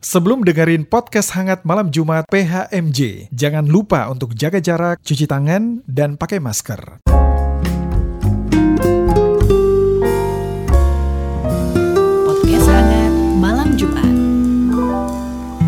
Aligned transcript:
Sebelum 0.00 0.48
dengerin 0.48 0.88
podcast 0.88 1.36
hangat 1.36 1.60
malam 1.68 1.92
Jumat 1.92 2.24
PHMJ, 2.32 3.28
jangan 3.36 3.68
lupa 3.68 4.08
untuk 4.08 4.32
jaga 4.32 4.56
jarak, 4.56 4.96
cuci 5.04 5.28
tangan, 5.28 5.84
dan 5.84 6.16
pakai 6.16 6.40
masker. 6.40 7.04
Podcast 12.24 12.68
Hangat 12.72 13.12
Malam 13.36 13.76
Jumat. 13.76 14.14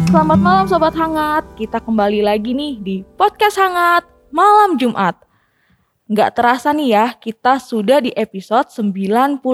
Selamat 0.09 0.41
malam 0.41 0.65
Sobat 0.65 0.97
Hangat, 0.97 1.45
kita 1.61 1.85
kembali 1.85 2.25
lagi 2.25 2.57
nih 2.57 2.81
di 2.81 2.97
Podcast 3.05 3.61
Hangat 3.61 4.09
Malam 4.33 4.81
Jumat. 4.81 5.21
Nggak 6.09 6.41
terasa 6.41 6.73
nih 6.73 6.89
ya, 6.89 7.07
kita 7.21 7.61
sudah 7.61 8.01
di 8.01 8.09
episode 8.17 8.73
99. 8.73 9.45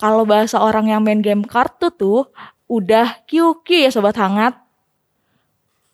Kalau 0.00 0.24
bahasa 0.24 0.64
orang 0.64 0.88
yang 0.88 1.04
main 1.04 1.20
game 1.20 1.44
kartu 1.44 1.92
tuh, 1.92 2.32
udah 2.72 3.20
QQ 3.28 3.68
ya 3.68 3.90
Sobat 3.92 4.16
Hangat. 4.16 4.56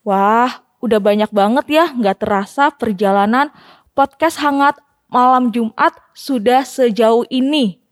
Wah, 0.07 0.63
udah 0.79 1.03
banyak 1.03 1.35
banget 1.35 1.67
ya, 1.67 1.85
nggak 1.91 2.23
terasa 2.23 2.71
perjalanan 2.71 3.51
Podcast 3.99 4.39
Hangat 4.39 4.79
Malam 5.11 5.51
Jumat 5.51 5.99
sudah 6.15 6.63
sejauh 6.63 7.27
ini. 7.35 7.83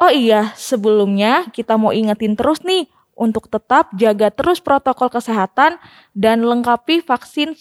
Oh 0.00 0.08
iya, 0.08 0.56
sebelumnya 0.56 1.52
kita 1.52 1.76
mau 1.76 1.92
ingetin 1.92 2.32
terus 2.32 2.64
nih 2.64 2.88
untuk 3.12 3.52
tetap 3.52 3.92
jaga 3.92 4.32
terus 4.32 4.58
protokol 4.64 5.12
kesehatan 5.12 5.76
dan 6.16 6.48
lengkapi 6.48 7.04
vaksin 7.04 7.52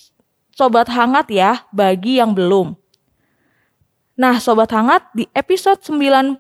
Sobat 0.55 0.87
Hangat 0.87 1.27
ya 1.27 1.67
bagi 1.75 2.23
yang 2.23 2.31
belum. 2.31 2.79
Nah, 4.15 4.39
Sobat 4.39 4.71
Hangat, 4.71 5.11
di 5.11 5.25
episode 5.35 5.81
99 5.81 6.31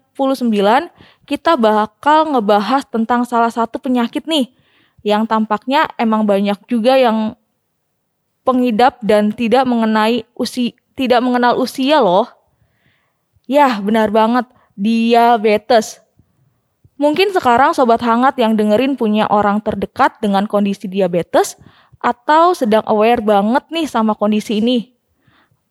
kita 1.31 1.55
bakal 1.55 2.27
ngebahas 2.35 2.83
tentang 2.91 3.23
salah 3.23 3.47
satu 3.47 3.79
penyakit 3.79 4.27
nih 4.27 4.51
yang 4.99 5.23
tampaknya 5.23 5.87
emang 5.95 6.27
banyak 6.27 6.59
juga 6.67 6.99
yang 6.99 7.39
pengidap 8.43 8.99
dan 8.99 9.31
tidak 9.31 9.63
mengenai 9.63 10.27
usi 10.35 10.75
tidak 10.99 11.23
mengenal 11.23 11.55
usia 11.55 12.03
loh. 12.03 12.27
Ya, 13.47 13.79
benar 13.79 14.11
banget 14.11 14.43
diabetes. 14.75 16.03
Mungkin 16.99 17.31
sekarang 17.31 17.71
sobat 17.71 18.03
hangat 18.03 18.35
yang 18.35 18.59
dengerin 18.59 18.99
punya 18.99 19.23
orang 19.31 19.63
terdekat 19.63 20.19
dengan 20.19 20.51
kondisi 20.51 20.91
diabetes 20.91 21.55
atau 22.03 22.51
sedang 22.51 22.83
aware 22.91 23.23
banget 23.23 23.71
nih 23.71 23.87
sama 23.87 24.19
kondisi 24.19 24.59
ini. 24.59 24.91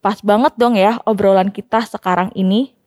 Pas 0.01 0.17
banget 0.25 0.57
dong 0.57 0.73
ya 0.73 0.97
obrolan 1.05 1.53
kita 1.53 1.85
sekarang 1.85 2.33
ini. 2.33 2.80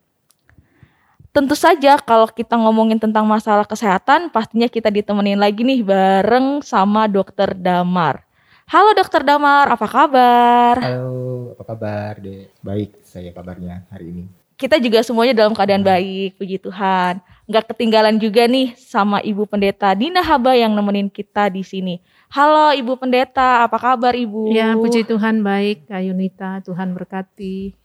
Tentu 1.35 1.59
saja 1.59 1.99
kalau 1.99 2.31
kita 2.31 2.55
ngomongin 2.55 3.03
tentang 3.03 3.27
masalah 3.27 3.67
kesehatan, 3.67 4.31
pastinya 4.31 4.71
kita 4.71 4.87
ditemenin 4.87 5.35
lagi 5.35 5.67
nih 5.67 5.83
bareng 5.83 6.63
sama 6.63 7.11
dokter 7.11 7.59
Damar. 7.59 8.23
Halo 8.71 8.95
dokter 8.95 9.27
Damar, 9.27 9.67
apa 9.67 9.83
kabar? 9.91 10.79
Halo, 10.79 11.59
apa 11.59 11.63
kabar, 11.75 12.23
Dek? 12.23 12.55
Baik, 12.63 13.03
saya 13.03 13.35
kabarnya 13.35 13.83
hari 13.91 14.15
ini 14.15 14.25
kita 14.55 14.79
juga 14.79 15.03
semuanya 15.03 15.35
dalam 15.35 15.53
keadaan 15.53 15.83
baik, 15.83 16.39
puji 16.39 16.63
Tuhan. 16.63 17.19
Nggak 17.45 17.75
ketinggalan 17.75 18.17
juga 18.17 18.47
nih 18.47 18.73
sama 18.79 19.21
Ibu 19.21 19.51
Pendeta 19.51 19.93
Dina 19.93 20.23
Haba 20.23 20.55
yang 20.55 20.73
nemenin 20.73 21.11
kita 21.11 21.51
di 21.51 21.67
sini. 21.67 21.99
Halo 22.31 22.73
Ibu 22.73 22.97
Pendeta, 22.97 23.67
apa 23.67 23.77
kabar 23.77 24.15
Ibu? 24.15 24.55
Ya, 24.55 24.73
puji 24.79 25.05
Tuhan 25.05 25.43
baik, 25.43 25.91
Kak 25.91 26.03
Yunita, 26.07 26.63
Tuhan 26.63 26.95
berkati. 26.95 27.84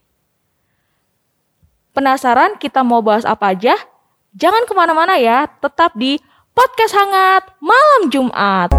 Penasaran 1.90 2.62
kita 2.62 2.86
mau 2.86 3.02
bahas 3.02 3.26
apa 3.26 3.50
aja? 3.50 3.74
Jangan 4.38 4.70
ke 4.70 4.78
mana-mana 4.78 5.18
ya, 5.18 5.50
tetap 5.50 5.98
di 5.98 6.22
Podcast 6.54 6.94
Hangat 6.94 7.50
Malam 7.58 8.14
Jumat. 8.14 8.70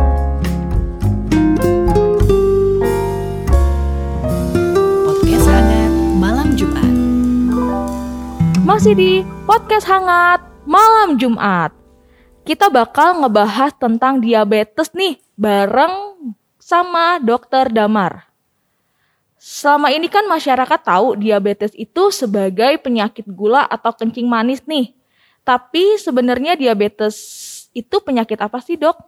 Podcast 5.03 5.47
Hangat 5.51 5.93
Malam 6.23 6.49
Jumat. 6.55 6.93
Masih 8.63 8.95
di 8.95 9.27
podcast 9.43 9.91
hangat 9.91 10.47
malam 10.63 11.19
Jumat. 11.19 11.75
Kita 12.47 12.71
bakal 12.71 13.27
ngebahas 13.27 13.75
tentang 13.75 14.23
diabetes 14.23 14.95
nih 14.95 15.19
bareng 15.35 16.31
sama 16.63 17.19
dokter 17.19 17.67
Damar. 17.75 18.30
Selama 19.41 19.89
ini 19.89 20.13
kan 20.13 20.29
masyarakat 20.29 20.81
tahu 20.85 21.17
diabetes 21.17 21.73
itu 21.73 22.13
sebagai 22.13 22.77
penyakit 22.85 23.25
gula 23.25 23.65
atau 23.65 23.89
kencing 23.89 24.29
manis 24.29 24.61
nih. 24.69 24.93
Tapi 25.41 25.97
sebenarnya 25.97 26.61
diabetes 26.61 27.17
itu 27.73 27.97
penyakit 28.05 28.37
apa 28.37 28.61
sih 28.61 28.77
dok? 28.77 29.01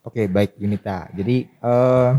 Oke 0.00 0.24
baik 0.24 0.56
Yunita. 0.56 1.12
Jadi 1.12 1.44
uh, 1.60 2.16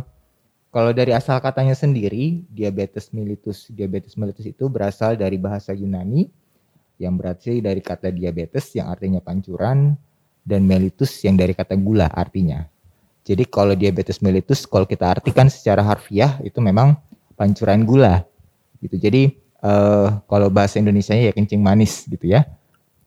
kalau 0.69 0.94
dari 0.94 1.09
asal 1.17 1.41
katanya 1.41 1.73
sendiri, 1.73 2.45
diabetes 2.53 3.09
mellitus, 3.09 3.66
diabetes 3.73 4.13
mellitus 4.13 4.45
itu 4.45 4.69
berasal 4.69 5.17
dari 5.17 5.41
bahasa 5.41 5.73
Yunani 5.73 6.29
yang 7.01 7.17
berarti 7.17 7.66
dari 7.66 7.81
kata 7.81 8.13
diabetes 8.13 8.78
yang 8.78 8.94
artinya 8.94 9.17
pancuran 9.25 9.97
dan 10.45 10.61
mellitus 10.69 11.17
yang 11.25 11.34
dari 11.34 11.57
kata 11.57 11.73
gula 11.81 12.13
artinya. 12.13 12.61
Jadi 13.21 13.45
kalau 13.45 13.77
diabetes 13.77 14.19
mellitus 14.19 14.65
kalau 14.65 14.89
kita 14.89 15.07
artikan 15.07 15.45
secara 15.47 15.85
harfiah 15.85 16.41
itu 16.41 16.57
memang 16.57 16.97
pancuran 17.37 17.85
gula 17.85 18.25
gitu. 18.81 18.97
Jadi 18.97 19.37
uh, 19.61 20.21
kalau 20.25 20.49
bahasa 20.49 20.81
Indonesia-nya 20.81 21.29
ya 21.29 21.33
kencing 21.33 21.61
manis 21.61 22.05
gitu 22.09 22.25
ya. 22.25 22.45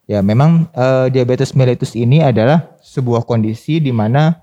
Ya 0.04 0.20
memang 0.20 0.68
uh, 0.76 1.08
diabetes 1.08 1.56
mellitus 1.56 1.96
ini 1.96 2.20
adalah 2.20 2.76
sebuah 2.84 3.24
kondisi 3.24 3.80
di 3.80 3.88
mana 3.88 4.36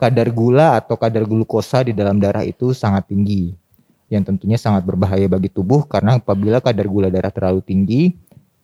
kadar 0.00 0.32
gula 0.32 0.80
atau 0.80 0.98
kadar 0.98 1.28
glukosa 1.28 1.84
di 1.86 1.92
dalam 1.94 2.18
darah 2.18 2.42
itu 2.42 2.74
sangat 2.74 3.12
tinggi 3.12 3.54
yang 4.10 4.26
tentunya 4.26 4.58
sangat 4.58 4.82
berbahaya 4.82 5.30
bagi 5.30 5.48
tubuh 5.48 5.86
karena 5.86 6.18
apabila 6.18 6.58
kadar 6.58 6.84
gula 6.90 7.08
darah 7.08 7.30
terlalu 7.30 7.62
tinggi 7.62 8.12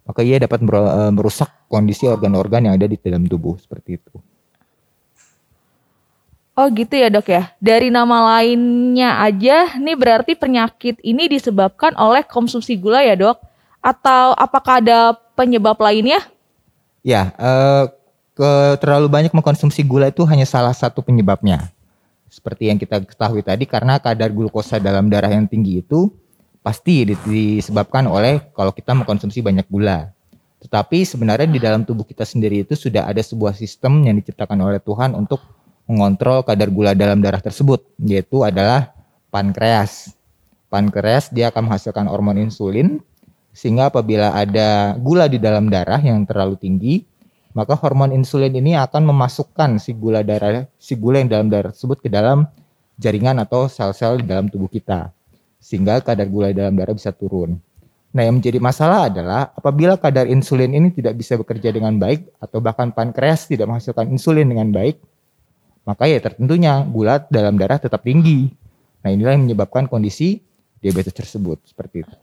maka 0.08 0.24
ia 0.24 0.40
dapat 0.40 0.64
eh, 0.64 1.12
merusak 1.12 1.68
kondisi 1.68 2.08
organ-organ 2.08 2.64
yang 2.64 2.74
ada 2.80 2.88
di 2.88 2.96
dalam 2.96 3.28
tubuh 3.28 3.60
seperti 3.60 4.00
itu. 4.00 4.16
Oh 6.58 6.66
gitu 6.74 6.98
ya 6.98 7.06
dok 7.06 7.30
ya. 7.30 7.54
Dari 7.62 7.86
nama 7.86 8.34
lainnya 8.34 9.22
aja, 9.22 9.78
nih 9.78 9.94
berarti 9.94 10.34
penyakit 10.34 10.98
ini 11.06 11.30
disebabkan 11.30 11.94
oleh 11.94 12.26
konsumsi 12.26 12.74
gula 12.74 12.98
ya 12.98 13.14
dok? 13.14 13.38
Atau 13.78 14.34
apakah 14.34 14.82
ada 14.82 15.14
penyebab 15.38 15.78
lainnya? 15.78 16.18
Ya, 17.06 17.30
eh, 17.38 17.86
ke 18.34 18.74
terlalu 18.82 19.06
banyak 19.06 19.30
mengkonsumsi 19.30 19.86
gula 19.86 20.10
itu 20.10 20.26
hanya 20.26 20.42
salah 20.42 20.74
satu 20.74 20.98
penyebabnya. 20.98 21.70
Seperti 22.26 22.74
yang 22.74 22.78
kita 22.82 23.06
ketahui 23.06 23.46
tadi 23.46 23.62
karena 23.62 24.02
kadar 24.02 24.34
glukosa 24.34 24.82
dalam 24.82 25.06
darah 25.06 25.30
yang 25.30 25.46
tinggi 25.46 25.78
itu 25.78 26.10
pasti 26.58 27.06
disebabkan 27.06 28.10
oleh 28.10 28.50
kalau 28.50 28.74
kita 28.74 28.98
mengkonsumsi 28.98 29.46
banyak 29.46 29.70
gula. 29.70 30.10
Tetapi 30.58 31.06
sebenarnya 31.06 31.46
di 31.46 31.62
dalam 31.62 31.86
tubuh 31.86 32.02
kita 32.02 32.26
sendiri 32.26 32.66
itu 32.66 32.74
sudah 32.74 33.06
ada 33.06 33.22
sebuah 33.22 33.54
sistem 33.54 34.02
yang 34.02 34.18
diciptakan 34.18 34.58
oleh 34.58 34.82
Tuhan 34.82 35.14
untuk 35.14 35.38
mengontrol 35.88 36.44
kadar 36.44 36.68
gula 36.68 36.92
dalam 36.92 37.24
darah 37.24 37.40
tersebut, 37.40 37.82
yaitu 37.98 38.44
adalah 38.44 38.92
pankreas. 39.32 40.12
Pankreas 40.68 41.32
dia 41.32 41.48
akan 41.48 41.72
menghasilkan 41.72 42.04
hormon 42.06 42.44
insulin 42.44 43.00
sehingga 43.56 43.88
apabila 43.88 44.36
ada 44.36 44.94
gula 45.00 45.26
di 45.26 45.40
dalam 45.40 45.72
darah 45.72 45.98
yang 45.98 46.28
terlalu 46.28 46.60
tinggi, 46.60 46.94
maka 47.56 47.72
hormon 47.74 48.12
insulin 48.12 48.52
ini 48.52 48.76
akan 48.76 49.08
memasukkan 49.08 49.80
si 49.80 49.96
gula 49.96 50.20
darah 50.20 50.68
si 50.76 50.92
gula 50.94 51.24
yang 51.24 51.32
dalam 51.32 51.48
darah 51.48 51.72
tersebut 51.72 52.04
ke 52.04 52.12
dalam 52.12 52.44
jaringan 53.00 53.40
atau 53.40 53.66
sel-sel 53.66 54.20
di 54.20 54.28
dalam 54.28 54.52
tubuh 54.52 54.68
kita 54.68 55.10
sehingga 55.58 55.98
kadar 56.04 56.28
gula 56.30 56.54
dalam 56.54 56.76
darah 56.78 56.94
bisa 56.94 57.10
turun. 57.10 57.58
Nah, 58.08 58.24
yang 58.24 58.40
menjadi 58.40 58.56
masalah 58.56 59.12
adalah 59.12 59.52
apabila 59.52 60.00
kadar 60.00 60.24
insulin 60.30 60.72
ini 60.72 60.88
tidak 60.94 61.18
bisa 61.18 61.36
bekerja 61.36 61.74
dengan 61.74 61.98
baik 62.00 62.30
atau 62.40 62.58
bahkan 62.62 62.88
pankreas 62.88 63.50
tidak 63.50 63.68
menghasilkan 63.68 64.08
insulin 64.08 64.48
dengan 64.48 64.72
baik, 64.72 64.96
maka 65.88 66.04
ya 66.04 66.20
tentunya 66.20 66.84
gula 66.84 67.24
dalam 67.32 67.56
darah 67.56 67.80
tetap 67.80 68.04
tinggi. 68.04 68.52
Nah, 69.00 69.08
inilah 69.08 69.32
yang 69.32 69.48
menyebabkan 69.48 69.88
kondisi 69.88 70.44
diabetes 70.84 71.16
tersebut 71.16 71.64
seperti 71.64 72.04
itu. 72.04 72.16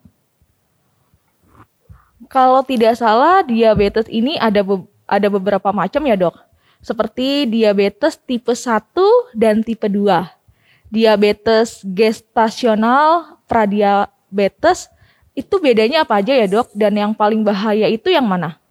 Kalau 2.29 2.61
tidak 2.61 2.93
salah, 3.01 3.41
diabetes 3.41 4.05
ini 4.05 4.37
ada 4.37 4.61
be 4.61 4.85
ada 5.09 5.27
beberapa 5.33 5.73
macam 5.73 6.05
ya 6.05 6.13
dok. 6.13 6.37
Seperti 6.85 7.49
diabetes 7.49 8.21
tipe 8.21 8.53
1 8.53 9.33
dan 9.33 9.65
tipe 9.65 9.89
2. 9.89 10.93
Diabetes 10.93 11.81
gestasional, 11.81 13.41
pradiabetes, 13.49 14.93
itu 15.33 15.57
bedanya 15.57 16.05
apa 16.05 16.21
aja 16.21 16.37
ya 16.37 16.45
dok? 16.45 16.69
Dan 16.77 16.93
yang 17.01 17.11
paling 17.17 17.41
bahaya 17.41 17.89
itu 17.89 18.13
yang 18.13 18.29
mana? 18.29 18.61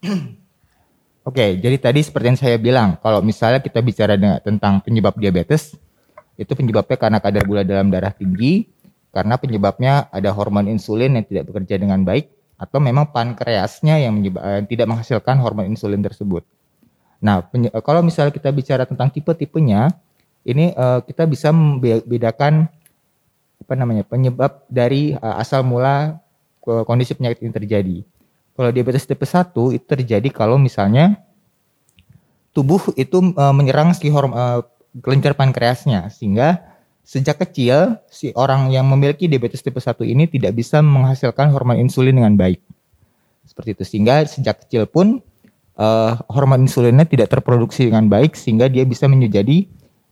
Oke, 1.22 1.54
jadi 1.54 1.78
tadi 1.78 2.02
seperti 2.02 2.34
yang 2.34 2.40
saya 2.40 2.58
bilang, 2.58 2.98
kalau 2.98 3.22
misalnya 3.22 3.62
kita 3.62 3.78
bicara 3.78 4.18
dengan, 4.18 4.42
tentang 4.42 4.82
penyebab 4.82 5.14
diabetes, 5.14 5.78
itu 6.34 6.50
penyebabnya 6.58 6.98
karena 6.98 7.22
kadar 7.22 7.46
gula 7.46 7.62
dalam 7.62 7.94
darah 7.94 8.10
tinggi, 8.10 8.66
karena 9.14 9.38
penyebabnya 9.38 10.10
ada 10.10 10.34
hormon 10.34 10.66
insulin 10.66 11.14
yang 11.14 11.22
tidak 11.22 11.46
bekerja 11.46 11.78
dengan 11.78 12.02
baik, 12.02 12.26
atau 12.58 12.82
memang 12.82 13.14
pankreasnya 13.14 14.02
yang 14.02 14.18
menyebab, 14.18 14.42
eh, 14.42 14.62
tidak 14.66 14.86
menghasilkan 14.90 15.38
hormon 15.38 15.70
insulin 15.70 16.02
tersebut. 16.02 16.42
Nah, 17.22 17.46
penye- 17.46 17.70
kalau 17.86 18.02
misalnya 18.02 18.34
kita 18.34 18.50
bicara 18.50 18.82
tentang 18.82 19.06
tipe-tipenya, 19.14 19.94
ini 20.42 20.74
eh, 20.74 21.00
kita 21.06 21.22
bisa 21.30 21.54
membedakan 21.54 22.66
apa 23.62 23.74
namanya 23.78 24.02
penyebab 24.02 24.66
dari 24.66 25.14
eh, 25.14 25.34
asal 25.38 25.62
mula 25.62 26.18
kondisi 26.62 27.14
penyakit 27.14 27.46
ini 27.46 27.52
terjadi. 27.54 27.96
Kalau 28.52 28.68
diabetes 28.68 29.08
tipe 29.08 29.24
1 29.24 29.52
itu 29.72 29.84
terjadi 29.84 30.28
kalau 30.28 30.60
misalnya 30.60 31.16
tubuh 32.52 32.92
itu 33.00 33.32
eh, 33.32 33.54
menyerang 33.56 33.96
si 33.96 34.12
horm, 34.12 34.36
eh, 34.36 34.60
kelenjar 35.00 35.32
pankreasnya 35.32 36.12
sehingga 36.12 36.60
sejak 37.02 37.40
kecil 37.42 37.98
si 38.12 38.30
orang 38.36 38.70
yang 38.70 38.84
memiliki 38.86 39.26
diabetes 39.26 39.64
tipe 39.64 39.80
1 39.80 40.04
ini 40.04 40.28
tidak 40.28 40.52
bisa 40.52 40.84
menghasilkan 40.84 41.48
hormon 41.48 41.80
insulin 41.80 42.14
dengan 42.20 42.36
baik. 42.36 42.60
Seperti 43.48 43.74
itu 43.74 43.84
sehingga 43.88 44.22
sejak 44.28 44.68
kecil 44.68 44.84
pun 44.84 45.24
eh, 45.80 46.12
hormon 46.28 46.68
insulinnya 46.68 47.08
tidak 47.08 47.32
terproduksi 47.32 47.88
dengan 47.88 48.04
baik 48.12 48.36
sehingga 48.36 48.68
dia 48.68 48.84
bisa 48.84 49.08
menjadi 49.08 49.64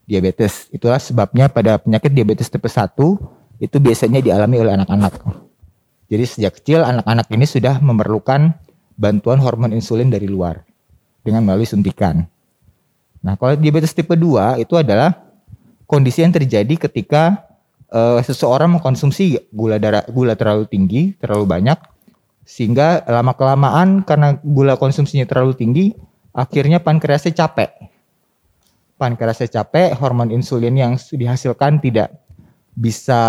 diabetes. 0.08 0.72
Itulah 0.72 0.98
sebabnya 0.98 1.52
pada 1.52 1.76
penyakit 1.76 2.10
diabetes 2.10 2.48
tipe 2.48 2.66
1 2.66 2.88
itu 3.60 3.76
biasanya 3.76 4.24
dialami 4.24 4.56
oleh 4.64 4.72
anak-anak. 4.80 5.49
Jadi 6.10 6.24
sejak 6.26 6.58
kecil 6.58 6.82
anak-anak 6.82 7.30
ini 7.30 7.46
sudah 7.46 7.78
memerlukan 7.78 8.50
bantuan 8.98 9.38
hormon 9.38 9.70
insulin 9.70 10.10
dari 10.10 10.26
luar 10.26 10.66
dengan 11.22 11.46
melalui 11.46 11.70
suntikan. 11.70 12.26
Nah, 13.22 13.38
kalau 13.38 13.54
diabetes 13.54 13.94
tipe 13.94 14.12
2 14.18 14.58
itu 14.58 14.74
adalah 14.74 15.14
kondisi 15.86 16.26
yang 16.26 16.34
terjadi 16.34 16.90
ketika 16.90 17.46
eh, 17.88 18.20
seseorang 18.26 18.76
mengkonsumsi 18.76 19.54
gula 19.54 19.78
darah 19.78 20.02
gula 20.10 20.34
terlalu 20.34 20.66
tinggi, 20.66 21.14
terlalu 21.16 21.46
banyak 21.46 21.78
sehingga 22.42 23.06
lama 23.06 23.30
kelamaan 23.38 24.02
karena 24.02 24.34
gula 24.42 24.74
konsumsinya 24.74 25.22
terlalu 25.24 25.54
tinggi, 25.54 25.86
akhirnya 26.34 26.82
pankreasnya 26.82 27.30
capek. 27.38 27.70
Pankreasnya 28.98 29.62
capek, 29.62 29.96
hormon 29.96 30.34
insulin 30.34 30.74
yang 30.76 30.92
dihasilkan 30.98 31.80
tidak 31.80 32.19
bisa 32.74 33.20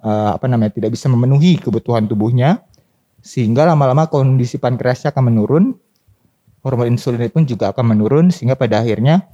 eh, 0.00 0.30
apa 0.34 0.46
namanya 0.46 0.72
tidak 0.74 0.94
bisa 0.94 1.10
memenuhi 1.10 1.58
kebutuhan 1.58 2.06
tubuhnya 2.06 2.62
sehingga 3.24 3.64
lama-lama 3.64 4.06
kondisi 4.06 4.60
pankreasnya 4.60 5.10
akan 5.10 5.32
menurun 5.32 5.64
hormon 6.64 6.96
insulin 6.96 7.28
pun 7.28 7.44
juga 7.44 7.72
akan 7.72 7.96
menurun 7.96 8.32
sehingga 8.32 8.56
pada 8.56 8.80
akhirnya 8.80 9.28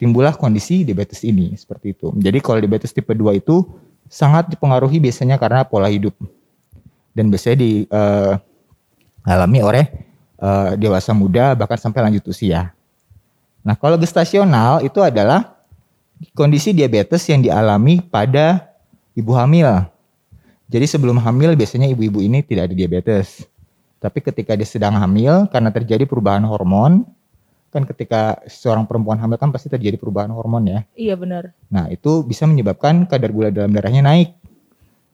timbullah 0.00 0.32
kondisi 0.32 0.84
diabetes 0.84 1.20
ini 1.28 1.52
seperti 1.56 1.92
itu. 1.92 2.08
Jadi 2.16 2.40
kalau 2.40 2.56
diabetes 2.56 2.92
tipe 2.96 3.12
2 3.12 3.36
itu 3.36 3.68
sangat 4.08 4.48
dipengaruhi 4.48 4.96
biasanya 4.96 5.36
karena 5.36 5.68
pola 5.68 5.92
hidup 5.92 6.16
dan 7.12 7.28
biasanya 7.28 7.58
dialami 9.24 9.60
oleh 9.60 9.84
eh, 10.40 10.70
dewasa 10.80 11.12
muda 11.12 11.52
bahkan 11.52 11.76
sampai 11.76 12.00
lanjut 12.08 12.24
usia. 12.32 12.72
Nah 13.60 13.76
kalau 13.76 14.00
gestasional 14.00 14.80
itu 14.80 15.04
adalah 15.04 15.60
kondisi 16.32 16.72
diabetes 16.72 17.28
yang 17.28 17.44
dialami 17.44 18.00
pada 18.00 18.69
ibu 19.14 19.32
hamil. 19.34 19.86
Jadi 20.70 20.86
sebelum 20.86 21.18
hamil 21.18 21.58
biasanya 21.58 21.90
ibu-ibu 21.90 22.22
ini 22.22 22.46
tidak 22.46 22.70
ada 22.70 22.74
diabetes. 22.74 23.42
Tapi 24.00 24.22
ketika 24.22 24.54
dia 24.54 24.64
sedang 24.64 24.96
hamil 24.96 25.50
karena 25.50 25.68
terjadi 25.74 26.06
perubahan 26.06 26.46
hormon, 26.46 27.04
kan 27.70 27.86
ketika 27.86 28.42
seorang 28.50 28.86
perempuan 28.86 29.18
hamil 29.18 29.38
kan 29.38 29.50
pasti 29.54 29.70
terjadi 29.70 29.98
perubahan 29.98 30.30
hormon 30.30 30.66
ya. 30.66 30.80
Iya 30.94 31.14
benar. 31.18 31.54
Nah, 31.70 31.86
itu 31.90 32.22
bisa 32.26 32.46
menyebabkan 32.46 33.06
kadar 33.06 33.30
gula 33.30 33.50
dalam 33.50 33.70
darahnya 33.70 34.02
naik. 34.02 34.34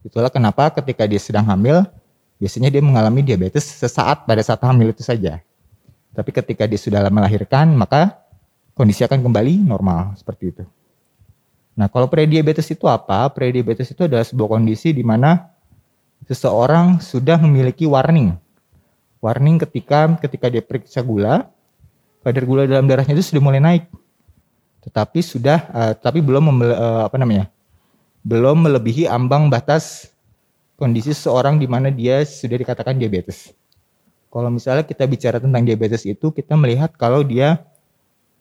Itulah 0.06 0.31
kenapa 0.31 0.70
ketika 0.70 1.08
dia 1.08 1.19
sedang 1.19 1.44
hamil, 1.48 1.82
biasanya 2.38 2.70
dia 2.70 2.84
mengalami 2.84 3.26
diabetes 3.26 3.64
sesaat 3.64 4.28
pada 4.28 4.40
saat 4.44 4.62
hamil 4.62 4.93
itu 4.94 5.02
saja. 5.02 5.43
Tapi 6.16 6.31
ketika 6.32 6.64
dia 6.64 6.81
sudah 6.81 7.04
melahirkan, 7.12 7.76
maka 7.76 8.16
kondisi 8.72 9.04
akan 9.04 9.20
kembali 9.20 9.66
normal 9.66 10.16
seperti 10.16 10.52
itu. 10.52 10.64
Nah, 11.76 11.93
kalau 11.93 12.08
prediabetes 12.08 12.73
itu 12.73 12.88
apa? 12.88 13.28
Prediabetes 13.28 13.93
itu 13.93 14.08
adalah 14.08 14.25
sebuah 14.25 14.56
kondisi 14.56 14.96
di 14.96 15.05
mana 15.05 15.52
seseorang 16.25 17.05
sudah 17.05 17.37
memiliki 17.37 17.84
warning. 17.84 18.32
Warning 19.20 19.61
ketika 19.61 20.08
ketika 20.25 20.49
dia 20.49 20.64
periksa 20.64 21.05
gula, 21.05 21.52
kadar 22.25 22.44
gula 22.49 22.64
dalam 22.64 22.88
darahnya 22.88 23.12
itu 23.12 23.28
sudah 23.28 23.44
mulai 23.44 23.61
naik. 23.61 23.84
Tetapi 24.88 25.20
sudah 25.20 25.69
eh, 25.69 25.93
tapi 26.00 26.25
belum 26.25 26.64
eh, 26.64 27.02
apa 27.05 27.20
namanya? 27.20 27.52
belum 28.26 28.67
melebihi 28.67 29.06
ambang 29.06 29.46
batas 29.46 30.11
kondisi 30.75 31.14
seseorang 31.14 31.62
di 31.62 31.70
mana 31.70 31.94
dia 31.94 32.26
sudah 32.26 32.58
dikatakan 32.58 32.99
diabetes. 32.99 33.55
Kalau 34.34 34.50
misalnya 34.50 34.82
kita 34.82 35.06
bicara 35.06 35.38
tentang 35.38 35.62
diabetes 35.62 36.02
itu, 36.02 36.34
kita 36.34 36.58
melihat 36.58 36.90
kalau 36.99 37.22
dia 37.22 37.62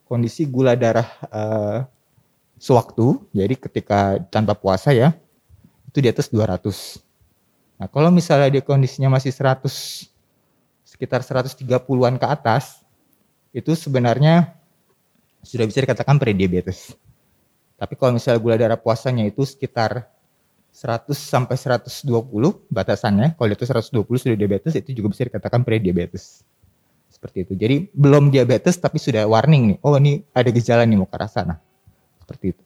kondisi 0.09 0.49
gula 0.49 0.73
darah 0.73 1.05
eh, 1.29 1.77
sewaktu, 2.65 3.21
jadi 3.29 3.53
ketika 3.53 4.17
tanpa 4.33 4.57
puasa 4.57 4.89
ya, 4.89 5.13
itu 5.85 6.01
di 6.01 6.09
atas 6.09 6.33
200. 6.33 6.97
Nah, 7.77 7.85
kalau 7.85 8.09
misalnya 8.09 8.49
dia 8.57 8.65
kondisinya 8.65 9.13
masih 9.13 9.29
100 9.29 10.09
sekitar 10.81 11.21
130-an 11.21 12.17
ke 12.17 12.25
atas, 12.25 12.81
itu 13.53 13.77
sebenarnya 13.77 14.57
sudah 15.45 15.69
bisa 15.69 15.85
dikatakan 15.85 16.17
prediabetes. 16.17 16.97
Tapi 17.77 17.93
kalau 17.93 18.17
misalnya 18.17 18.41
gula 18.41 18.57
darah 18.57 18.79
puasanya 18.81 19.29
itu 19.29 19.45
sekitar 19.45 20.09
100 20.73 21.13
sampai 21.13 21.53
120 21.53 22.09
batasannya, 22.73 23.37
kalau 23.37 23.51
itu 23.53 23.61
120 23.61 24.25
sudah 24.25 24.35
diabetes 24.35 24.73
itu 24.73 24.89
juga 24.89 25.13
bisa 25.13 25.21
dikatakan 25.27 25.61
prediabetes. 25.61 26.41
Seperti 27.13 27.45
itu. 27.45 27.53
Jadi 27.53 27.93
belum 27.93 28.33
diabetes 28.33 28.75
tapi 28.81 28.97
sudah 28.97 29.29
warning 29.29 29.75
nih. 29.75 29.77
Oh 29.85 29.95
ini 30.01 30.25
ada 30.33 30.49
gejala 30.49 30.83
nih 30.83 30.97
mau 30.97 31.07
ke 31.07 31.15
arah 31.15 31.29
sana. 31.29 31.55
Seperti 32.25 32.57
itu. 32.57 32.63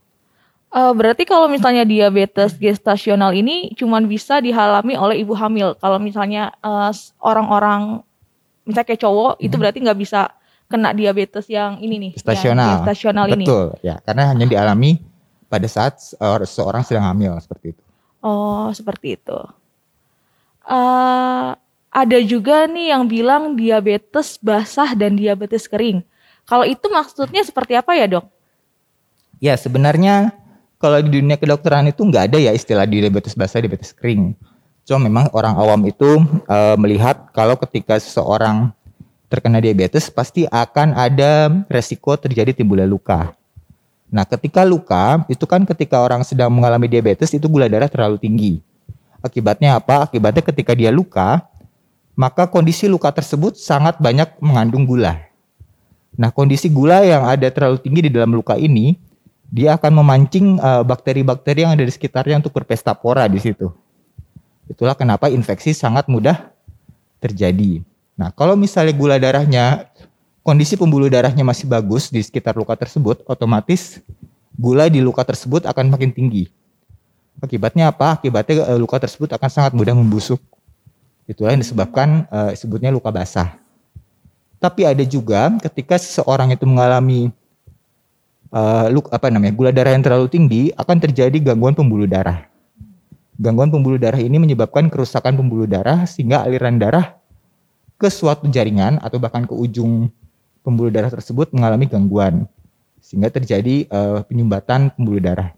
Eh, 0.70 0.94
berarti 0.96 1.28
kalau 1.28 1.52
misalnya 1.52 1.84
diabetes 1.84 2.56
gestasional 2.56 3.36
ini 3.36 3.76
cuman 3.76 4.08
bisa 4.08 4.40
dialami 4.40 4.96
oleh 4.96 5.20
ibu 5.20 5.36
hamil. 5.36 5.76
Kalau 5.76 6.00
misalnya 6.00 6.56
s- 6.94 7.12
orang-orang 7.20 8.00
misalnya 8.64 8.88
kayak 8.88 9.04
cowok 9.04 9.34
itu 9.42 9.56
berarti 9.60 9.84
nggak 9.84 10.00
bisa 10.00 10.32
kena 10.70 10.94
diabetes 10.94 11.50
yang 11.50 11.82
ini 11.82 11.98
nih, 12.00 12.12
yang 12.14 12.22
Gestasional. 12.22 12.70
gestasional 12.80 13.26
ini. 13.28 13.44
Betul, 13.44 13.66
ya. 13.82 13.98
Karena 14.00 14.32
hanya 14.32 14.46
dialami 14.46 15.02
pada 15.50 15.66
saat 15.66 15.98
se- 16.00 16.16
seorang 16.48 16.86
sedang 16.86 17.10
hamil 17.10 17.34
seperti 17.42 17.74
itu. 17.76 17.84
Oh, 18.22 18.70
seperti 18.72 19.18
itu. 19.18 19.40
Eh, 20.70 21.50
ada 21.90 22.18
juga 22.22 22.70
nih 22.70 22.94
yang 22.94 23.10
bilang 23.10 23.58
diabetes 23.58 24.38
basah 24.38 24.94
dan 24.94 25.18
diabetes 25.18 25.66
kering. 25.66 26.06
Kalau 26.46 26.62
itu 26.62 26.86
maksudnya 26.88 27.42
seperti 27.42 27.74
apa 27.74 27.98
ya, 27.98 28.06
Dok? 28.06 28.26
Ya 29.40 29.56
sebenarnya 29.56 30.36
kalau 30.80 31.00
di 31.04 31.20
dunia 31.20 31.36
kedokteran 31.40 31.88
itu 31.88 32.04
nggak 32.04 32.32
ada 32.32 32.38
ya 32.40 32.52
istilah 32.52 32.88
diabetes 32.88 33.36
basah, 33.36 33.64
diabetes 33.64 33.96
kering. 33.96 34.36
Cuma 34.88 35.00
memang 35.08 35.32
orang 35.36 35.56
awam 35.56 35.82
itu 35.88 36.24
eh, 36.48 36.76
melihat 36.80 37.32
kalau 37.32 37.56
ketika 37.60 38.00
seseorang 38.00 38.72
terkena 39.32 39.64
diabetes 39.64 40.12
pasti 40.12 40.44
akan 40.50 40.96
ada 40.98 41.52
resiko 41.72 42.16
terjadi 42.20 42.52
timbulnya 42.52 42.88
luka. 42.88 43.32
Nah 44.10 44.26
ketika 44.26 44.66
luka 44.66 45.24
itu 45.30 45.46
kan 45.46 45.64
ketika 45.64 46.02
orang 46.02 46.26
sedang 46.26 46.50
mengalami 46.50 46.90
diabetes 46.90 47.32
itu 47.32 47.46
gula 47.46 47.70
darah 47.70 47.88
terlalu 47.88 48.18
tinggi. 48.18 48.54
Akibatnya 49.20 49.76
apa? 49.78 50.08
Akibatnya 50.08 50.42
ketika 50.42 50.72
dia 50.74 50.90
luka 50.90 51.44
maka 52.20 52.52
kondisi 52.52 52.84
luka 52.92 53.16
tersebut 53.16 53.56
sangat 53.56 53.96
banyak 53.96 54.28
mengandung 54.44 54.84
gula. 54.84 55.24
Nah, 56.20 56.36
kondisi 56.36 56.68
gula 56.68 57.00
yang 57.08 57.24
ada 57.24 57.48
terlalu 57.48 57.80
tinggi 57.80 58.10
di 58.10 58.12
dalam 58.12 58.36
luka 58.36 58.60
ini, 58.60 59.00
dia 59.50 59.76
akan 59.76 60.02
memancing 60.02 60.62
eh, 60.62 60.84
bakteri-bakteri 60.86 61.66
yang 61.66 61.74
ada 61.74 61.82
di 61.82 61.90
sekitarnya 61.90 62.38
untuk 62.40 62.54
berpesta 62.54 62.94
pora 62.94 63.26
di 63.26 63.42
situ. 63.42 63.74
Itulah 64.70 64.94
kenapa 64.94 65.34
infeksi 65.34 65.74
sangat 65.74 66.06
mudah 66.06 66.54
terjadi. 67.18 67.82
Nah, 68.14 68.30
kalau 68.30 68.54
misalnya 68.54 68.94
gula 68.94 69.18
darahnya, 69.18 69.90
kondisi 70.46 70.78
pembuluh 70.78 71.10
darahnya 71.10 71.42
masih 71.42 71.66
bagus 71.66 72.14
di 72.14 72.22
sekitar 72.22 72.54
luka 72.54 72.78
tersebut, 72.78 73.26
otomatis 73.26 73.98
gula 74.54 74.86
di 74.86 75.02
luka 75.02 75.26
tersebut 75.26 75.66
akan 75.66 75.90
makin 75.90 76.14
tinggi. 76.14 76.54
Akibatnya 77.42 77.90
apa? 77.90 78.22
Akibatnya 78.22 78.70
eh, 78.70 78.78
luka 78.78 79.02
tersebut 79.02 79.34
akan 79.34 79.50
sangat 79.50 79.74
mudah 79.74 79.98
membusuk. 79.98 80.38
Itulah 81.26 81.58
yang 81.58 81.64
disebabkan 81.66 82.30
eh, 82.30 82.54
sebutnya 82.54 82.94
luka 82.94 83.10
basah. 83.10 83.58
Tapi 84.60 84.84
ada 84.84 85.02
juga 85.08 85.50
ketika 85.64 85.96
seseorang 85.96 86.52
itu 86.52 86.68
mengalami 86.68 87.32
eh, 88.54 88.86
luk 88.94 89.10
apa 89.14 89.30
namanya 89.30 89.54
gula 89.54 89.72
darah 89.74 89.94
yang 89.94 90.04
terlalu 90.06 90.28
tinggi 90.30 90.74
akan 90.74 90.98
terjadi 90.98 91.38
gangguan 91.42 91.74
pembuluh 91.78 92.10
darah. 92.10 92.46
Gangguan 93.40 93.72
pembuluh 93.72 93.96
darah 93.96 94.20
ini 94.20 94.36
menyebabkan 94.36 94.92
kerusakan 94.92 95.40
pembuluh 95.40 95.64
darah 95.64 96.04
sehingga 96.04 96.44
aliran 96.44 96.76
darah 96.76 97.16
ke 97.96 98.12
suatu 98.12 98.48
jaringan 98.52 99.00
atau 99.00 99.16
bahkan 99.20 99.48
ke 99.48 99.56
ujung 99.56 100.12
pembuluh 100.60 100.92
darah 100.92 101.08
tersebut 101.08 101.56
mengalami 101.56 101.88
gangguan 101.88 102.44
sehingga 103.00 103.32
terjadi 103.32 103.88
eh, 103.88 104.20
penyumbatan 104.28 104.92
pembuluh 104.92 105.24
darah. 105.24 105.56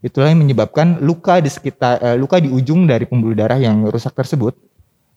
Itulah 0.00 0.32
yang 0.32 0.44
menyebabkan 0.44 1.00
luka 1.00 1.40
di 1.40 1.48
sekitar 1.48 2.00
eh, 2.04 2.16
luka 2.20 2.36
di 2.36 2.52
ujung 2.52 2.84
dari 2.84 3.08
pembuluh 3.08 3.36
darah 3.36 3.56
yang 3.56 3.88
rusak 3.88 4.12
tersebut 4.12 4.56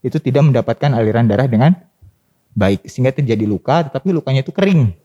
itu 0.04 0.20
tidak 0.20 0.44
mendapatkan 0.44 0.92
aliran 0.92 1.28
darah 1.28 1.48
dengan 1.48 1.72
baik 2.56 2.88
sehingga 2.88 3.12
terjadi 3.16 3.44
luka 3.44 3.92
tetapi 3.92 4.12
lukanya 4.16 4.44
itu 4.44 4.56
kering. 4.56 5.03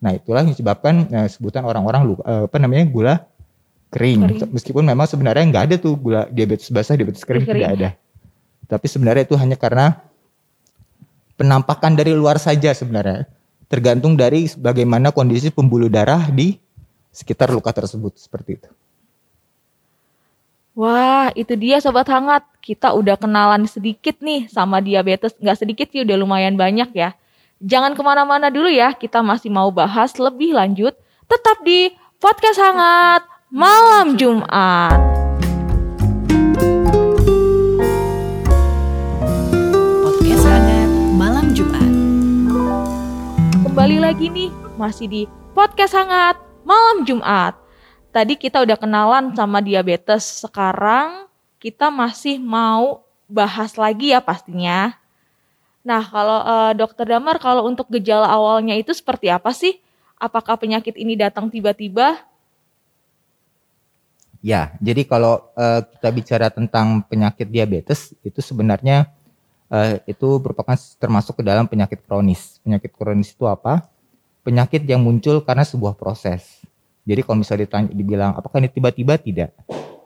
Nah 0.00 0.16
itulah 0.16 0.40
yang 0.42 0.56
menyebabkan 0.56 0.94
eh, 1.12 1.28
sebutan 1.28 1.62
orang-orang 1.62 2.16
eh, 2.24 2.44
apa 2.48 2.56
namanya 2.56 2.84
gula 2.88 3.14
kering. 3.92 4.20
Kering. 4.26 4.50
Meskipun 4.56 4.84
memang 4.84 5.04
sebenarnya 5.04 5.44
nggak 5.46 5.64
ada 5.70 5.76
tuh 5.76 5.94
gula 5.94 6.24
diabetes 6.32 6.72
basah, 6.72 6.96
diabetes 6.96 7.22
kering, 7.22 7.44
Kering. 7.44 7.60
tidak 7.60 7.70
ada. 7.76 7.88
Tapi 8.64 8.86
sebenarnya 8.88 9.28
itu 9.28 9.36
hanya 9.36 9.60
karena 9.60 10.00
penampakan 11.36 11.96
dari 11.96 12.16
luar 12.16 12.40
saja 12.40 12.72
sebenarnya. 12.72 13.28
Tergantung 13.70 14.18
dari 14.18 14.50
bagaimana 14.58 15.14
kondisi 15.14 15.52
pembuluh 15.52 15.86
darah 15.86 16.26
di 16.32 16.58
sekitar 17.14 17.50
luka 17.54 17.70
tersebut 17.70 18.18
seperti 18.18 18.58
itu. 18.58 18.70
Wah, 20.74 21.28
itu 21.34 21.52
dia 21.58 21.82
sobat 21.82 22.06
hangat. 22.08 22.46
Kita 22.62 22.94
udah 22.94 23.18
kenalan 23.18 23.66
sedikit 23.66 24.16
nih 24.22 24.46
sama 24.48 24.78
diabetes. 24.78 25.34
Nggak 25.36 25.58
sedikit 25.58 25.86
sih, 25.90 26.06
udah 26.06 26.16
lumayan 26.16 26.54
banyak 26.54 26.88
ya. 26.94 27.12
Jangan 27.60 27.92
ke 27.92 28.00
mana-mana 28.00 28.48
dulu 28.48 28.72
ya, 28.72 28.96
kita 28.96 29.20
masih 29.20 29.52
mau 29.52 29.68
bahas 29.68 30.16
lebih 30.16 30.56
lanjut. 30.56 30.96
Tetap 31.28 31.60
di 31.60 31.92
Podcast 32.16 32.56
Hangat 32.56 33.20
Malam 33.52 34.16
Jumat. 34.16 34.96
Podcast 40.00 40.44
Hangat 40.48 40.88
Malam 41.20 41.52
Jumat. 41.52 41.92
Kembali 43.68 44.08
lagi 44.08 44.32
nih, 44.32 44.48
masih 44.80 45.04
di 45.04 45.22
Podcast 45.52 45.92
Hangat 45.92 46.40
Malam 46.64 47.04
Jumat. 47.04 47.60
Tadi 48.08 48.40
kita 48.40 48.64
udah 48.64 48.80
kenalan 48.80 49.36
sama 49.36 49.60
diabetes, 49.60 50.48
sekarang 50.48 51.28
kita 51.60 51.92
masih 51.92 52.40
mau 52.40 53.04
bahas 53.28 53.76
lagi 53.76 54.16
ya 54.16 54.24
pastinya. 54.24 54.96
Nah, 55.90 56.06
kalau 56.06 56.38
eh, 56.46 56.72
Dokter 56.78 57.02
Damar, 57.02 57.42
kalau 57.42 57.66
untuk 57.66 57.90
gejala 57.90 58.30
awalnya 58.30 58.78
itu 58.78 58.94
seperti 58.94 59.26
apa 59.26 59.50
sih? 59.50 59.82
Apakah 60.22 60.54
penyakit 60.54 60.94
ini 60.94 61.18
datang 61.18 61.50
tiba-tiba? 61.50 62.14
Ya, 64.38 64.78
jadi 64.78 65.02
kalau 65.02 65.50
eh, 65.58 65.82
kita 65.82 66.08
bicara 66.14 66.46
tentang 66.46 67.02
penyakit 67.10 67.50
diabetes 67.50 68.14
itu 68.22 68.38
sebenarnya 68.38 69.10
eh, 69.66 69.98
itu 70.06 70.38
merupakan 70.38 70.78
termasuk 71.02 71.42
ke 71.42 71.44
dalam 71.44 71.66
penyakit 71.66 72.06
kronis. 72.06 72.62
Penyakit 72.62 72.94
kronis 72.94 73.34
itu 73.34 73.50
apa? 73.50 73.82
Penyakit 74.46 74.86
yang 74.86 75.02
muncul 75.02 75.42
karena 75.42 75.66
sebuah 75.66 75.98
proses. 75.98 76.62
Jadi 77.02 77.26
kalau 77.26 77.42
misalnya 77.42 77.66
ditanya, 77.66 77.90
dibilang 77.90 78.38
apakah 78.38 78.62
ini 78.62 78.70
tiba-tiba 78.70 79.18
tidak, 79.18 79.50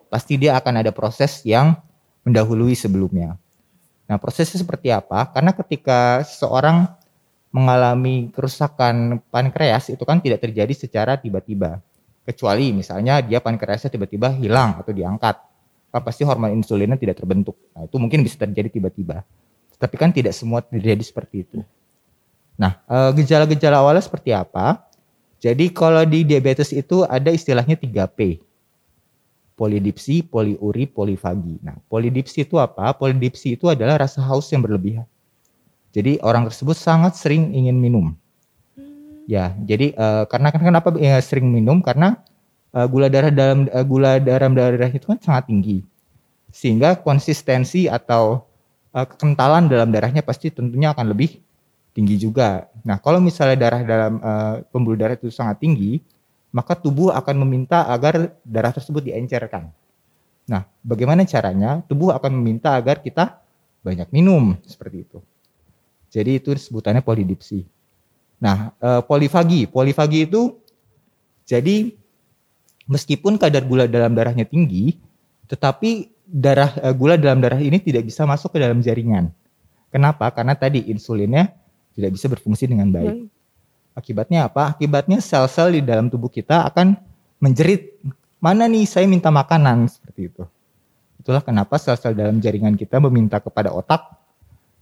pasti 0.09 0.41
dia 0.41 0.57
akan 0.57 0.81
ada 0.81 0.89
proses 0.89 1.45
yang 1.45 1.77
mendahului 2.25 2.73
sebelumnya. 2.73 3.37
Nah 4.05 4.17
prosesnya 4.21 4.61
seperti 4.61 4.93
apa? 4.93 5.25
Karena 5.33 5.51
ketika 5.53 6.21
seseorang 6.21 6.85
mengalami 7.49 8.29
kerusakan 8.35 9.23
pankreas 9.31 9.87
itu 9.87 10.03
kan 10.03 10.19
tidak 10.19 10.43
terjadi 10.43 10.73
secara 10.75 11.15
tiba-tiba. 11.15 11.79
Kecuali 12.25 12.73
misalnya 12.73 13.21
dia 13.21 13.39
pankreasnya 13.39 13.93
tiba-tiba 13.93 14.33
hilang 14.33 14.81
atau 14.81 14.91
diangkat 14.91 15.37
kan 15.95 16.01
pasti 16.03 16.27
hormon 16.27 16.51
insulinnya 16.51 16.99
tidak 16.99 17.15
terbentuk. 17.23 17.55
Nah 17.71 17.87
itu 17.87 17.95
mungkin 17.95 18.19
bisa 18.27 18.35
terjadi 18.35 18.67
tiba-tiba. 18.67 19.23
Tapi 19.79 19.95
kan 19.95 20.11
tidak 20.11 20.35
semua 20.35 20.59
terjadi 20.59 20.99
seperti 20.99 21.47
itu. 21.47 21.63
Nah 22.59 22.83
eh, 22.91 23.11
gejala-gejala 23.15 23.79
awalnya 23.79 24.03
seperti 24.03 24.35
apa? 24.35 24.83
Jadi 25.39 25.71
kalau 25.71 26.03
di 26.03 26.27
diabetes 26.27 26.75
itu 26.75 27.07
ada 27.07 27.31
istilahnya 27.31 27.79
3P 27.79 28.43
polidipsi, 29.55 30.21
poliuri, 30.21 30.85
polifagi. 30.85 31.63
Nah 31.63 31.79
polidipsi 31.87 32.43
itu 32.43 32.59
apa? 32.59 32.91
Polidipsi 32.93 33.55
itu 33.55 33.71
adalah 33.71 34.03
rasa 34.03 34.19
haus 34.21 34.51
yang 34.51 34.61
berlebihan. 34.61 35.07
Jadi 35.95 36.19
orang 36.19 36.51
tersebut 36.51 36.75
sangat 36.75 37.15
sering 37.15 37.55
ingin 37.55 37.79
minum. 37.79 38.11
Ya, 39.25 39.55
jadi 39.63 39.95
eh, 39.95 40.23
karena 40.29 40.53
kenapa 40.53 40.93
ya, 40.99 41.17
sering 41.23 41.49
minum? 41.49 41.79
Karena 41.81 42.19
eh, 42.75 42.85
gula 42.85 43.07
darah 43.07 43.31
dalam 43.31 43.65
eh, 43.71 43.85
gula 43.87 44.19
dalam 44.19 44.53
darah 44.53 44.91
itu 44.91 45.07
kan 45.07 45.17
sangat 45.23 45.49
tinggi. 45.49 45.81
Sehingga 46.51 46.99
konsistensi 46.99 47.87
atau 47.87 48.43
eh, 48.91 49.07
kekentalan 49.07 49.71
dalam 49.71 49.89
darahnya 49.89 50.21
pasti 50.21 50.51
tentunya 50.51 50.91
akan 50.91 51.15
lebih 51.15 51.39
tinggi 51.95 52.19
juga. 52.19 52.67
Nah, 52.83 52.99
kalau 52.99 53.23
misalnya 53.23 53.55
darah 53.55 53.81
dalam 53.87 54.13
eh, 54.19 54.55
pembuluh 54.69 54.99
darah 54.99 55.15
itu 55.15 55.31
sangat 55.31 55.63
tinggi, 55.63 56.03
maka 56.55 56.71
tubuh 56.71 57.11
akan 57.11 57.43
meminta 57.43 57.83
agar 57.91 58.31
darah 58.47 58.71
tersebut 58.71 59.03
diencerkan. 59.03 59.75
Nah, 60.47 60.63
bagaimana 60.79 61.27
caranya? 61.27 61.83
Tubuh 61.83 62.15
akan 62.15 62.31
meminta 62.31 62.71
agar 62.71 63.03
kita 63.03 63.43
banyak 63.83 64.07
minum 64.15 64.55
seperti 64.63 65.03
itu. 65.03 65.19
Jadi 66.15 66.39
itu 66.39 66.55
sebutannya 66.55 67.03
polidipsi. 67.03 67.67
Nah, 68.39 68.71
eh, 68.79 69.01
polifagi, 69.03 69.67
polifagi 69.67 70.31
itu 70.31 70.55
jadi 71.43 71.91
meskipun 72.87 73.35
kadar 73.35 73.67
gula 73.67 73.83
dalam 73.91 74.15
darahnya 74.15 74.47
tinggi, 74.47 74.95
tetapi 75.51 76.07
darah 76.23 76.71
eh, 76.79 76.95
gula 76.95 77.19
dalam 77.19 77.43
darah 77.43 77.59
ini 77.59 77.83
tidak 77.83 78.07
bisa 78.07 78.23
masuk 78.23 78.55
ke 78.55 78.63
dalam 78.63 78.79
jaringan. 78.79 79.27
Kenapa? 79.91 80.31
Karena 80.31 80.55
tadi 80.55 80.87
insulinnya 80.87 81.51
tidak 81.99 82.15
bisa 82.15 82.31
berfungsi 82.31 82.63
dengan 82.63 82.95
baik. 82.95 83.27
Akibatnya 83.95 84.51
apa? 84.51 84.75
Akibatnya 84.75 85.23
sel-sel 85.23 85.79
di 85.79 85.81
dalam 85.81 86.11
tubuh 86.11 86.27
kita 86.27 86.67
akan 86.67 86.99
menjerit, 87.39 87.95
mana 88.43 88.67
nih 88.67 88.83
saya 88.83 89.07
minta 89.07 89.31
makanan 89.31 89.87
seperti 89.87 90.27
itu. 90.27 90.43
Itulah 91.23 91.39
kenapa 91.39 91.79
sel-sel 91.79 92.11
dalam 92.11 92.43
jaringan 92.43 92.75
kita 92.75 92.99
meminta 92.99 93.39
kepada 93.39 93.71
otak 93.71 94.03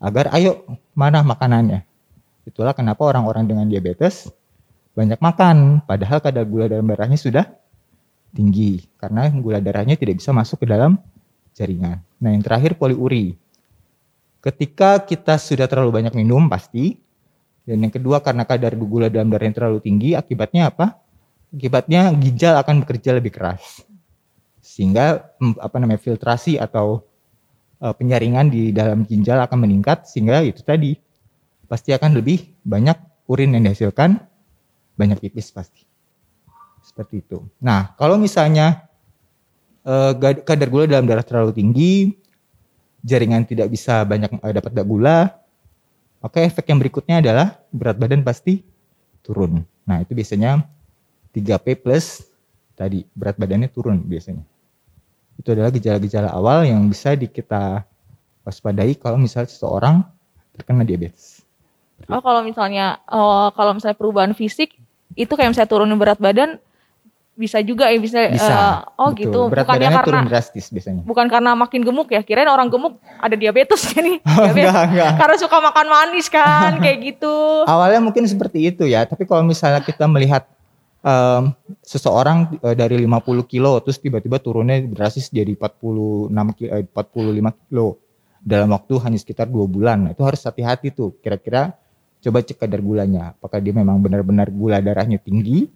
agar 0.02 0.34
ayo 0.34 0.66
mana 0.98 1.22
makanannya. 1.22 1.86
Itulah 2.44 2.74
kenapa 2.74 3.06
orang-orang 3.06 3.46
dengan 3.46 3.66
diabetes 3.70 4.28
banyak 4.98 5.22
makan, 5.22 5.86
padahal 5.86 6.18
kadar 6.20 6.44
gula 6.50 6.66
dalam 6.66 6.90
darahnya 6.90 7.16
sudah 7.16 7.46
tinggi 8.34 8.82
karena 8.98 9.30
gula 9.30 9.62
darahnya 9.62 9.94
tidak 9.94 10.18
bisa 10.18 10.34
masuk 10.34 10.66
ke 10.66 10.68
dalam 10.68 10.98
jaringan. 11.54 12.02
Nah, 12.18 12.34
yang 12.34 12.42
terakhir 12.42 12.76
poliuri. 12.76 13.38
Ketika 14.44 15.00
kita 15.06 15.40
sudah 15.40 15.70
terlalu 15.72 16.04
banyak 16.04 16.14
minum 16.20 16.52
pasti 16.52 17.00
dan 17.64 17.78
yang 17.80 17.94
kedua 17.94 18.20
karena 18.20 18.44
kadar 18.44 18.76
gula 18.76 19.08
dalam 19.08 19.32
darahnya 19.32 19.56
terlalu 19.64 19.80
tinggi, 19.80 20.12
akibatnya 20.14 20.68
apa? 20.68 21.00
Akibatnya 21.54 22.12
ginjal 22.12 22.60
akan 22.60 22.84
bekerja 22.84 23.16
lebih 23.16 23.32
keras. 23.32 23.88
Sehingga 24.60 25.32
apa 25.60 25.76
namanya 25.80 26.02
filtrasi 26.04 26.60
atau 26.60 27.08
eh, 27.80 27.94
penyaringan 27.96 28.52
di 28.52 28.76
dalam 28.76 29.08
ginjal 29.08 29.40
akan 29.48 29.64
meningkat 29.64 30.08
sehingga 30.10 30.44
itu 30.44 30.60
tadi 30.60 31.00
pasti 31.72 31.96
akan 31.96 32.20
lebih 32.20 32.52
banyak 32.68 33.00
urin 33.32 33.56
yang 33.56 33.64
dihasilkan, 33.64 34.20
banyak 35.00 35.24
pipis 35.24 35.50
pasti. 35.56 35.88
Seperti 36.84 37.24
itu. 37.24 37.40
Nah, 37.64 37.96
kalau 37.96 38.20
misalnya 38.20 38.92
gad- 40.20 40.44
kadar 40.44 40.68
gula 40.68 40.86
dalam 40.88 41.08
darah 41.08 41.24
terlalu 41.24 41.56
tinggi, 41.56 42.12
jaringan 43.04 43.44
tidak 43.44 43.68
bisa 43.72 44.04
banyak 44.08 44.32
eh, 44.40 44.54
dapat 44.56 44.72
gula, 44.88 45.32
maka 46.24 46.40
efek 46.40 46.72
yang 46.72 46.80
berikutnya 46.80 47.20
adalah 47.20 47.60
berat 47.76 48.00
badan 48.00 48.24
pasti 48.24 48.64
turun. 49.20 49.68
Nah, 49.84 50.00
itu 50.00 50.16
biasanya 50.16 50.64
3P 51.36 51.84
plus 51.84 52.24
tadi 52.80 53.04
berat 53.12 53.36
badannya 53.36 53.68
turun 53.68 54.00
biasanya. 54.00 54.48
Itu 55.36 55.52
adalah 55.52 55.68
gejala-gejala 55.76 56.32
awal 56.32 56.64
yang 56.64 56.80
bisa 56.88 57.20
di 57.20 57.28
kita 57.28 57.84
waspadai 58.48 58.96
kalau 58.96 59.20
misalnya 59.20 59.52
seseorang 59.52 59.96
terkena 60.56 60.88
diabetes. 60.88 61.44
Oh, 62.08 62.24
kalau 62.24 62.40
misalnya 62.40 63.04
oh, 63.12 63.52
kalau 63.52 63.76
misalnya 63.76 64.00
perubahan 64.00 64.32
fisik 64.32 64.80
itu 65.20 65.34
kayak 65.36 65.52
misalnya 65.52 65.70
turunin 65.70 66.00
berat 66.00 66.24
badan 66.24 66.56
bisa 67.34 67.58
juga 67.60 67.90
ya 67.90 67.98
bisa, 67.98 68.30
Bisa. 68.30 68.46
eh, 68.46 68.76
oh 68.96 69.10
betul. 69.10 69.20
gitu 69.20 69.40
Berat 69.50 69.66
bukannya 69.66 69.88
karena 69.88 70.02
turun 70.04 70.26
drastis 70.28 70.66
biasanya. 70.68 71.02
bukan 71.02 71.26
karena 71.26 71.52
makin 71.54 71.82
gemuk 71.82 72.06
ya 72.08 72.22
kirain 72.22 72.46
orang 72.46 72.70
gemuk 72.70 72.94
ada 73.18 73.34
diabetes 73.34 73.82
ya 73.90 74.00
nih 74.00 74.18
Oh, 74.22 74.38
Diabetes. 74.44 74.70
enggak, 74.70 74.84
enggak. 74.88 75.12
karena 75.18 75.36
suka 75.38 75.58
makan 75.60 75.88
manis 75.88 76.28
kan 76.28 76.72
kayak 76.84 76.98
gitu 77.04 77.36
Awalnya 77.64 78.02
mungkin 78.02 78.24
seperti 78.24 78.60
itu 78.68 78.86
ya, 78.86 79.04
tapi 79.04 79.24
kalau 79.24 79.42
misalnya 79.42 79.82
kita 79.82 80.06
melihat 80.06 80.46
em, 81.00 81.52
seseorang 81.82 82.54
eh, 82.60 82.74
dari 82.74 82.96
50 82.98 83.10
kilo 83.44 83.82
terus 83.82 83.98
tiba-tiba 83.98 84.38
turunnya 84.38 84.78
drastis 84.84 85.28
jadi 85.28 85.52
46 85.52 86.30
ki- 86.54 86.70
eh, 86.70 86.86
45 86.86 87.34
kilo 87.64 87.98
dalam 88.40 88.70
waktu 88.70 88.94
hanya 89.00 89.16
sekitar 89.16 89.48
dua 89.48 89.66
bulan. 89.66 89.98
Nah, 90.00 90.12
itu 90.12 90.20
harus 90.20 90.40
hati-hati 90.40 90.92
tuh. 90.92 91.16
Kira-kira 91.18 91.74
coba 92.20 92.40
cek 92.40 92.56
kadar 92.58 92.78
gulanya, 92.78 93.32
apakah 93.32 93.58
dia 93.58 93.72
memang 93.72 93.98
benar-benar 93.98 94.48
gula 94.48 94.78
darahnya 94.78 95.16
tinggi 95.16 95.72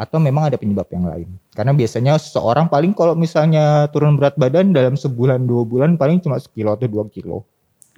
atau 0.00 0.16
memang 0.16 0.48
ada 0.48 0.56
penyebab 0.56 0.88
yang 0.88 1.04
lain. 1.04 1.28
Karena 1.52 1.76
biasanya 1.76 2.16
seseorang 2.16 2.72
paling 2.72 2.96
kalau 2.96 3.12
misalnya 3.12 3.84
turun 3.92 4.16
berat 4.16 4.32
badan 4.40 4.72
dalam 4.72 4.96
sebulan 4.96 5.44
dua 5.44 5.68
bulan 5.68 6.00
paling 6.00 6.24
cuma 6.24 6.40
sekilo 6.40 6.72
atau 6.72 6.88
dua 6.88 7.04
kilo. 7.12 7.44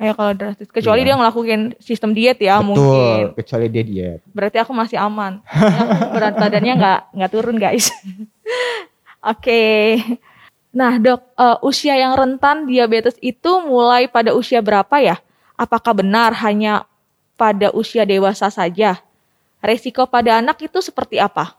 ya 0.02 0.10
kalau 0.18 0.34
drastis 0.34 0.66
kecuali 0.66 1.04
Iya. 1.04 1.14
dia 1.14 1.16
ngelakuin 1.20 1.62
sistem 1.78 2.10
diet 2.10 2.40
ya 2.42 2.58
Betul, 2.58 2.74
mungkin 2.74 3.38
kecuali 3.38 3.66
dia 3.70 3.84
diet. 3.86 4.20
berarti 4.34 4.58
aku 4.58 4.72
masih 4.74 4.98
aman 4.98 5.38
berat 6.16 6.34
badannya 6.34 6.74
nggak 6.74 7.00
nggak 7.12 7.30
turun 7.30 7.54
guys 7.60 7.86
oke 9.32 9.62
nah 10.72 10.96
dok 10.96 11.22
eh, 11.36 11.58
usia 11.62 11.94
yang 11.94 12.16
rentan 12.16 12.64
diabetes 12.66 13.14
itu 13.20 13.62
mulai 13.62 14.08
pada 14.08 14.32
usia 14.32 14.58
berapa 14.58 14.96
ya 14.98 15.20
apakah 15.54 15.92
benar 15.94 16.34
hanya 16.40 16.88
pada 17.36 17.70
usia 17.70 18.02
dewasa 18.02 18.48
saja 18.48 18.98
resiko 19.60 20.08
pada 20.08 20.42
anak 20.42 20.58
itu 20.66 20.82
seperti 20.82 21.22
apa? 21.22 21.54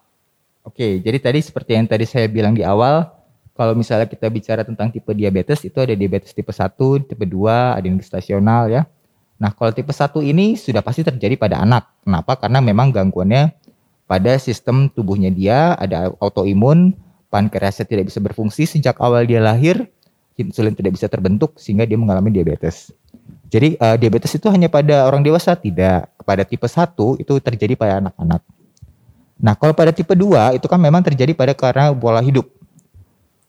Oke, 0.63 1.03
jadi 1.03 1.19
tadi 1.19 1.43
seperti 1.43 1.75
yang 1.75 1.87
tadi 1.87 2.07
saya 2.07 2.31
bilang 2.31 2.55
di 2.55 2.63
awal, 2.63 3.11
kalau 3.53 3.75
misalnya 3.75 4.07
kita 4.07 4.31
bicara 4.31 4.63
tentang 4.63 4.89
tipe 4.89 5.11
diabetes 5.11 5.61
itu 5.67 5.75
ada 5.77 5.91
diabetes 5.91 6.31
tipe 6.31 6.49
1, 6.49 6.73
tipe 7.03 7.25
2, 7.27 7.77
ada 7.77 7.85
yang 7.85 7.99
gestasional 7.99 8.71
ya. 8.71 8.87
Nah, 9.37 9.51
kalau 9.51 9.75
tipe 9.75 9.91
1 9.91 10.23
ini 10.23 10.55
sudah 10.55 10.79
pasti 10.79 11.03
terjadi 11.03 11.35
pada 11.35 11.59
anak. 11.59 11.91
Kenapa? 12.07 12.39
Karena 12.39 12.63
memang 12.63 12.95
gangguannya 12.95 13.51
pada 14.07 14.39
sistem 14.39 14.87
tubuhnya 14.87 15.27
dia, 15.35 15.75
ada 15.75 16.15
autoimun, 16.23 16.95
pankreasnya 17.27 17.83
tidak 17.83 18.07
bisa 18.07 18.23
berfungsi 18.23 18.63
sejak 18.63 18.95
awal 19.03 19.27
dia 19.27 19.43
lahir, 19.43 19.83
insulin 20.39 20.73
tidak 20.73 20.95
bisa 20.95 21.11
terbentuk 21.11 21.59
sehingga 21.59 21.83
dia 21.83 21.99
mengalami 21.99 22.31
diabetes. 22.31 22.95
Jadi 23.51 23.75
uh, 23.77 23.99
diabetes 23.99 24.33
itu 24.33 24.47
hanya 24.47 24.71
pada 24.71 25.05
orang 25.05 25.21
dewasa 25.21 25.53
tidak, 25.59 26.09
pada 26.23 26.47
tipe 26.47 26.65
1 26.65 26.93
itu 27.19 27.33
terjadi 27.43 27.73
pada 27.75 27.99
anak-anak. 27.99 28.41
Nah, 29.43 29.59
kalau 29.59 29.75
pada 29.75 29.91
tipe 29.91 30.15
2 30.15 30.55
itu 30.55 30.63
kan 30.71 30.79
memang 30.79 31.03
terjadi 31.03 31.35
pada 31.35 31.51
karena 31.51 31.91
pola 31.91 32.23
hidup. 32.23 32.47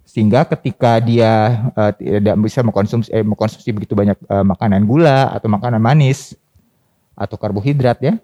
Sehingga 0.02 0.42
ketika 0.42 0.98
dia 0.98 1.62
uh, 1.78 1.94
tidak 1.94 2.34
bisa 2.42 2.66
mengkonsumsi 2.66 3.14
eh, 3.14 3.22
mengkonsumsi 3.22 3.70
begitu 3.70 3.94
banyak 3.94 4.18
uh, 4.26 4.42
makanan 4.42 4.82
gula 4.90 5.30
atau 5.30 5.46
makanan 5.46 5.78
manis 5.78 6.34
atau 7.14 7.38
karbohidrat 7.38 8.02
ya. 8.02 8.14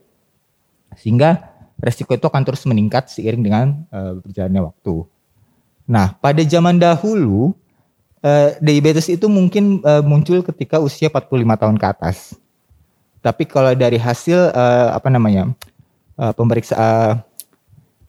Sehingga 0.99 1.47
resiko 1.79 2.11
itu 2.19 2.27
akan 2.27 2.43
terus 2.43 2.67
meningkat 2.67 3.07
seiring 3.07 3.43
dengan 3.47 3.67
uh, 3.95 4.19
berjalannya 4.19 4.67
waktu. 4.67 5.07
Nah, 5.87 6.19
pada 6.19 6.43
zaman 6.43 6.75
dahulu 6.75 7.55
uh, 8.27 8.51
diabetes 8.59 9.07
itu 9.07 9.31
mungkin 9.31 9.79
uh, 9.87 10.03
muncul 10.03 10.43
ketika 10.43 10.83
usia 10.83 11.07
45 11.07 11.31
tahun 11.55 11.77
ke 11.79 11.87
atas. 11.87 12.35
Tapi 13.23 13.47
kalau 13.47 13.71
dari 13.79 13.99
hasil 13.99 14.51
uh, 14.51 14.91
apa 14.91 15.07
namanya 15.07 15.55
uh, 16.19 16.35
pemeriksaan 16.35 17.30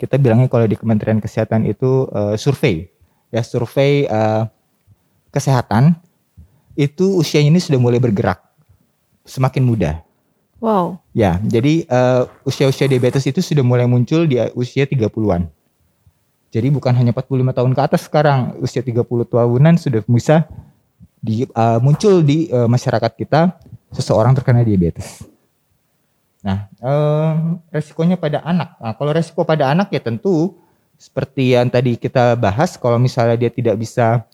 kita 0.01 0.17
bilangnya 0.17 0.49
kalau 0.49 0.65
di 0.65 0.73
Kementerian 0.73 1.21
Kesehatan 1.21 1.69
itu 1.69 2.09
uh, 2.09 2.33
survei 2.33 2.89
ya 3.31 3.41
survei 3.45 4.05
uh, 4.09 4.49
kesehatan 5.31 5.95
itu 6.75 7.21
usianya 7.21 7.53
ini 7.53 7.61
sudah 7.63 7.79
mulai 7.79 7.99
bergerak 7.99 8.39
semakin 9.23 9.63
muda. 9.63 9.91
Wow. 10.61 11.01
Ya, 11.17 11.41
jadi 11.41 11.89
uh, 11.89 12.29
usia-usia 12.45 12.85
diabetes 12.85 13.25
itu 13.25 13.41
sudah 13.41 13.65
mulai 13.65 13.89
muncul 13.89 14.29
di 14.29 14.37
usia 14.53 14.85
30-an. 14.85 15.49
Jadi 16.51 16.67
bukan 16.69 16.93
hanya 16.93 17.15
45 17.15 17.57
tahun 17.57 17.71
ke 17.73 17.81
atas 17.81 18.01
sekarang, 18.05 18.59
usia 18.61 18.83
30 18.83 19.01
tahunan 19.07 19.75
sudah 19.81 20.03
bisa 20.05 20.45
di, 21.17 21.49
uh, 21.49 21.79
muncul 21.81 22.21
di 22.21 22.45
uh, 22.53 22.69
masyarakat 22.69 23.11
kita 23.17 23.57
seseorang 23.89 24.37
terkena 24.37 24.61
diabetes. 24.61 25.25
Nah, 26.41 26.65
uh, 26.81 27.61
resikonya 27.69 28.17
pada 28.17 28.41
anak. 28.41 28.73
Nah, 28.81 28.93
kalau 28.97 29.13
resiko 29.13 29.45
pada 29.45 29.69
anak 29.69 29.93
ya 29.93 30.01
tentu 30.01 30.57
seperti 30.97 31.53
yang 31.53 31.69
tadi 31.69 31.97
kita 31.97 32.33
bahas, 32.37 32.77
kalau 32.77 32.97
misalnya 32.97 33.37
dia 33.37 33.53
tidak 33.53 33.77
bisa 33.77 34.25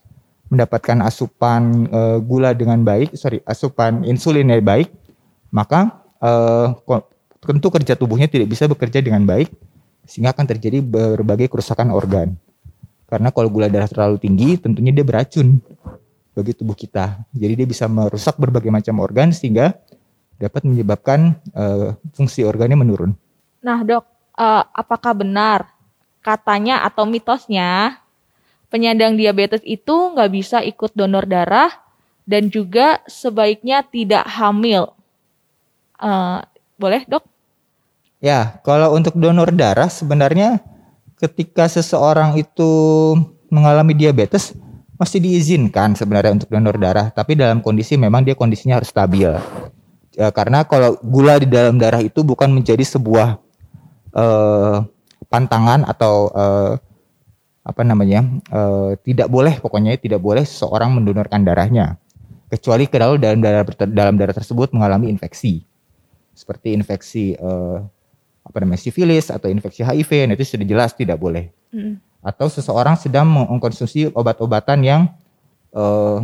mendapatkan 0.47 1.03
asupan 1.03 1.91
uh, 1.91 2.17
gula 2.23 2.55
dengan 2.55 2.79
baik, 2.79 3.15
sorry, 3.19 3.43
asupan 3.43 4.07
insulin 4.07 4.47
yang 4.47 4.63
baik, 4.63 4.87
maka 5.51 5.99
uh, 6.23 6.71
tentu 7.43 7.67
kerja 7.67 7.99
tubuhnya 7.99 8.31
tidak 8.31 8.51
bisa 8.51 8.67
bekerja 8.67 9.03
dengan 9.03 9.27
baik 9.27 9.51
sehingga 10.07 10.31
akan 10.31 10.45
terjadi 10.47 10.79
berbagai 10.79 11.51
kerusakan 11.51 11.91
organ. 11.91 12.39
Karena 13.07 13.31
kalau 13.31 13.51
gula 13.51 13.67
darah 13.67 13.87
terlalu 13.87 14.19
tinggi, 14.19 14.55
tentunya 14.59 14.91
dia 14.91 15.03
beracun 15.03 15.59
bagi 16.35 16.51
tubuh 16.55 16.75
kita. 16.75 17.23
Jadi 17.35 17.63
dia 17.63 17.67
bisa 17.67 17.87
merusak 17.87 18.35
berbagai 18.39 18.71
macam 18.71 18.99
organ 19.03 19.31
sehingga 19.31 19.75
dapat 20.38 20.65
menyebabkan 20.65 21.38
uh, 21.53 21.98
fungsi 22.13 22.46
organnya 22.46 22.77
menurun. 22.77 23.13
Nah 23.62 23.82
dok, 23.82 24.06
uh, 24.38 24.63
apakah 24.74 25.17
benar 25.17 25.70
katanya 26.22 26.86
atau 26.86 27.06
mitosnya 27.10 28.01
penyandang 28.70 29.17
diabetes 29.17 29.63
itu 29.65 30.13
nggak 30.13 30.32
bisa 30.32 30.62
ikut 30.62 30.93
donor 30.93 31.26
darah 31.26 31.71
dan 32.28 32.52
juga 32.54 33.02
sebaiknya 33.10 33.82
tidak 33.88 34.28
hamil? 34.28 34.93
Uh, 35.97 36.45
boleh 36.78 37.02
dok? 37.10 37.26
Ya, 38.17 38.62
kalau 38.65 38.97
untuk 38.97 39.13
donor 39.17 39.54
darah 39.54 39.89
sebenarnya 39.89 40.62
ketika 41.17 41.65
seseorang 41.69 42.38
itu 42.38 42.69
mengalami 43.50 43.93
diabetes 43.97 44.54
masih 44.97 45.21
diizinkan 45.21 45.93
sebenarnya 45.93 46.34
untuk 46.41 46.50
donor 46.50 46.78
darah, 46.78 47.13
tapi 47.13 47.38
dalam 47.38 47.62
kondisi 47.62 47.93
memang 47.97 48.26
dia 48.26 48.34
kondisinya 48.34 48.82
harus 48.82 48.89
stabil. 48.89 49.30
Ya, 50.17 50.34
karena 50.34 50.65
kalau 50.65 50.97
gula 51.06 51.38
di 51.38 51.45
dalam 51.45 51.77
darah 51.77 52.01
itu 52.01 52.25
bukan 52.25 52.49
menjadi 52.49 52.82
sebuah 52.82 53.38
uh, 54.17 54.82
pantangan 55.30 55.86
atau 55.86 56.34
uh, 56.34 56.73
apa 57.62 57.82
namanya 57.86 58.25
uh, 58.49 58.97
tidak 59.06 59.30
boleh 59.30 59.62
pokoknya 59.62 59.93
tidak 60.01 60.17
boleh 60.17 60.41
seseorang 60.41 60.97
mendonorkan 60.97 61.45
darahnya 61.45 62.01
kecuali 62.49 62.89
kalau 62.89 63.19
dalam 63.19 63.43
darah 63.43 63.62
dalam 63.86 64.15
darah 64.17 64.34
tersebut 64.34 64.73
mengalami 64.73 65.12
infeksi 65.12 65.67
seperti 66.38 66.77
infeksi 66.77 67.34
uh, 67.38 67.82
apa 68.45 68.58
namanya 68.62 68.80
sifilis 68.80 69.34
atau 69.34 69.49
infeksi 69.49 69.82
HIV, 69.82 70.30
nah 70.30 70.34
itu 70.38 70.45
sudah 70.45 70.67
jelas 70.69 70.93
tidak 70.93 71.19
boleh. 71.19 71.49
Mm. 71.73 71.99
Atau 72.21 72.47
seseorang 72.47 72.95
sedang 72.95 73.25
mengkonsumsi 73.25 74.13
obat-obatan 74.13 74.80
yang 74.86 75.01
uh, 75.73 76.23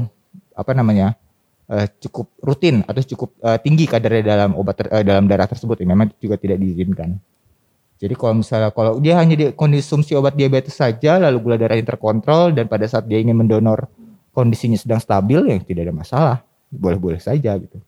apa 0.54 0.72
namanya 0.78 1.18
uh, 1.70 1.88
cukup 2.02 2.32
rutin 2.44 2.84
atau 2.84 3.02
cukup 3.04 3.30
uh, 3.44 3.60
tinggi 3.60 3.88
kadarnya 3.88 4.24
dalam 4.24 4.56
obat 4.58 4.76
ter, 4.80 4.88
uh, 4.92 5.04
dalam 5.04 5.28
darah 5.28 5.48
tersebut, 5.48 5.80
ya, 5.80 5.88
memang 5.88 6.12
juga 6.20 6.36
tidak 6.40 6.60
diizinkan. 6.60 7.20
Jadi 8.02 8.14
kalau 8.20 8.44
misalnya 8.44 8.70
kalau 8.76 9.00
dia 9.00 9.16
hanya 9.16 9.36
di 9.38 9.46
konsumsi 9.56 10.12
obat 10.18 10.36
diabetes 10.36 10.76
saja, 10.76 11.22
lalu 11.22 11.40
gula 11.40 11.56
darahnya 11.56 11.88
terkontrol 11.88 12.52
dan 12.52 12.68
pada 12.68 12.84
saat 12.84 13.08
dia 13.08 13.22
ingin 13.22 13.38
mendonor 13.38 13.88
kondisinya 14.36 14.76
sedang 14.76 15.00
stabil, 15.00 15.40
ya 15.48 15.56
tidak 15.64 15.88
ada 15.88 15.94
masalah, 15.96 16.38
boleh-boleh 16.68 17.22
saja 17.22 17.56
gitu. 17.56 17.80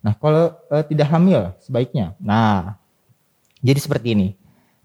Nah 0.00 0.16
kalau 0.16 0.56
uh, 0.72 0.84
tidak 0.86 1.12
hamil 1.12 1.52
sebaiknya, 1.60 2.16
nah 2.16 2.80
jadi 3.60 3.76
seperti 3.76 4.16
ini. 4.16 4.28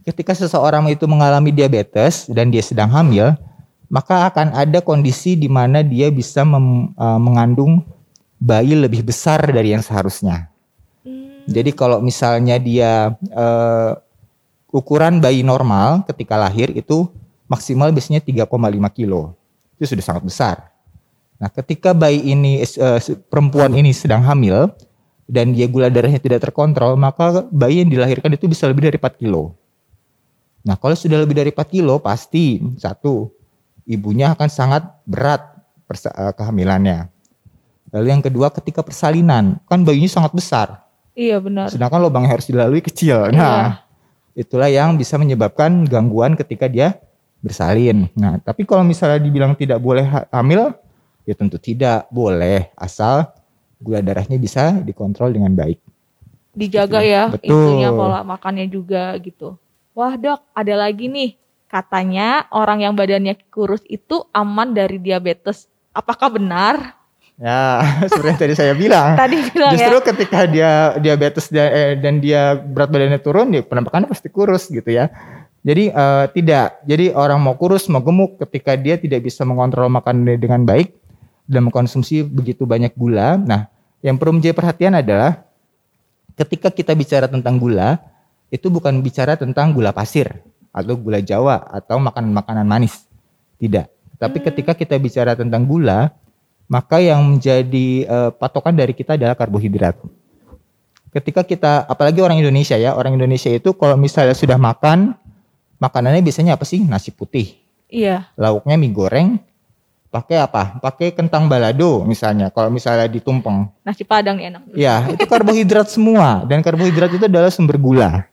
Ketika 0.05 0.38
seseorang 0.38 0.86
itu 0.93 1.10
mengalami 1.10 1.49
diabetes 1.49 2.29
dan 2.29 2.53
dia 2.53 2.62
sedang 2.62 2.91
hamil, 2.93 3.34
maka 3.89 4.29
akan 4.29 4.55
ada 4.55 4.81
kondisi 4.81 5.37
di 5.37 5.49
mana 5.49 5.85
dia 5.85 6.09
bisa 6.09 6.41
mem, 6.41 6.91
uh, 6.97 7.19
mengandung 7.21 7.85
bayi 8.41 8.75
lebih 8.75 9.05
besar 9.05 9.41
dari 9.45 9.73
yang 9.73 9.83
seharusnya. 9.85 10.49
Hmm. 11.05 11.45
Jadi 11.47 11.71
kalau 11.73 12.01
misalnya 12.01 12.57
dia 12.57 13.13
uh, 13.33 13.91
ukuran 14.73 15.23
bayi 15.23 15.45
normal 15.45 16.03
ketika 16.09 16.35
lahir 16.35 16.73
itu 16.75 17.07
maksimal 17.47 17.93
biasanya 17.93 18.21
3,5 18.21 18.49
kilo. 18.91 19.37
Itu 19.77 19.95
sudah 19.95 20.03
sangat 20.03 20.23
besar. 20.25 20.55
Nah, 21.35 21.51
ketika 21.51 21.91
bayi 21.91 22.23
ini 22.31 22.63
uh, 22.79 22.99
perempuan 23.27 23.75
ini 23.75 23.91
sedang 23.91 24.23
hamil, 24.23 24.71
dan 25.25 25.57
dia 25.57 25.65
gula 25.65 25.89
darahnya 25.89 26.21
tidak 26.21 26.45
terkontrol, 26.45 26.93
maka 26.95 27.45
bayi 27.49 27.81
yang 27.81 27.89
dilahirkan 27.89 28.29
itu 28.37 28.45
bisa 28.45 28.69
lebih 28.69 28.89
dari 28.89 28.97
4 29.01 29.21
kilo. 29.21 29.57
Nah, 30.65 30.77
kalau 30.77 30.97
sudah 30.97 31.21
lebih 31.21 31.37
dari 31.37 31.49
4 31.53 31.65
kilo, 31.69 31.97
pasti 31.97 32.61
satu, 32.77 33.29
ibunya 33.85 34.33
akan 34.33 34.49
sangat 34.49 34.83
berat 35.05 35.41
eh, 35.89 36.33
kehamilannya. 36.35 37.09
Lalu 37.93 38.07
yang 38.11 38.23
kedua, 38.25 38.51
ketika 38.51 38.83
persalinan, 38.83 39.61
kan 39.69 39.87
bayinya 39.87 40.11
sangat 40.11 40.35
besar. 40.35 40.67
Iya 41.15 41.39
benar. 41.39 41.71
Sedangkan 41.71 42.03
lubang 42.03 42.27
yang 42.27 42.35
harus 42.35 42.51
dilalui 42.51 42.83
kecil. 42.83 43.31
Iya. 43.31 43.39
Nah, 43.39 43.65
itulah 44.35 44.67
yang 44.67 44.99
bisa 44.99 45.15
menyebabkan 45.15 45.87
gangguan 45.87 46.35
ketika 46.35 46.67
dia 46.67 46.99
bersalin. 47.39 48.11
Nah, 48.19 48.35
tapi 48.43 48.67
kalau 48.67 48.83
misalnya 48.83 49.23
dibilang 49.23 49.55
tidak 49.55 49.79
boleh 49.79 50.03
hamil, 50.27 50.75
ya 51.23 51.33
tentu 51.37 51.55
tidak 51.55 52.09
boleh, 52.11 52.67
asal 52.75 53.31
gula 53.79 54.03
darahnya 54.03 54.35
bisa 54.35 54.75
dikontrol 54.83 55.31
dengan 55.31 55.55
baik. 55.55 55.79
Dijaga 56.55 56.99
ya, 56.99 57.31
Betul. 57.31 57.79
intinya 57.79 57.89
pola 57.95 58.19
makannya 58.27 58.67
juga 58.67 59.15
gitu. 59.23 59.55
Wah 59.95 60.19
dok, 60.19 60.43
ada 60.51 60.73
lagi 60.75 61.07
nih. 61.07 61.39
Katanya 61.75 62.47
orang 62.55 62.88
yang 62.88 62.95
badannya 62.95 63.35
kurus 63.51 63.83
itu 63.91 64.23
aman 64.31 64.71
dari 64.71 64.95
diabetes. 64.95 65.67
Apakah 65.91 66.31
benar? 66.31 66.95
Ya, 67.35 67.83
seperti 68.07 68.47
tadi 68.47 68.55
saya 68.55 68.71
bilang. 68.71 69.19
tadi 69.19 69.43
bilang 69.51 69.75
Justru 69.75 69.99
ya. 69.99 70.05
ketika 70.07 70.39
dia 70.47 70.71
diabetes 70.95 71.51
dan, 71.51 71.67
eh, 71.75 71.93
dan 71.99 72.23
dia 72.23 72.55
berat 72.55 72.88
badannya 72.88 73.19
turun, 73.19 73.51
ya 73.51 73.59
penampakannya 73.59 74.07
pasti 74.07 74.31
kurus 74.31 74.71
gitu 74.71 74.88
ya. 74.88 75.11
Jadi 75.67 75.91
uh, 75.91 76.31
tidak. 76.31 76.79
Jadi 76.88 77.11
orang 77.11 77.43
mau 77.43 77.59
kurus, 77.59 77.91
mau 77.91 77.99
gemuk 77.99 78.39
ketika 78.47 78.79
dia 78.79 78.95
tidak 78.95 79.27
bisa 79.27 79.43
mengontrol 79.43 79.91
makanannya 79.91 80.39
dengan 80.39 80.63
baik 80.63 80.95
dan 81.43 81.67
mengkonsumsi 81.67 82.23
begitu 82.23 82.63
banyak 82.63 82.95
gula. 82.95 83.35
Nah, 83.35 83.67
yang 83.99 84.15
perlu 84.15 84.39
menjadi 84.39 84.55
perhatian 84.55 84.95
adalah 84.95 85.43
ketika 86.39 86.71
kita 86.71 86.95
bicara 86.95 87.27
tentang 87.27 87.59
gula, 87.59 87.99
itu 88.47 88.71
bukan 88.71 89.03
bicara 89.03 89.35
tentang 89.35 89.75
gula 89.75 89.91
pasir 89.91 90.54
atau 90.75 90.99
gula 90.99 91.23
Jawa 91.23 91.63
atau 91.71 91.95
makanan-makanan 92.03 92.67
manis. 92.67 93.07
Tidak. 93.55 93.88
Tapi 94.19 94.38
hmm. 94.43 94.45
ketika 94.51 94.71
kita 94.75 94.99
bicara 94.99 95.31
tentang 95.39 95.63
gula, 95.63 96.11
maka 96.67 96.99
yang 96.99 97.23
menjadi 97.23 98.03
uh, 98.11 98.31
patokan 98.35 98.75
dari 98.75 98.91
kita 98.91 99.15
adalah 99.15 99.39
karbohidrat. 99.39 99.95
ketika 101.15 101.47
kita 101.47 101.88
apalagi 101.88 102.19
orang 102.19 102.43
Indonesia 102.43 102.75
ya, 102.75 102.91
orang 102.91 103.15
Indonesia 103.15 103.47
itu 103.47 103.71
kalau 103.71 103.95
misalnya 103.95 104.35
sudah 104.35 104.59
makan 104.59 105.15
makanannya 105.79 106.19
biasanya 106.19 106.59
apa 106.59 106.67
sih? 106.67 106.83
Nasi 106.83 107.15
putih. 107.15 107.55
Iya. 107.88 108.27
Lauknya 108.35 108.75
mie 108.75 108.91
goreng. 108.91 109.29
Pakai 110.11 110.43
apa? 110.43 110.79
Pakai 110.83 111.15
kentang 111.15 111.47
balado 111.47 112.03
misalnya. 112.03 112.51
Kalau 112.51 112.67
misalnya 112.67 113.07
ditumpeng. 113.07 113.71
Nasi 113.83 114.03
Padang 114.03 114.39
nih 114.39 114.51
enak. 114.51 114.61
Ya, 114.75 115.07
itu 115.07 115.23
karbohidrat 115.23 115.88
semua 115.88 116.43
dan 116.47 116.59
karbohidrat 116.59 117.15
itu 117.15 117.27
adalah 117.27 117.51
sumber 117.51 117.79
gula. 117.79 118.27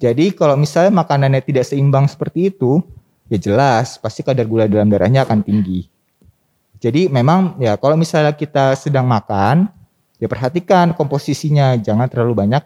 Jadi 0.00 0.32
kalau 0.32 0.56
misalnya 0.56 0.96
makanannya 1.04 1.44
tidak 1.44 1.68
seimbang 1.68 2.08
seperti 2.08 2.48
itu, 2.48 2.80
ya 3.28 3.36
jelas 3.36 4.00
pasti 4.00 4.24
kadar 4.24 4.48
gula 4.48 4.64
dalam 4.64 4.88
darahnya 4.88 5.28
akan 5.28 5.44
tinggi. 5.44 5.84
Jadi 6.80 7.12
memang 7.12 7.60
ya 7.60 7.76
kalau 7.76 8.00
misalnya 8.00 8.32
kita 8.32 8.72
sedang 8.80 9.04
makan, 9.04 9.68
ya 10.16 10.24
perhatikan 10.24 10.96
komposisinya, 10.96 11.76
jangan 11.76 12.08
terlalu 12.08 12.32
banyak 12.32 12.64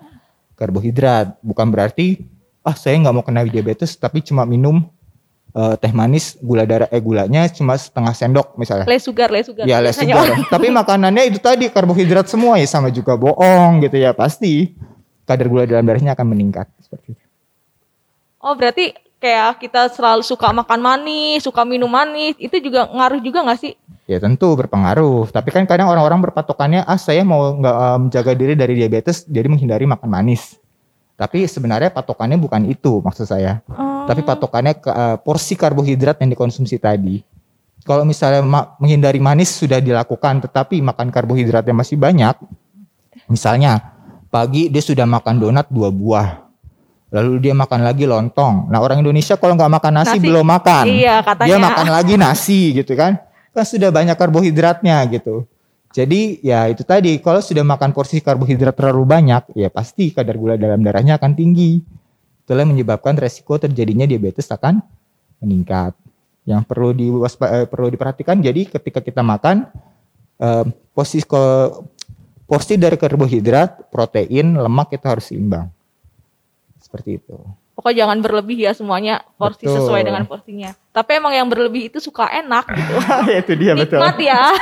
karbohidrat. 0.54 1.42
Bukan 1.42 1.74
berarti 1.74 2.22
ah 2.62 2.78
saya 2.78 3.02
nggak 3.02 3.14
mau 3.18 3.26
kena 3.26 3.42
diabetes 3.44 3.98
tapi 3.98 4.22
cuma 4.22 4.46
minum 4.46 4.86
eh, 5.52 5.74
teh 5.76 5.92
manis 5.92 6.38
gula 6.40 6.64
darah 6.64 6.88
eh 6.88 7.02
gulanya 7.02 7.50
cuma 7.50 7.74
setengah 7.74 8.14
sendok 8.14 8.54
misalnya. 8.54 8.86
Les 8.86 9.02
sugar, 9.02 9.34
les 9.34 9.42
sugar. 9.42 9.66
Ya 9.66 9.82
les 9.82 9.90
Biasanya 9.90 10.22
sugar. 10.22 10.38
Tapi 10.54 10.70
makanannya 10.70 11.34
itu 11.34 11.42
tadi 11.42 11.66
karbohidrat 11.66 12.30
semua 12.30 12.62
ya 12.62 12.66
sama 12.70 12.94
juga 12.94 13.18
bohong 13.18 13.82
gitu 13.82 13.98
ya 13.98 14.14
pasti 14.14 14.78
kadar 15.26 15.50
gula 15.50 15.66
dalam 15.66 15.82
darahnya 15.82 16.14
akan 16.14 16.26
meningkat 16.30 16.70
seperti 16.78 17.18
itu. 17.18 17.23
Oh 18.44 18.52
berarti 18.52 18.92
kayak 19.24 19.56
kita 19.64 19.88
selalu 19.88 20.20
suka 20.20 20.52
makan 20.52 20.84
manis, 20.84 21.48
suka 21.48 21.64
minum 21.64 21.88
manis, 21.88 22.36
itu 22.36 22.60
juga 22.60 22.84
ngaruh 22.92 23.24
juga 23.24 23.40
nggak 23.40 23.56
sih? 23.56 23.72
Ya 24.04 24.20
tentu 24.20 24.52
berpengaruh. 24.52 25.32
Tapi 25.32 25.48
kan 25.48 25.64
kadang 25.64 25.88
orang-orang 25.88 26.20
berpatokannya 26.28 26.84
ah 26.84 27.00
saya 27.00 27.24
mau 27.24 27.56
nggak 27.56 27.76
eh, 27.80 27.98
menjaga 28.04 28.32
diri 28.36 28.52
dari 28.52 28.76
diabetes 28.76 29.24
jadi 29.24 29.48
menghindari 29.48 29.88
makan 29.88 30.12
manis. 30.12 30.60
Tapi 31.16 31.48
sebenarnya 31.48 31.88
patokannya 31.88 32.36
bukan 32.36 32.68
itu 32.68 33.00
maksud 33.00 33.24
saya. 33.24 33.64
Oh. 33.72 34.04
Tapi 34.04 34.20
patokannya 34.20 34.76
ke, 34.76 34.92
eh, 34.92 35.16
porsi 35.24 35.56
karbohidrat 35.56 36.20
yang 36.20 36.36
dikonsumsi 36.36 36.76
tadi. 36.76 37.24
Kalau 37.88 38.04
misalnya 38.04 38.44
ma- 38.44 38.76
menghindari 38.76 39.24
manis 39.24 39.56
sudah 39.56 39.80
dilakukan 39.80 40.44
tetapi 40.44 40.84
makan 40.84 41.08
karbohidratnya 41.08 41.72
masih 41.72 41.96
banyak. 41.96 42.36
Misalnya 43.32 43.96
pagi 44.28 44.68
dia 44.68 44.84
sudah 44.84 45.08
makan 45.08 45.40
donat 45.40 45.64
dua 45.72 45.88
buah. 45.88 46.43
Lalu 47.14 47.46
dia 47.46 47.54
makan 47.54 47.86
lagi 47.86 48.10
lontong. 48.10 48.66
Nah 48.74 48.82
orang 48.82 48.98
Indonesia 48.98 49.38
kalau 49.38 49.54
nggak 49.54 49.70
makan 49.70 49.92
nasi, 50.02 50.18
Nasi. 50.18 50.26
belum 50.26 50.42
makan. 50.42 50.84
Iya, 50.90 51.22
katanya. 51.22 51.46
Dia 51.46 51.58
makan 51.62 51.86
lagi 51.94 52.14
nasi 52.18 52.60
gitu 52.74 52.92
kan. 52.98 53.22
Kan 53.54 53.62
sudah 53.62 53.94
banyak 53.94 54.18
karbohidratnya 54.18 54.98
gitu. 55.14 55.46
Jadi 55.94 56.42
ya 56.42 56.66
itu 56.66 56.82
tadi 56.82 57.22
kalau 57.22 57.38
sudah 57.38 57.62
makan 57.62 57.94
porsi 57.94 58.18
karbohidrat 58.18 58.74
terlalu 58.74 59.06
banyak 59.06 59.54
ya 59.54 59.70
pasti 59.70 60.10
kadar 60.10 60.34
gula 60.34 60.58
dalam 60.58 60.82
darahnya 60.82 61.14
akan 61.14 61.38
tinggi. 61.38 61.78
Itulah 62.42 62.66
yang 62.66 62.74
menyebabkan 62.74 63.14
resiko 63.14 63.62
terjadinya 63.62 64.02
diabetes 64.02 64.50
akan 64.50 64.82
meningkat. 65.38 65.94
Yang 66.44 66.62
perlu 66.66 66.90
diwaspa, 66.92 67.46
eh, 67.62 67.66
perlu 67.70 67.94
diperhatikan 67.94 68.42
jadi 68.42 68.66
ketika 68.66 68.98
kita 68.98 69.22
makan 69.22 69.70
eh, 70.42 70.66
porsi 70.90 71.22
ko- 71.22 71.86
porsi 72.44 72.74
dari 72.74 72.98
karbohidrat, 72.98 73.86
protein, 73.86 74.58
lemak 74.58 74.98
itu 74.98 75.06
harus 75.06 75.30
seimbang. 75.30 75.70
Seperti 76.94 77.18
itu. 77.18 77.34
Pokoknya 77.74 78.06
jangan 78.06 78.22
berlebih 78.22 78.54
ya 78.54 78.70
semuanya 78.70 79.26
porsi 79.34 79.66
Betul. 79.66 79.82
sesuai 79.82 80.06
dengan 80.06 80.22
porsinya. 80.30 80.78
Tapi 80.94 81.18
emang 81.18 81.34
yang 81.34 81.50
berlebih 81.50 81.90
itu 81.90 81.98
suka 81.98 82.30
enak 82.30 82.70
gitu. 82.70 82.94
itu 83.42 83.52
dia 83.58 83.74
Nikmat 83.74 84.14
ya. 84.22 84.54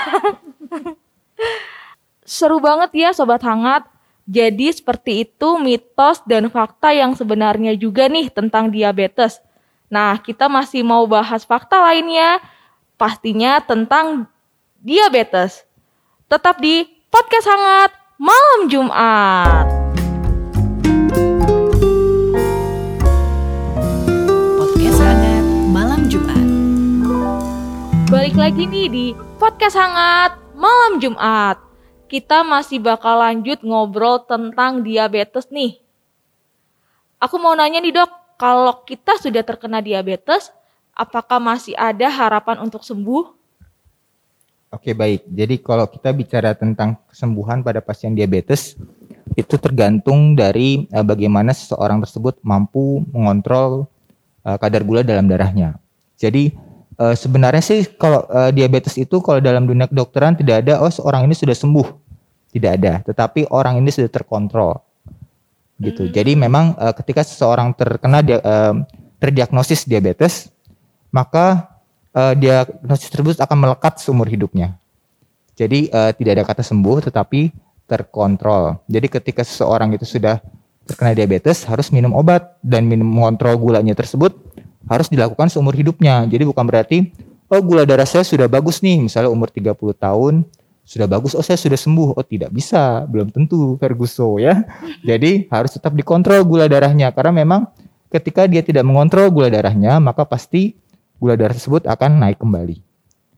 Seru 2.24 2.56
banget 2.56 2.88
ya 2.96 3.12
sobat 3.12 3.44
hangat. 3.44 3.84
Jadi 4.24 4.72
seperti 4.72 5.28
itu 5.28 5.60
mitos 5.60 6.24
dan 6.24 6.48
fakta 6.48 6.96
yang 6.96 7.12
sebenarnya 7.12 7.76
juga 7.76 8.08
nih 8.08 8.32
tentang 8.32 8.72
diabetes. 8.72 9.44
Nah, 9.92 10.16
kita 10.16 10.48
masih 10.48 10.80
mau 10.80 11.04
bahas 11.04 11.44
fakta 11.44 11.84
lainnya 11.84 12.40
pastinya 12.96 13.60
tentang 13.60 14.24
diabetes. 14.80 15.68
Tetap 16.32 16.64
di 16.64 16.88
podcast 17.12 17.44
hangat 17.44 17.92
malam 18.16 18.72
Jumat. 18.72 19.91
Balik 28.32 28.48
lagi 28.48 28.64
nih 28.64 28.88
di 28.88 29.06
podcast 29.36 29.76
hangat 29.76 30.40
malam 30.56 30.96
Jumat. 31.04 31.60
Kita 32.08 32.40
masih 32.40 32.80
bakal 32.80 33.20
lanjut 33.20 33.60
ngobrol 33.60 34.24
tentang 34.24 34.80
diabetes 34.80 35.52
nih. 35.52 35.76
Aku 37.20 37.36
mau 37.36 37.52
nanya 37.52 37.84
nih 37.84 37.92
dok, 37.92 38.08
kalau 38.40 38.88
kita 38.88 39.20
sudah 39.20 39.44
terkena 39.44 39.84
diabetes, 39.84 40.48
apakah 40.96 41.36
masih 41.44 41.76
ada 41.76 42.08
harapan 42.08 42.64
untuk 42.64 42.80
sembuh? 42.88 43.36
Oke 44.80 44.96
baik, 44.96 45.28
jadi 45.28 45.60
kalau 45.60 45.84
kita 45.92 46.16
bicara 46.16 46.56
tentang 46.56 46.96
kesembuhan 47.12 47.60
pada 47.60 47.84
pasien 47.84 48.16
diabetes, 48.16 48.80
itu 49.36 49.60
tergantung 49.60 50.32
dari 50.32 50.88
eh, 50.88 51.04
bagaimana 51.04 51.52
seseorang 51.52 52.00
tersebut 52.00 52.40
mampu 52.40 53.04
mengontrol 53.12 53.92
eh, 54.48 54.56
kadar 54.56 54.88
gula 54.88 55.04
dalam 55.04 55.28
darahnya. 55.28 55.76
Jadi 56.16 56.71
eh, 56.98 57.16
sebenarnya 57.16 57.62
sih 57.62 57.80
kalau 57.96 58.26
eh, 58.28 58.50
diabetes 58.52 58.96
itu 58.98 59.20
kalau 59.24 59.38
dalam 59.38 59.64
dunia 59.64 59.88
kedokteran 59.88 60.36
tidak 60.36 60.66
ada 60.66 60.82
oh 60.82 60.92
seorang 60.92 61.24
ini 61.28 61.34
sudah 61.36 61.56
sembuh, 61.56 61.88
tidak 62.52 62.70
ada. 62.80 62.92
Tetapi 63.04 63.48
orang 63.52 63.80
ini 63.80 63.88
sudah 63.92 64.10
terkontrol, 64.10 64.80
gitu. 65.80 66.08
Jadi 66.08 66.36
memang 66.36 66.76
eh, 66.76 66.94
ketika 66.96 67.22
seseorang 67.26 67.74
terkena 67.74 68.20
dia, 68.20 68.38
eh, 68.38 68.74
terdiagnosis 69.22 69.86
diabetes, 69.86 70.50
maka 71.14 71.78
eh, 72.14 72.34
diagnosis 72.38 73.08
tersebut 73.10 73.38
akan 73.38 73.58
melekat 73.58 74.00
seumur 74.02 74.26
hidupnya. 74.26 74.76
Jadi 75.58 75.92
eh, 75.92 76.10
tidak 76.16 76.32
ada 76.40 76.44
kata 76.48 76.62
sembuh 76.64 77.12
tetapi 77.12 77.52
terkontrol. 77.86 78.80
Jadi 78.88 79.06
ketika 79.10 79.44
seseorang 79.44 79.92
itu 79.92 80.08
sudah 80.08 80.40
terkena 80.88 81.14
diabetes 81.14 81.62
harus 81.68 81.94
minum 81.94 82.10
obat 82.16 82.58
dan 82.64 82.88
minum 82.88 83.06
mengontrol 83.06 83.54
gulanya 83.54 83.94
tersebut 83.94 84.34
harus 84.86 85.06
dilakukan 85.10 85.50
seumur 85.52 85.74
hidupnya. 85.74 86.24
Jadi 86.26 86.46
bukan 86.46 86.64
berarti 86.66 87.12
oh 87.52 87.60
gula 87.60 87.84
darah 87.84 88.08
saya 88.08 88.24
sudah 88.24 88.48
bagus 88.48 88.80
nih, 88.80 89.04
misalnya 89.04 89.28
umur 89.28 89.52
30 89.52 89.76
tahun 89.98 90.34
sudah 90.82 91.06
bagus, 91.06 91.38
oh 91.38 91.44
saya 91.44 91.60
sudah 91.60 91.78
sembuh. 91.78 92.18
Oh 92.18 92.24
tidak 92.26 92.50
bisa, 92.50 93.06
belum 93.06 93.30
tentu 93.30 93.78
Ferguso 93.78 94.40
ya. 94.42 94.66
Jadi 95.08 95.46
harus 95.52 95.70
tetap 95.74 95.94
dikontrol 95.94 96.42
gula 96.42 96.66
darahnya 96.66 97.14
karena 97.14 97.44
memang 97.44 97.70
ketika 98.10 98.44
dia 98.50 98.60
tidak 98.60 98.84
mengontrol 98.84 99.30
gula 99.32 99.48
darahnya 99.48 99.96
maka 100.02 100.26
pasti 100.26 100.76
gula 101.22 101.38
darah 101.38 101.54
tersebut 101.54 101.86
akan 101.86 102.18
naik 102.18 102.42
kembali. 102.42 102.82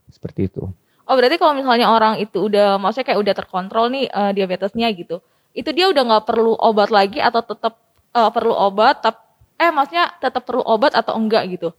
Seperti 0.09 0.49
itu. 0.49 0.65
Oh 1.05 1.15
berarti 1.21 1.37
kalau 1.37 1.53
misalnya 1.53 1.93
orang 1.93 2.17
itu 2.17 2.49
udah, 2.49 2.81
maksudnya 2.81 3.13
kayak 3.13 3.21
udah 3.21 3.35
terkontrol 3.37 3.93
nih 3.93 4.09
eh, 4.09 4.33
diabetesnya 4.33 4.89
gitu, 4.97 5.21
itu 5.53 5.69
dia 5.77 5.93
udah 5.93 6.01
nggak 6.01 6.25
perlu 6.25 6.57
obat 6.57 6.89
lagi 6.89 7.21
atau 7.21 7.45
tetap 7.45 7.77
eh, 8.17 8.31
perlu 8.33 8.57
obat, 8.57 9.05
tap, 9.05 9.34
eh 9.59 9.71
maksudnya 9.71 10.11
tetap 10.19 10.43
perlu 10.45 10.63
obat 10.65 10.95
atau 10.95 11.15
enggak 11.17 11.47
gitu? 11.51 11.71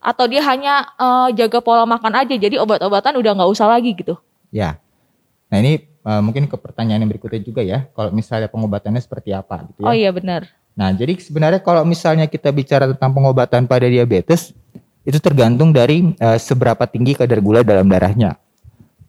Atau 0.00 0.26
dia 0.26 0.40
hanya 0.44 0.88
eh, 0.96 1.28
jaga 1.36 1.60
pola 1.60 1.84
makan 1.84 2.24
aja, 2.24 2.34
jadi 2.34 2.56
obat-obatan 2.58 3.16
udah 3.20 3.32
nggak 3.36 3.50
usah 3.50 3.68
lagi 3.68 3.92
gitu? 3.94 4.16
Ya. 4.50 4.80
Nah 5.50 5.58
ini 5.60 5.84
eh, 5.86 6.20
mungkin 6.22 6.46
ke 6.50 6.56
pertanyaan 6.56 7.04
yang 7.04 7.10
berikutnya 7.10 7.42
juga 7.42 7.62
ya. 7.62 7.86
Kalau 7.92 8.10
misalnya 8.10 8.48
pengobatannya 8.48 9.02
seperti 9.02 9.34
apa 9.34 9.66
gitu 9.70 9.84
ya. 9.84 9.88
Oh 9.90 9.94
iya 9.94 10.10
benar. 10.10 10.48
Nah 10.74 10.94
jadi 10.94 11.18
sebenarnya 11.18 11.60
kalau 11.60 11.82
misalnya 11.84 12.24
kita 12.30 12.48
bicara 12.54 12.88
tentang 12.88 13.12
pengobatan 13.12 13.66
pada 13.68 13.86
diabetes 13.86 14.54
itu 15.04 15.18
tergantung 15.18 15.72
dari 15.72 16.12
eh, 16.16 16.38
seberapa 16.38 16.84
tinggi 16.86 17.16
kadar 17.16 17.40
gula 17.40 17.60
dalam 17.60 17.88
darahnya. 17.88 18.36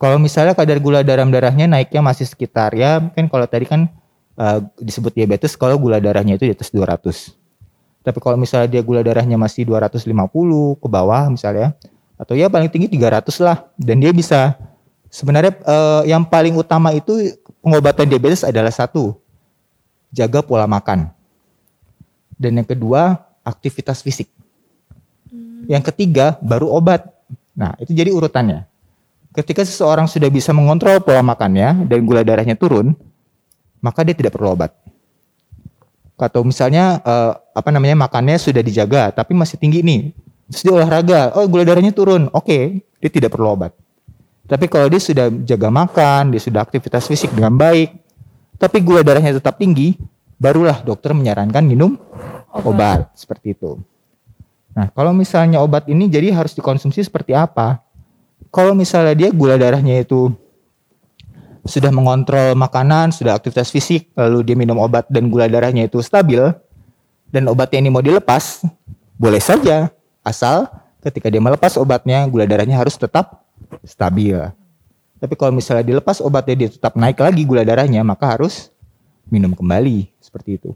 Kalau 0.02 0.18
misalnya 0.18 0.58
kadar 0.58 0.82
gula 0.82 1.06
dalam 1.06 1.30
darahnya 1.30 1.70
naiknya 1.70 2.02
masih 2.02 2.26
sekitar 2.26 2.74
ya 2.74 2.98
mungkin 2.98 3.30
kalau 3.30 3.46
tadi 3.46 3.70
kan 3.70 3.86
eh, 4.36 4.60
disebut 4.82 5.14
diabetes 5.14 5.54
kalau 5.56 5.78
gula 5.78 6.02
darahnya 6.02 6.36
itu 6.36 6.50
di 6.50 6.54
atas 6.58 6.74
200. 6.74 7.41
Tapi 8.02 8.18
kalau 8.18 8.38
misalnya 8.38 8.66
dia 8.66 8.82
gula 8.82 9.06
darahnya 9.06 9.38
masih 9.38 9.66
250 9.70 10.10
ke 10.82 10.88
bawah 10.90 11.30
misalnya 11.30 11.78
atau 12.18 12.34
ya 12.34 12.50
paling 12.50 12.70
tinggi 12.70 12.90
300 12.90 13.30
lah. 13.46 13.58
Dan 13.78 14.02
dia 14.02 14.10
bisa 14.10 14.58
sebenarnya 15.14 15.54
eh, 15.54 16.02
yang 16.10 16.26
paling 16.26 16.58
utama 16.58 16.90
itu 16.98 17.38
pengobatan 17.62 18.10
diabetes 18.10 18.42
adalah 18.42 18.74
satu 18.74 19.14
jaga 20.10 20.42
pola 20.42 20.66
makan. 20.66 21.14
Dan 22.42 22.58
yang 22.58 22.66
kedua 22.66 23.22
aktivitas 23.46 24.02
fisik. 24.02 24.26
Yang 25.70 25.94
ketiga 25.94 26.42
baru 26.42 26.74
obat. 26.74 27.06
Nah 27.54 27.78
itu 27.78 27.94
jadi 27.94 28.10
urutannya. 28.10 28.66
Ketika 29.32 29.62
seseorang 29.62 30.10
sudah 30.10 30.28
bisa 30.28 30.50
mengontrol 30.52 31.00
pola 31.06 31.22
makannya 31.22 31.86
dan 31.86 32.02
gula 32.02 32.26
darahnya 32.26 32.58
turun 32.58 32.98
maka 33.82 34.02
dia 34.02 34.18
tidak 34.18 34.34
perlu 34.34 34.58
obat 34.58 34.74
atau 36.22 36.46
misalnya 36.46 37.02
eh, 37.02 37.32
apa 37.58 37.70
namanya 37.74 37.98
makannya 37.98 38.38
sudah 38.38 38.62
dijaga 38.62 39.10
tapi 39.10 39.34
masih 39.34 39.58
tinggi 39.58 39.82
nih. 39.82 40.14
Terus 40.52 40.62
dia 40.68 40.74
olahraga 40.78 41.34
oh 41.34 41.46
gula 41.50 41.66
darahnya 41.66 41.90
turun. 41.90 42.30
Oke 42.32 42.86
dia 43.02 43.10
tidak 43.10 43.34
perlu 43.34 43.58
obat. 43.58 43.74
Tapi 44.46 44.68
kalau 44.70 44.86
dia 44.92 45.02
sudah 45.02 45.34
jaga 45.44 45.74
makan 45.74 46.32
dia 46.32 46.42
sudah 46.44 46.62
aktivitas 46.62 47.10
fisik 47.10 47.34
dengan 47.34 47.58
baik 47.58 48.02
tapi 48.62 48.78
gula 48.78 49.02
darahnya 49.02 49.42
tetap 49.42 49.58
tinggi, 49.58 49.98
barulah 50.38 50.86
dokter 50.86 51.18
menyarankan 51.18 51.66
minum 51.66 51.98
obat, 52.54 53.10
seperti 53.18 53.58
itu. 53.58 53.82
Nah, 54.78 54.86
kalau 54.94 55.18
misalnya 55.18 55.58
obat 55.58 55.90
ini 55.90 56.06
jadi 56.06 56.30
harus 56.30 56.54
dikonsumsi 56.54 57.02
seperti 57.02 57.34
apa? 57.34 57.82
Kalau 58.54 58.78
misalnya 58.78 59.18
dia 59.18 59.30
gula 59.34 59.58
darahnya 59.58 59.98
itu 59.98 60.30
sudah 61.66 61.94
mengontrol 61.94 62.58
makanan, 62.58 63.14
sudah 63.14 63.38
aktivitas 63.38 63.70
fisik, 63.70 64.10
lalu 64.18 64.42
dia 64.42 64.56
minum 64.58 64.82
obat 64.82 65.06
dan 65.10 65.30
gula 65.30 65.46
darahnya 65.46 65.86
itu 65.86 66.02
stabil, 66.02 66.42
dan 67.30 67.46
obatnya 67.48 67.80
ini 67.86 67.90
mau 67.94 68.02
dilepas, 68.02 68.66
boleh 69.16 69.40
saja, 69.40 69.94
asal 70.26 70.66
ketika 71.06 71.30
dia 71.30 71.42
melepas 71.42 71.78
obatnya, 71.78 72.26
gula 72.26 72.50
darahnya 72.50 72.82
harus 72.82 72.98
tetap 72.98 73.46
stabil. 73.86 74.38
Tapi 75.22 75.34
kalau 75.38 75.54
misalnya 75.54 75.86
dilepas 75.86 76.18
obatnya 76.18 76.66
dia 76.66 76.70
tetap 76.74 76.98
naik 76.98 77.22
lagi 77.22 77.46
gula 77.46 77.62
darahnya, 77.62 78.02
maka 78.02 78.26
harus 78.26 78.74
minum 79.30 79.54
kembali 79.54 80.10
seperti 80.18 80.58
itu. 80.58 80.74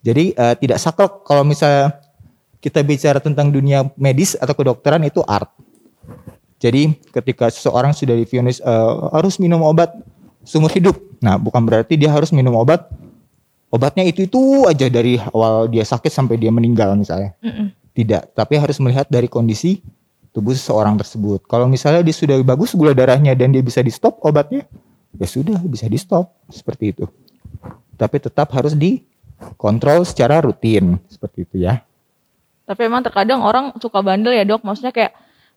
Jadi 0.00 0.32
eh, 0.32 0.54
tidak 0.56 0.80
saklek 0.80 1.24
kalau 1.24 1.44
misalnya 1.44 2.00
kita 2.64 2.80
bicara 2.80 3.20
tentang 3.20 3.52
dunia 3.52 3.84
medis 4.00 4.36
atau 4.40 4.56
kedokteran 4.56 5.04
itu 5.04 5.20
art. 5.28 5.52
Jadi 6.56 6.96
ketika 7.12 7.52
seseorang 7.52 7.92
sudah 7.92 8.16
divonis 8.16 8.60
eh, 8.64 8.92
harus 9.12 9.36
minum 9.36 9.60
obat 9.60 9.92
seumur 10.44 10.70
hidup. 10.70 10.94
Nah, 11.18 11.40
bukan 11.40 11.64
berarti 11.64 11.96
dia 11.96 12.12
harus 12.12 12.30
minum 12.30 12.54
obat 12.54 12.86
obatnya 13.74 14.06
itu 14.06 14.30
itu 14.30 14.38
aja 14.70 14.86
dari 14.86 15.18
awal 15.34 15.66
dia 15.66 15.82
sakit 15.82 16.06
sampai 16.06 16.38
dia 16.38 16.54
meninggal 16.54 16.94
misalnya. 16.94 17.34
Mm-mm. 17.42 17.74
Tidak, 17.90 18.30
tapi 18.34 18.54
harus 18.54 18.78
melihat 18.78 19.10
dari 19.10 19.26
kondisi 19.26 19.82
tubuh 20.30 20.54
seseorang 20.54 20.94
tersebut. 20.98 21.42
Kalau 21.46 21.66
misalnya 21.66 22.02
dia 22.06 22.14
sudah 22.14 22.38
bagus 22.42 22.74
gula 22.74 22.94
darahnya 22.94 23.34
dan 23.34 23.50
dia 23.50 23.62
bisa 23.62 23.82
di 23.82 23.90
stop 23.90 24.18
obatnya, 24.22 24.66
ya 25.18 25.26
sudah 25.26 25.58
bisa 25.62 25.86
di 25.90 25.98
stop 25.98 26.30
seperti 26.50 26.94
itu. 26.94 27.06
Tapi 27.94 28.18
tetap 28.18 28.50
harus 28.50 28.74
dikontrol 28.74 30.02
secara 30.02 30.42
rutin 30.42 30.98
seperti 31.06 31.46
itu 31.46 31.62
ya. 31.62 31.82
Tapi 32.66 32.80
emang 32.82 33.06
terkadang 33.06 33.46
orang 33.46 33.70
suka 33.78 34.02
bandel 34.02 34.34
ya 34.34 34.42
dok, 34.42 34.66
maksudnya 34.66 34.90
kayak 34.90 35.14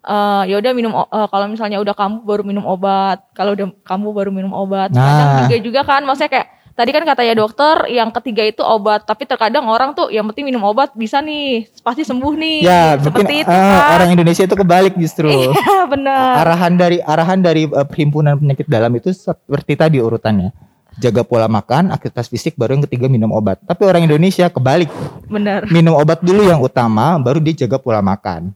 eh 0.08 0.44
ya 0.48 0.56
udah 0.58 0.72
minum 0.72 0.92
eh, 0.96 1.28
kalau 1.28 1.46
misalnya 1.46 1.78
udah 1.78 1.92
kamu 1.92 2.24
baru 2.24 2.42
minum 2.42 2.64
obat, 2.64 3.28
kalau 3.32 3.52
udah 3.52 3.68
kamu 3.82 4.08
baru 4.10 4.32
minum 4.32 4.52
obat. 4.52 4.90
Kadang 4.90 5.04
Nah. 5.28 5.40
juga 5.44 5.58
juga 5.60 5.82
kan, 5.84 6.02
maksudnya 6.02 6.32
kayak 6.32 6.48
tadi 6.74 6.90
kan 6.92 7.04
katanya 7.04 7.34
dokter 7.36 7.76
yang 7.90 8.10
ketiga 8.12 8.44
itu 8.44 8.62
obat, 8.62 9.02
tapi 9.02 9.26
terkadang 9.26 9.66
orang 9.66 9.92
tuh 9.92 10.08
yang 10.08 10.24
penting 10.26 10.46
minum 10.46 10.64
obat 10.64 10.94
bisa 10.94 11.20
nih, 11.20 11.66
pasti 11.82 12.02
sembuh 12.02 12.34
nih. 12.34 12.58
Ya, 12.62 12.94
mungkin 12.94 13.04
seperti 13.04 13.34
itu 13.42 13.50
eh, 13.50 13.58
kan. 13.58 13.90
orang 13.96 14.10
Indonesia 14.12 14.44
itu 14.44 14.56
kebalik 14.56 14.94
justru. 14.96 15.28
Iya 15.28 15.52
benar. 15.92 16.32
arahan 16.40 16.74
dari 16.74 16.98
arahan 16.98 17.40
dari 17.40 17.66
eh, 17.66 17.84
perhimpunan 17.84 18.38
penyakit 18.38 18.66
dalam 18.66 18.94
itu 18.94 19.12
seperti 19.12 19.74
tadi 19.74 19.98
urutannya. 19.98 20.54
Jaga 20.98 21.22
pola 21.22 21.46
makan, 21.46 21.90
aktivitas 21.92 22.26
fisik, 22.26 22.54
baru 22.54 22.74
yang 22.74 22.86
ketiga 22.86 23.06
minum 23.06 23.30
obat. 23.30 23.62
Tapi 23.62 23.86
orang 23.86 24.02
Indonesia 24.04 24.46
kebalik, 24.48 24.90
Benar. 25.26 25.66
minum 25.68 25.94
obat 25.94 26.22
dulu 26.22 26.42
yang 26.42 26.58
utama, 26.58 27.18
baru 27.18 27.38
dia 27.38 27.54
jaga 27.60 27.78
pola 27.78 28.02
makan. 28.02 28.50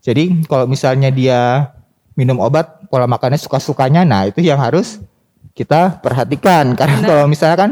Jadi 0.00 0.48
kalau 0.48 0.64
misalnya 0.64 1.12
dia 1.12 1.70
minum 2.16 2.40
obat, 2.40 2.88
pola 2.88 3.04
makannya 3.04 3.36
suka-sukanya, 3.36 4.04
nah 4.04 4.24
itu 4.28 4.40
yang 4.40 4.60
harus 4.60 5.00
kita 5.52 6.00
perhatikan. 6.00 6.72
Karena 6.78 6.98
kalau 7.04 7.24
misalnya 7.28 7.56
kan 7.56 7.70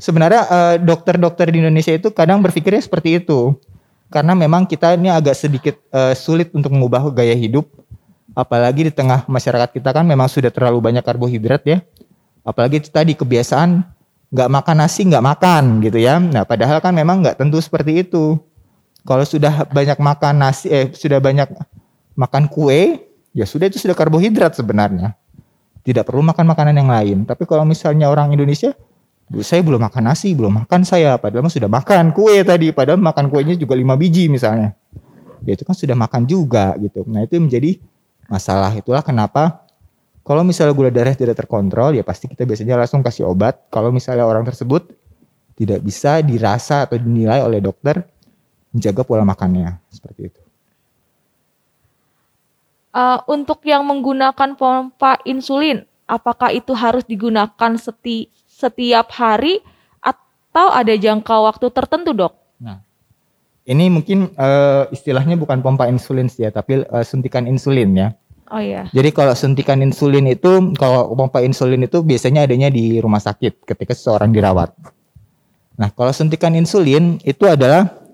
sebenarnya 0.00 0.42
eh, 0.48 0.74
dokter-dokter 0.80 1.52
di 1.52 1.60
Indonesia 1.60 1.92
itu 1.92 2.08
kadang 2.12 2.40
berpikirnya 2.40 2.80
seperti 2.80 3.20
itu. 3.20 3.56
Karena 4.06 4.38
memang 4.38 4.64
kita 4.70 4.94
ini 4.94 5.10
agak 5.12 5.36
sedikit 5.36 5.76
eh, 5.92 6.16
sulit 6.16 6.52
untuk 6.56 6.72
mengubah 6.72 7.12
gaya 7.12 7.36
hidup. 7.36 7.68
Apalagi 8.36 8.88
di 8.88 8.92
tengah 8.92 9.24
masyarakat 9.24 9.72
kita 9.72 9.96
kan 9.96 10.04
memang 10.04 10.28
sudah 10.28 10.52
terlalu 10.52 10.80
banyak 10.80 11.00
karbohidrat 11.00 11.64
ya. 11.64 11.80
Apalagi 12.44 12.84
itu 12.84 12.92
tadi 12.92 13.16
kebiasaan 13.16 13.80
nggak 14.30 14.50
makan 14.52 14.76
nasi 14.84 15.08
nggak 15.08 15.24
makan 15.24 15.64
gitu 15.80 15.98
ya. 16.00 16.20
Nah 16.20 16.44
padahal 16.44 16.84
kan 16.84 16.92
memang 16.92 17.24
nggak 17.24 17.40
tentu 17.40 17.56
seperti 17.60 18.04
itu. 18.04 18.36
Kalau 19.06 19.22
sudah 19.22 19.70
banyak 19.70 19.98
makan 20.02 20.34
nasi, 20.42 20.66
eh 20.66 20.90
sudah 20.90 21.22
banyak 21.22 21.46
makan 22.18 22.50
kue, 22.50 23.06
ya 23.30 23.46
sudah 23.46 23.70
itu 23.70 23.78
sudah 23.78 23.94
karbohidrat 23.94 24.58
sebenarnya. 24.58 25.14
Tidak 25.86 26.02
perlu 26.02 26.26
makan 26.26 26.50
makanan 26.50 26.74
yang 26.74 26.90
lain. 26.90 27.18
Tapi 27.22 27.46
kalau 27.46 27.62
misalnya 27.62 28.10
orang 28.10 28.34
Indonesia, 28.34 28.74
"Bu, 29.30 29.46
saya 29.46 29.62
belum 29.62 29.78
makan 29.78 30.10
nasi, 30.10 30.34
belum 30.34 30.66
makan 30.66 30.82
saya, 30.82 31.14
padahal 31.22 31.46
sudah 31.46 31.70
makan 31.70 32.10
kue 32.10 32.42
tadi, 32.42 32.74
padahal 32.74 32.98
makan 32.98 33.30
kuenya 33.30 33.54
juga 33.54 33.78
lima 33.78 33.94
biji 33.94 34.26
misalnya. 34.26 34.74
Ya 35.46 35.54
itu 35.54 35.62
kan 35.62 35.78
sudah 35.78 35.94
makan 35.94 36.26
juga 36.26 36.74
gitu. 36.82 37.06
Nah 37.06 37.22
itu 37.22 37.38
menjadi 37.38 37.78
masalah. 38.26 38.74
Itulah 38.74 39.06
kenapa 39.06 39.62
kalau 40.26 40.42
misalnya 40.42 40.74
gula 40.74 40.90
darah 40.90 41.14
tidak 41.14 41.38
terkontrol, 41.38 41.94
ya 41.94 42.02
pasti 42.02 42.26
kita 42.26 42.42
biasanya 42.42 42.74
langsung 42.74 42.98
kasih 42.98 43.30
obat. 43.30 43.70
Kalau 43.70 43.94
misalnya 43.94 44.26
orang 44.26 44.42
tersebut 44.42 44.90
tidak 45.54 45.86
bisa 45.86 46.18
dirasa 46.18 46.82
atau 46.82 46.98
dinilai 46.98 47.46
oleh 47.46 47.62
dokter, 47.62 48.02
menjaga 48.76 49.02
pola 49.02 49.24
makannya 49.24 49.80
seperti 49.88 50.28
itu. 50.28 50.40
Eh, 52.96 53.18
untuk 53.28 53.60
yang 53.68 53.84
menggunakan 53.84 54.56
pompa 54.56 55.20
insulin, 55.28 55.84
apakah 56.08 56.48
itu 56.48 56.72
harus 56.72 57.04
digunakan 57.04 57.72
seti- 57.76 58.32
setiap 58.48 59.12
hari 59.12 59.60
atau 60.00 60.72
ada 60.72 60.96
jangka 60.96 61.36
waktu 61.44 61.68
tertentu, 61.68 62.16
dok? 62.16 62.32
Nah, 62.56 62.80
ini 63.68 63.92
mungkin 63.92 64.32
eh, 64.32 64.84
istilahnya 64.96 65.36
bukan 65.36 65.60
pompa 65.60 65.92
insulin 65.92 66.32
sih 66.32 66.48
ya, 66.48 66.50
tapi 66.52 66.88
eh, 66.88 67.04
suntikan 67.04 67.44
insulin 67.44 67.92
ya. 67.92 68.08
Oh 68.48 68.62
iya. 68.62 68.88
Jadi 68.94 69.10
kalau 69.12 69.36
suntikan 69.36 69.82
insulin 69.84 70.24
itu, 70.32 70.72
kalau 70.78 71.12
pompa 71.12 71.44
insulin 71.44 71.84
itu 71.84 72.00
biasanya 72.00 72.48
adanya 72.48 72.72
di 72.72 72.96
rumah 73.02 73.20
sakit 73.20 73.66
ketika 73.66 73.92
seseorang 73.92 74.32
dirawat. 74.32 74.72
Nah, 75.76 75.92
kalau 75.92 76.16
suntikan 76.16 76.56
insulin 76.56 77.20
itu 77.28 77.44
adalah 77.44 78.05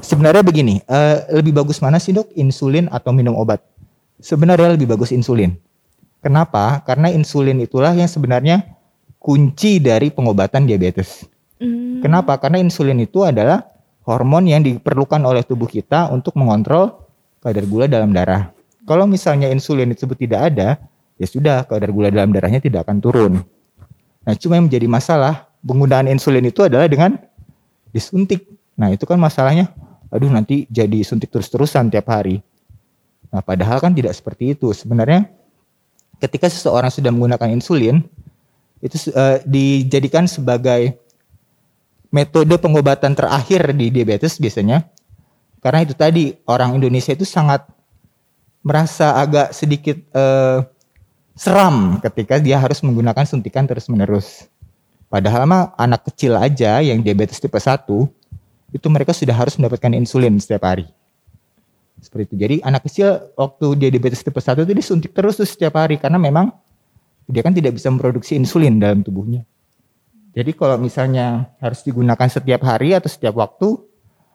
sebenarnya 0.00 0.42
begini, 0.44 0.82
eh, 0.84 1.16
lebih 1.32 1.56
bagus 1.56 1.80
mana 1.80 2.00
sih 2.00 2.12
dok, 2.12 2.32
insulin 2.36 2.88
atau 2.92 3.14
minum 3.14 3.36
obat? 3.36 3.62
Sebenarnya 4.20 4.76
lebih 4.76 4.90
bagus 4.90 5.12
insulin. 5.14 5.56
Kenapa? 6.20 6.84
Karena 6.84 7.08
insulin 7.08 7.64
itulah 7.64 7.96
yang 7.96 8.08
sebenarnya 8.08 8.76
kunci 9.16 9.80
dari 9.80 10.12
pengobatan 10.12 10.68
diabetes. 10.68 11.24
Hmm, 11.60 12.04
Kenapa? 12.04 12.36
Karena 12.36 12.60
insulin 12.60 13.00
itu 13.00 13.24
adalah 13.24 13.64
hormon 14.04 14.48
yang 14.48 14.64
diperlukan 14.64 15.20
oleh 15.24 15.44
tubuh 15.44 15.68
kita 15.68 16.08
untuk 16.12 16.36
mengontrol 16.36 17.08
kadar 17.40 17.64
gula 17.64 17.86
dalam 17.88 18.12
darah. 18.12 18.52
Kalau 18.84 19.04
misalnya 19.08 19.48
insulin 19.52 19.92
tersebut 19.92 20.16
tidak 20.16 20.52
ada, 20.52 20.80
ya 21.20 21.26
sudah 21.28 21.68
kadar 21.68 21.92
gula 21.92 22.08
dalam 22.08 22.32
darahnya 22.32 22.60
tidak 22.60 22.88
akan 22.88 22.96
turun. 23.00 23.32
Nah, 24.24 24.34
cuma 24.36 24.60
yang 24.60 24.68
menjadi 24.68 24.88
masalah 24.88 25.48
penggunaan 25.64 26.08
insulin 26.08 26.44
itu 26.48 26.64
adalah 26.64 26.88
dengan 26.88 27.16
disuntik. 27.92 28.44
Nah, 28.76 28.92
itu 28.92 29.04
kan 29.04 29.20
masalahnya, 29.20 29.68
aduh 30.10 30.30
nanti 30.30 30.66
jadi 30.66 31.06
suntik 31.06 31.30
terus-terusan 31.30 31.88
tiap 31.88 32.10
hari. 32.10 32.42
Nah, 33.30 33.40
padahal 33.46 33.78
kan 33.78 33.94
tidak 33.94 34.12
seperti 34.18 34.58
itu. 34.58 34.74
Sebenarnya 34.74 35.30
ketika 36.18 36.50
seseorang 36.50 36.90
sudah 36.90 37.14
menggunakan 37.14 37.54
insulin, 37.54 38.02
itu 38.82 38.96
eh, 39.14 39.38
dijadikan 39.46 40.26
sebagai 40.26 40.98
metode 42.10 42.58
pengobatan 42.58 43.14
terakhir 43.14 43.70
di 43.70 43.92
diabetes 43.94 44.34
biasanya 44.42 44.82
karena 45.62 45.86
itu 45.86 45.94
tadi 45.94 46.34
orang 46.48 46.74
Indonesia 46.74 47.14
itu 47.14 47.22
sangat 47.22 47.68
merasa 48.64 49.14
agak 49.20 49.54
sedikit 49.54 49.96
eh, 50.10 50.58
seram 51.36 52.00
ketika 52.02 52.40
dia 52.40 52.58
harus 52.58 52.80
menggunakan 52.84 53.24
suntikan 53.24 53.64
terus-menerus. 53.64 54.48
Padahal 55.10 55.44
mah 55.44 55.74
anak 55.74 56.06
kecil 56.12 56.38
aja 56.38 56.80
yang 56.80 57.02
diabetes 57.02 57.42
tipe 57.42 57.58
1 57.58 57.84
itu 58.70 58.86
mereka 58.86 59.10
sudah 59.10 59.34
harus 59.34 59.58
mendapatkan 59.58 59.90
insulin 59.94 60.38
setiap 60.38 60.66
hari. 60.66 60.86
Seperti 62.00 62.32
itu. 62.32 62.36
Jadi 62.40 62.56
anak 62.64 62.88
kecil 62.88 63.34
waktu 63.36 63.66
dia 63.76 63.88
diabetes 63.92 64.24
tipe 64.24 64.40
1 64.40 64.64
itu 64.64 64.72
disuntik 64.72 65.12
terus 65.12 65.36
tuh 65.36 65.44
setiap 65.44 65.76
hari 65.76 66.00
karena 66.00 66.16
memang 66.16 66.48
dia 67.28 67.44
kan 67.44 67.52
tidak 67.52 67.76
bisa 67.76 67.92
memproduksi 67.92 68.34
insulin 68.34 68.80
dalam 68.80 69.04
tubuhnya. 69.04 69.44
Jadi 70.30 70.54
kalau 70.54 70.78
misalnya 70.78 71.50
harus 71.58 71.82
digunakan 71.82 72.28
setiap 72.30 72.62
hari 72.62 72.94
atau 72.94 73.10
setiap 73.10 73.34
waktu 73.36 73.76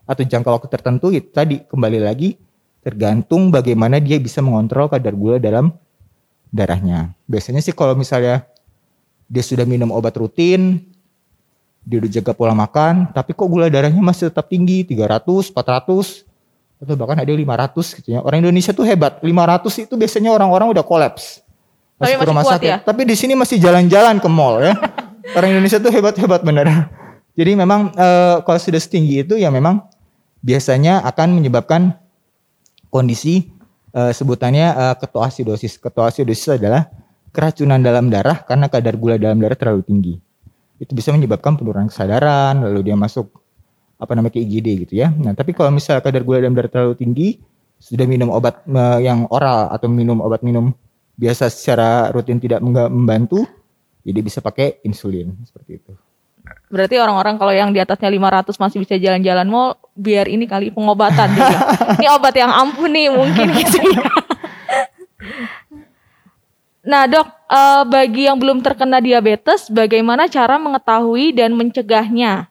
atau 0.06 0.24
jangka 0.24 0.50
waktu 0.52 0.68
tertentu 0.70 1.08
itu 1.10 1.32
tadi 1.34 1.64
kembali 1.66 2.00
lagi 2.04 2.38
tergantung 2.86 3.50
bagaimana 3.50 3.98
dia 3.98 4.22
bisa 4.22 4.46
mengontrol 4.46 4.92
kadar 4.92 5.18
gula 5.18 5.42
dalam 5.42 5.74
darahnya. 6.54 7.18
Biasanya 7.26 7.66
sih 7.66 7.74
kalau 7.74 7.98
misalnya 7.98 8.46
dia 9.26 9.42
sudah 9.42 9.66
minum 9.66 9.90
obat 9.90 10.14
rutin, 10.14 10.86
dia 11.86 12.02
udah 12.02 12.12
jaga 12.12 12.34
pola 12.34 12.58
makan, 12.58 13.14
tapi 13.14 13.38
kok 13.38 13.46
gula 13.46 13.70
darahnya 13.70 14.02
masih 14.02 14.34
tetap 14.34 14.50
tinggi 14.50 14.82
300, 14.82 15.54
400 15.54 16.26
atau 16.82 16.94
bahkan 16.98 17.22
ada 17.22 17.30
yang 17.30 17.46
500 17.46 17.98
gitu 18.02 18.08
ya. 18.18 18.20
Orang 18.26 18.42
Indonesia 18.42 18.74
tuh 18.74 18.84
hebat. 18.84 19.22
500 19.22 19.86
itu 19.86 19.94
biasanya 19.94 20.34
orang-orang 20.34 20.74
udah 20.74 20.84
kolaps. 20.84 21.46
Tapi 21.96 22.12
Masuk 22.12 22.20
masih 22.20 22.28
rumah 22.28 22.44
kuat 22.44 22.54
sakit. 22.60 22.68
ya? 22.68 22.78
Tapi 22.84 23.02
di 23.08 23.16
sini 23.16 23.34
masih 23.38 23.58
jalan-jalan 23.62 24.20
ke 24.20 24.28
mall 24.28 24.60
ya. 24.60 24.74
Orang 25.38 25.50
Indonesia 25.56 25.80
tuh 25.80 25.94
hebat-hebat 25.94 26.42
bener. 26.44 26.68
Jadi 27.38 27.52
memang 27.56 27.94
eh, 27.96 28.36
kalau 28.44 28.60
sudah 28.60 28.82
setinggi 28.82 29.24
itu 29.24 29.40
ya 29.40 29.48
memang 29.54 29.86
biasanya 30.44 31.06
akan 31.08 31.40
menyebabkan 31.40 31.96
kondisi 32.92 33.54
eh, 33.96 34.12
sebutannya 34.12 34.68
eh, 34.74 34.96
ketoasidosis. 35.00 35.80
Ketoasidosis 35.80 36.60
adalah 36.60 36.92
keracunan 37.32 37.80
dalam 37.80 38.12
darah 38.12 38.44
karena 38.44 38.68
kadar 38.68 38.96
gula 39.00 39.16
dalam 39.16 39.40
darah 39.40 39.56
terlalu 39.56 39.82
tinggi. 39.86 40.14
Itu 40.80 40.92
bisa 40.92 41.16
menyebabkan 41.16 41.56
penurunan 41.56 41.88
kesadaran, 41.88 42.60
lalu 42.60 42.92
dia 42.92 42.96
masuk 43.00 43.32
apa 43.96 44.12
namanya 44.12 44.36
ke 44.36 44.44
IGD 44.44 44.68
gitu 44.88 44.94
ya. 45.00 45.08
Nah, 45.12 45.32
tapi 45.32 45.56
kalau 45.56 45.72
misalnya 45.72 46.04
kadar 46.04 46.22
gula 46.28 46.44
dalam 46.44 46.56
darah 46.56 46.72
terlalu 46.72 46.96
tinggi, 47.00 47.28
sudah 47.80 48.04
minum 48.08 48.32
obat 48.32 48.64
yang 49.00 49.28
oral 49.32 49.72
atau 49.72 49.88
minum 49.88 50.20
obat 50.20 50.44
minum 50.44 50.76
biasa 51.16 51.48
secara 51.48 52.12
rutin 52.12 52.44
tidak 52.44 52.60
membantu, 52.60 53.48
jadi 54.04 54.20
bisa 54.20 54.44
pakai 54.44 54.84
insulin 54.84 55.32
seperti 55.48 55.80
itu. 55.80 55.96
Berarti 56.70 57.00
orang-orang 57.02 57.42
kalau 57.42 57.54
yang 57.56 57.74
di 57.74 57.82
atasnya 57.82 58.12
500 58.12 58.54
masih 58.62 58.78
bisa 58.84 58.96
jalan-jalan 59.00 59.48
mall, 59.50 59.80
biar 59.98 60.30
ini 60.30 60.46
kali 60.46 60.70
pengobatan 60.70 61.34
ini 61.98 62.08
obat 62.12 62.36
yang 62.38 62.54
ampuh 62.54 62.86
nih 62.86 63.10
mungkin 63.10 63.48
gitu 63.56 63.80
ya. 63.82 64.04
Nah 66.86 67.10
dok, 67.10 67.28
eh, 67.50 67.84
bagi 67.90 68.30
yang 68.30 68.38
belum 68.38 68.62
terkena 68.62 69.02
diabetes, 69.02 69.74
bagaimana 69.74 70.30
cara 70.30 70.62
mengetahui 70.62 71.34
dan 71.34 71.58
mencegahnya? 71.58 72.48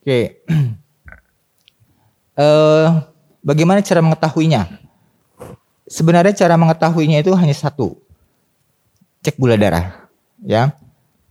Oke. 0.00 0.20
Eh, 2.40 2.88
bagaimana 3.44 3.84
cara 3.84 4.00
mengetahuinya? 4.00 4.64
Sebenarnya 5.84 6.32
cara 6.32 6.56
mengetahuinya 6.56 7.20
itu 7.20 7.36
hanya 7.36 7.52
satu. 7.52 8.00
Cek 9.20 9.36
gula 9.36 9.60
darah, 9.60 10.08
ya. 10.40 10.72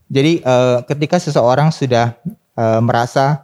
Jadi 0.06 0.46
eh, 0.46 0.78
ketika 0.86 1.18
seseorang 1.18 1.74
sudah 1.74 2.13
eh, 2.54 2.82
merasa 2.86 3.42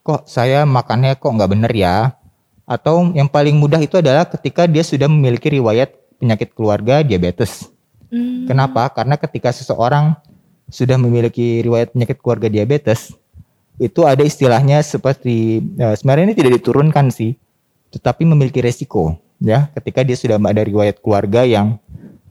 kok 0.00 0.24
saya 0.24 0.64
makannya 0.64 1.20
kok 1.20 1.28
nggak 1.28 1.50
bener 1.52 1.72
ya, 1.76 2.16
atau 2.64 3.12
yang 3.12 3.28
paling 3.28 3.60
mudah 3.60 3.80
itu 3.80 4.00
adalah 4.00 4.24
ketika 4.24 4.64
dia 4.64 4.80
sudah 4.80 5.08
memiliki 5.08 5.52
riwayat 5.52 5.92
penyakit 6.16 6.56
keluarga 6.56 7.04
diabetes. 7.04 7.68
Kenapa? 8.48 8.88
Karena 8.94 9.18
ketika 9.18 9.50
seseorang 9.50 10.16
sudah 10.70 10.96
memiliki 10.96 11.60
riwayat 11.60 11.92
penyakit 11.92 12.22
keluarga 12.22 12.48
diabetes, 12.48 13.12
itu 13.76 14.06
ada 14.06 14.22
istilahnya 14.22 14.80
seperti 14.86 15.60
eh, 15.76 15.94
sebenarnya 15.98 16.30
ini 16.30 16.36
tidak 16.38 16.52
diturunkan 16.62 17.10
sih, 17.10 17.34
tetapi 17.90 18.22
memiliki 18.22 18.62
resiko 18.62 19.18
ya 19.42 19.66
ketika 19.74 20.06
dia 20.06 20.14
sudah 20.14 20.38
ada 20.38 20.62
riwayat 20.62 21.02
keluarga 21.02 21.42
yang 21.42 21.82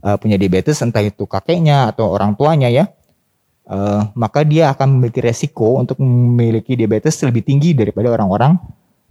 eh, 0.01 0.17
punya 0.17 0.39
diabetes 0.39 0.79
entah 0.79 1.03
itu 1.03 1.27
kakeknya 1.27 1.91
atau 1.91 2.15
orang 2.15 2.33
tuanya 2.39 2.71
ya, 2.71 2.87
eh, 3.67 4.01
maka 4.15 4.47
dia 4.47 4.71
akan 4.71 4.97
memiliki 4.97 5.19
resiko 5.19 5.83
untuk 5.83 5.99
memiliki 5.99 6.79
diabetes 6.79 7.19
lebih 7.27 7.43
tinggi 7.43 7.75
daripada 7.75 8.07
orang-orang 8.07 8.55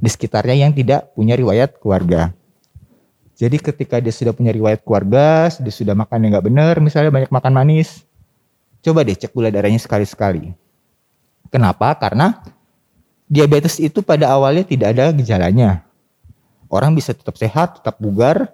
di 0.02 0.10
sekitarnya 0.10 0.66
yang 0.66 0.74
tidak 0.74 1.14
punya 1.14 1.38
riwayat 1.38 1.78
keluarga. 1.78 2.34
Jadi 3.38 3.62
ketika 3.62 4.02
dia 4.02 4.10
sudah 4.10 4.34
punya 4.34 4.50
riwayat 4.50 4.82
keluarga, 4.82 5.46
dia 5.62 5.70
sudah 5.72 5.94
makan 5.94 6.26
yang 6.26 6.30
nggak 6.34 6.46
benar, 6.50 6.74
misalnya 6.82 7.14
banyak 7.14 7.30
makan 7.30 7.52
manis, 7.54 8.02
coba 8.82 9.06
deh 9.06 9.14
cek 9.14 9.30
gula 9.30 9.48
darahnya 9.54 9.78
sekali-sekali. 9.78 10.50
Kenapa? 11.54 11.94
Karena 11.94 12.42
diabetes 13.30 13.78
itu 13.78 14.02
pada 14.02 14.34
awalnya 14.34 14.66
tidak 14.66 14.98
ada 14.98 15.14
gejalanya. 15.14 15.86
Orang 16.66 16.98
bisa 16.98 17.14
tetap 17.14 17.38
sehat, 17.38 17.78
tetap 17.78 17.96
bugar, 18.02 18.50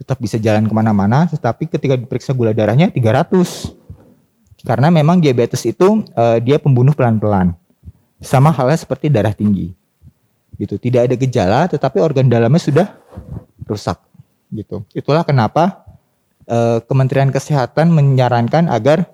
tetap 0.00 0.16
bisa 0.16 0.40
jalan 0.40 0.64
ke 0.64 0.72
mana-mana, 0.72 1.28
tetapi 1.28 1.68
ketika 1.68 1.94
diperiksa 1.96 2.32
gula 2.32 2.56
darahnya 2.56 2.88
300. 2.88 4.64
Karena 4.64 4.88
memang 4.90 5.20
diabetes 5.20 5.62
itu 5.68 6.02
eh, 6.16 6.38
dia 6.40 6.56
pembunuh 6.56 6.96
pelan-pelan. 6.96 7.52
Sama 8.18 8.48
halnya 8.48 8.80
seperti 8.80 9.12
darah 9.12 9.36
tinggi. 9.36 9.76
Gitu, 10.56 10.80
tidak 10.80 11.12
ada 11.12 11.14
gejala 11.20 11.60
tetapi 11.68 12.00
organ 12.00 12.32
dalamnya 12.32 12.60
sudah 12.60 12.86
rusak 13.68 14.00
gitu. 14.52 14.86
Itulah 14.96 15.26
kenapa 15.26 15.84
eh, 16.48 16.80
Kementerian 16.86 17.28
Kesehatan 17.28 17.92
menyarankan 17.92 18.72
agar 18.72 19.04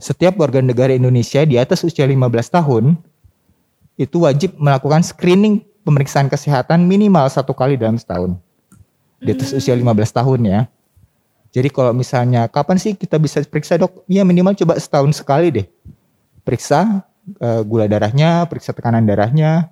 setiap 0.00 0.40
warga 0.40 0.64
negara 0.64 0.96
Indonesia 0.96 1.44
di 1.44 1.60
atas 1.60 1.84
usia 1.84 2.08
15 2.08 2.16
tahun 2.48 2.96
itu 4.00 4.24
wajib 4.24 4.56
melakukan 4.56 5.04
screening 5.04 5.62
pemeriksaan 5.84 6.30
kesehatan 6.32 6.86
minimal 6.88 7.28
satu 7.28 7.52
kali 7.52 7.76
dalam 7.76 8.00
setahun. 8.00 8.38
Di 9.22 9.36
atas 9.36 9.54
usia 9.54 9.76
15 9.76 9.86
tahun 10.10 10.40
ya. 10.42 10.60
Jadi 11.52 11.68
kalau 11.68 11.92
misalnya 11.92 12.48
kapan 12.48 12.80
sih 12.80 12.96
kita 12.96 13.20
bisa 13.20 13.44
periksa 13.44 13.76
dok? 13.76 14.08
Ya 14.08 14.24
minimal 14.24 14.56
coba 14.56 14.80
setahun 14.80 15.12
sekali 15.20 15.52
deh. 15.52 15.66
Periksa 16.42 17.04
eh, 17.38 17.62
gula 17.62 17.86
darahnya, 17.86 18.48
periksa 18.48 18.72
tekanan 18.72 19.04
darahnya. 19.04 19.68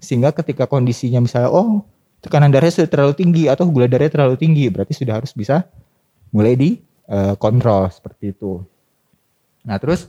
Sehingga 0.00 0.32
ketika 0.32 0.64
kondisinya 0.64 1.20
misalnya 1.20 1.52
oh 1.52 1.84
tekanan 2.24 2.48
darahnya 2.50 2.82
sudah 2.82 2.90
terlalu 2.90 3.14
tinggi 3.16 3.44
atau 3.46 3.68
gula 3.68 3.86
darahnya 3.86 4.12
terlalu 4.12 4.36
tinggi, 4.40 4.66
berarti 4.72 4.92
sudah 4.96 5.20
harus 5.20 5.32
bisa 5.36 5.68
mulai 6.32 6.56
di 6.56 6.80
eh, 7.06 7.34
kontrol 7.36 7.86
seperti 7.92 8.32
itu. 8.32 8.64
Nah 9.68 9.76
terus 9.76 10.08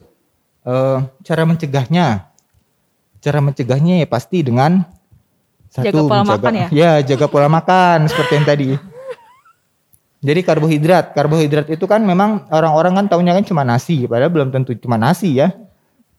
eh, 0.63 0.99
cara 1.27 1.43
mencegahnya, 1.43 2.31
cara 3.19 3.39
mencegahnya 3.43 4.01
ya 4.01 4.07
pasti 4.07 4.41
dengan 4.41 4.87
Jaga 5.71 6.03
pola 6.03 6.23
makan 6.27 6.51
ya? 6.51 6.67
Ya 6.67 6.91
jaga 6.99 7.31
pola 7.31 7.47
makan 7.47 8.11
seperti 8.11 8.31
yang 8.35 8.47
tadi. 8.47 8.69
Jadi 10.21 10.39
karbohidrat, 10.43 11.15
karbohidrat 11.15 11.65
itu 11.71 11.87
kan 11.87 12.03
memang 12.03 12.45
orang-orang 12.51 12.93
kan 12.93 13.05
tahunya 13.07 13.33
kan 13.41 13.45
cuma 13.47 13.63
nasi, 13.65 14.05
padahal 14.05 14.29
belum 14.29 14.53
tentu 14.53 14.75
cuma 14.77 14.99
nasi 14.99 15.39
ya. 15.39 15.49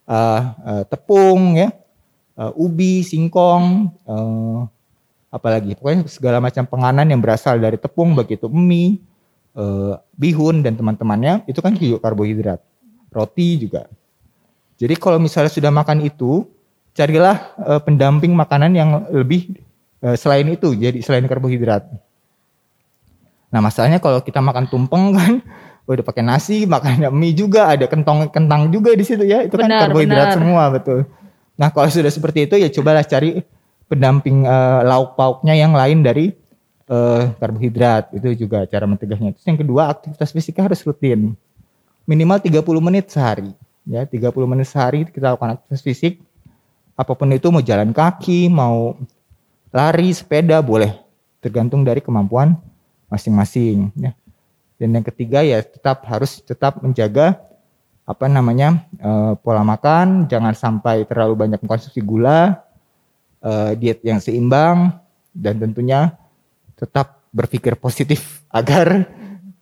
Eh, 0.08 0.42
eh, 0.42 0.82
tepung 0.88 1.54
ya, 1.54 1.70
eh, 2.42 2.52
ubi, 2.58 3.06
singkong, 3.06 3.86
eh, 4.02 4.58
apalagi 5.32 5.78
pokoknya 5.78 6.10
segala 6.10 6.42
macam 6.42 6.66
penganan 6.66 7.06
yang 7.08 7.22
berasal 7.22 7.56
dari 7.56 7.78
tepung, 7.78 8.12
baik 8.18 8.36
itu 8.36 8.50
mie, 8.50 8.98
eh, 9.54 9.94
bihun 10.18 10.60
dan 10.60 10.74
teman-temannya 10.74 11.46
itu 11.46 11.62
kan 11.62 11.72
juga 11.78 12.02
karbohidrat 12.02 12.60
roti 13.12 13.60
juga. 13.60 13.86
Jadi 14.80 14.98
kalau 14.98 15.20
misalnya 15.22 15.52
sudah 15.52 15.70
makan 15.70 16.02
itu, 16.02 16.48
carilah 16.92 17.54
eh, 17.60 17.80
pendamping 17.80 18.32
makanan 18.36 18.72
yang 18.74 18.90
lebih 19.12 19.56
eh, 20.02 20.16
selain 20.18 20.48
itu, 20.50 20.74
jadi 20.74 20.98
selain 21.00 21.24
karbohidrat. 21.28 21.86
Nah 23.52 23.60
masalahnya 23.60 24.00
kalau 24.00 24.24
kita 24.24 24.40
makan 24.40 24.68
tumpeng 24.68 25.16
kan, 25.16 25.32
udah 25.90 26.04
pakai 26.04 26.24
nasi, 26.24 26.64
makannya 26.64 27.08
mie 27.20 27.36
juga, 27.36 27.72
ada 27.72 27.88
kentang 27.88 28.28
kentang 28.32 28.72
juga 28.72 28.92
di 28.96 29.04
situ 29.04 29.24
ya, 29.24 29.44
itu 29.44 29.54
kan 29.56 29.68
Benar, 29.68 29.80
karbohidrat 29.88 30.26
benar. 30.28 30.36
semua 30.36 30.64
betul. 30.72 31.00
Nah 31.56 31.68
kalau 31.70 31.88
sudah 31.88 32.12
seperti 32.12 32.48
itu 32.48 32.54
ya 32.56 32.68
cobalah 32.72 33.04
cari 33.04 33.40
pendamping 33.90 34.48
eh, 34.48 34.80
lauk 34.88 35.14
pauknya 35.18 35.52
yang 35.52 35.76
lain 35.76 36.00
dari 36.00 36.32
eh, 36.88 37.22
karbohidrat, 37.36 38.12
itu 38.16 38.46
juga 38.46 38.64
cara 38.68 38.88
mencegahnya. 38.88 39.36
Terus 39.36 39.46
yang 39.46 39.60
kedua 39.60 39.92
aktivitas 39.92 40.32
fisiknya 40.32 40.68
harus 40.70 40.80
rutin 40.84 41.36
minimal 42.06 42.38
30 42.42 42.62
menit 42.82 43.10
sehari. 43.10 43.50
Ya, 43.82 44.06
30 44.06 44.30
menit 44.46 44.70
sehari 44.70 45.06
kita 45.06 45.34
lakukan 45.34 45.58
aktivitas 45.58 45.82
fisik. 45.82 46.22
Apa 46.94 47.18
pun 47.18 47.26
itu 47.34 47.48
mau 47.50 47.64
jalan 47.64 47.90
kaki, 47.90 48.46
mau 48.52 48.94
lari, 49.74 50.12
sepeda 50.14 50.60
boleh. 50.62 50.94
Tergantung 51.42 51.82
dari 51.82 51.98
kemampuan 51.98 52.54
masing-masing 53.10 53.90
ya. 53.98 54.14
Dan 54.78 54.98
yang 54.98 55.06
ketiga 55.06 55.42
ya 55.42 55.62
tetap 55.62 56.02
harus 56.06 56.42
tetap 56.42 56.78
menjaga 56.82 57.38
apa 58.02 58.26
namanya 58.26 58.82
eh, 58.98 59.32
pola 59.38 59.62
makan, 59.62 60.26
jangan 60.26 60.54
sampai 60.54 61.06
terlalu 61.06 61.46
banyak 61.46 61.58
mengkonsumsi 61.62 62.02
gula, 62.02 62.62
eh, 63.42 63.72
diet 63.78 64.02
yang 64.02 64.18
seimbang 64.18 64.98
dan 65.32 65.58
tentunya 65.58 66.14
tetap 66.74 67.22
berpikir 67.32 67.78
positif 67.78 68.42
agar 68.50 69.06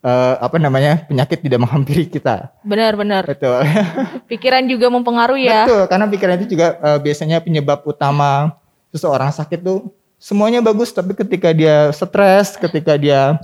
eh, 0.01 0.35
apa 0.41 0.57
namanya 0.57 1.05
penyakit 1.05 1.45
tidak 1.45 1.61
menghampiri 1.61 2.09
kita. 2.09 2.49
Benar-benar. 2.65 3.29
Betul. 3.29 3.61
Pikiran 4.31 4.65
juga 4.65 4.89
mempengaruhi 4.89 5.45
ya. 5.45 5.69
Betul, 5.69 5.83
karena 5.87 6.05
pikiran 6.09 6.35
itu 6.41 6.47
juga 6.57 6.67
eh, 6.81 6.99
biasanya 6.99 7.37
penyebab 7.39 7.85
utama 7.85 8.57
seseorang 8.91 9.31
sakit 9.31 9.59
tuh 9.63 9.87
semuanya 10.21 10.61
bagus 10.61 10.93
tapi 10.93 11.17
ketika 11.17 11.49
dia 11.53 11.89
stres, 11.93 12.57
ketika 12.57 12.97
dia 12.97 13.39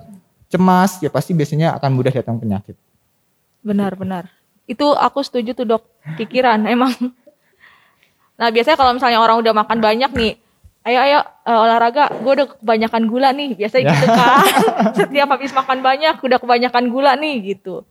cemas, 0.48 1.00
ya 1.04 1.10
pasti 1.12 1.36
biasanya 1.36 1.76
akan 1.78 1.92
mudah 1.94 2.14
datang 2.14 2.40
penyakit. 2.40 2.76
Benar-benar. 3.66 4.37
Itu 4.68 4.94
aku 4.94 5.24
setuju 5.24 5.56
tuh 5.56 5.66
dok. 5.66 5.84
Pikiran 6.20 6.68
emang. 6.76 6.94
Nah 8.38 8.54
biasanya 8.54 8.78
kalau 8.78 8.94
misalnya 8.94 9.24
orang 9.24 9.42
udah 9.42 9.54
makan 9.56 9.80
banyak 9.82 10.12
nih, 10.14 10.34
ayo 10.86 11.00
ayo 11.02 11.20
eh, 11.24 11.58
olahraga, 11.58 12.14
gue 12.22 12.32
udah 12.38 12.48
kebanyakan 12.60 13.04
gula 13.10 13.30
nih, 13.34 13.58
biasanya 13.58 13.96
gitu 13.96 14.08
kan. 14.14 14.46
Setiap 15.00 15.28
habis 15.34 15.52
makan 15.56 15.80
banyak, 15.82 16.16
udah 16.22 16.38
kebanyakan 16.38 16.84
gula 16.94 17.18
nih 17.18 17.58
gitu. 17.58 17.82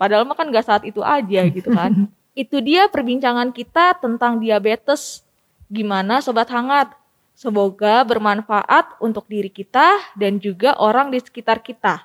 Padahal 0.00 0.24
mah 0.24 0.32
kan 0.32 0.48
gak 0.48 0.64
saat 0.64 0.82
itu 0.88 1.04
aja 1.04 1.44
gitu 1.52 1.68
kan. 1.76 2.08
itu 2.42 2.56
dia 2.64 2.88
perbincangan 2.88 3.52
kita 3.52 4.00
tentang 4.00 4.40
diabetes. 4.40 5.20
Gimana 5.68 6.24
sobat 6.24 6.48
hangat? 6.48 6.96
Semoga 7.36 8.04
bermanfaat 8.04 9.00
untuk 9.00 9.24
diri 9.28 9.48
kita 9.48 10.12
dan 10.16 10.40
juga 10.40 10.76
orang 10.76 11.12
di 11.12 11.20
sekitar 11.20 11.60
kita. 11.60 12.04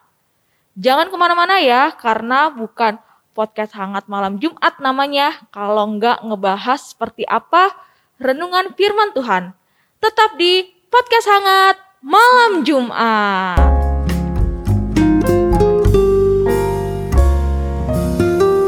Jangan 0.76 1.08
ke 1.08 1.16
mana-mana 1.16 1.60
ya, 1.64 1.92
karena 1.96 2.52
bukan 2.52 3.00
podcast 3.36 3.76
hangat 3.76 4.08
malam 4.08 4.40
Jumat 4.40 4.80
namanya. 4.80 5.36
Kalau 5.52 5.92
enggak 5.92 6.24
ngebahas 6.24 6.80
seperti 6.80 7.28
apa 7.28 7.76
renungan 8.16 8.72
firman 8.80 9.12
Tuhan. 9.12 9.52
Tetap 10.00 10.40
di 10.40 10.64
podcast 10.88 11.28
hangat 11.28 11.76
malam 12.00 12.64
Jumat. 12.64 13.60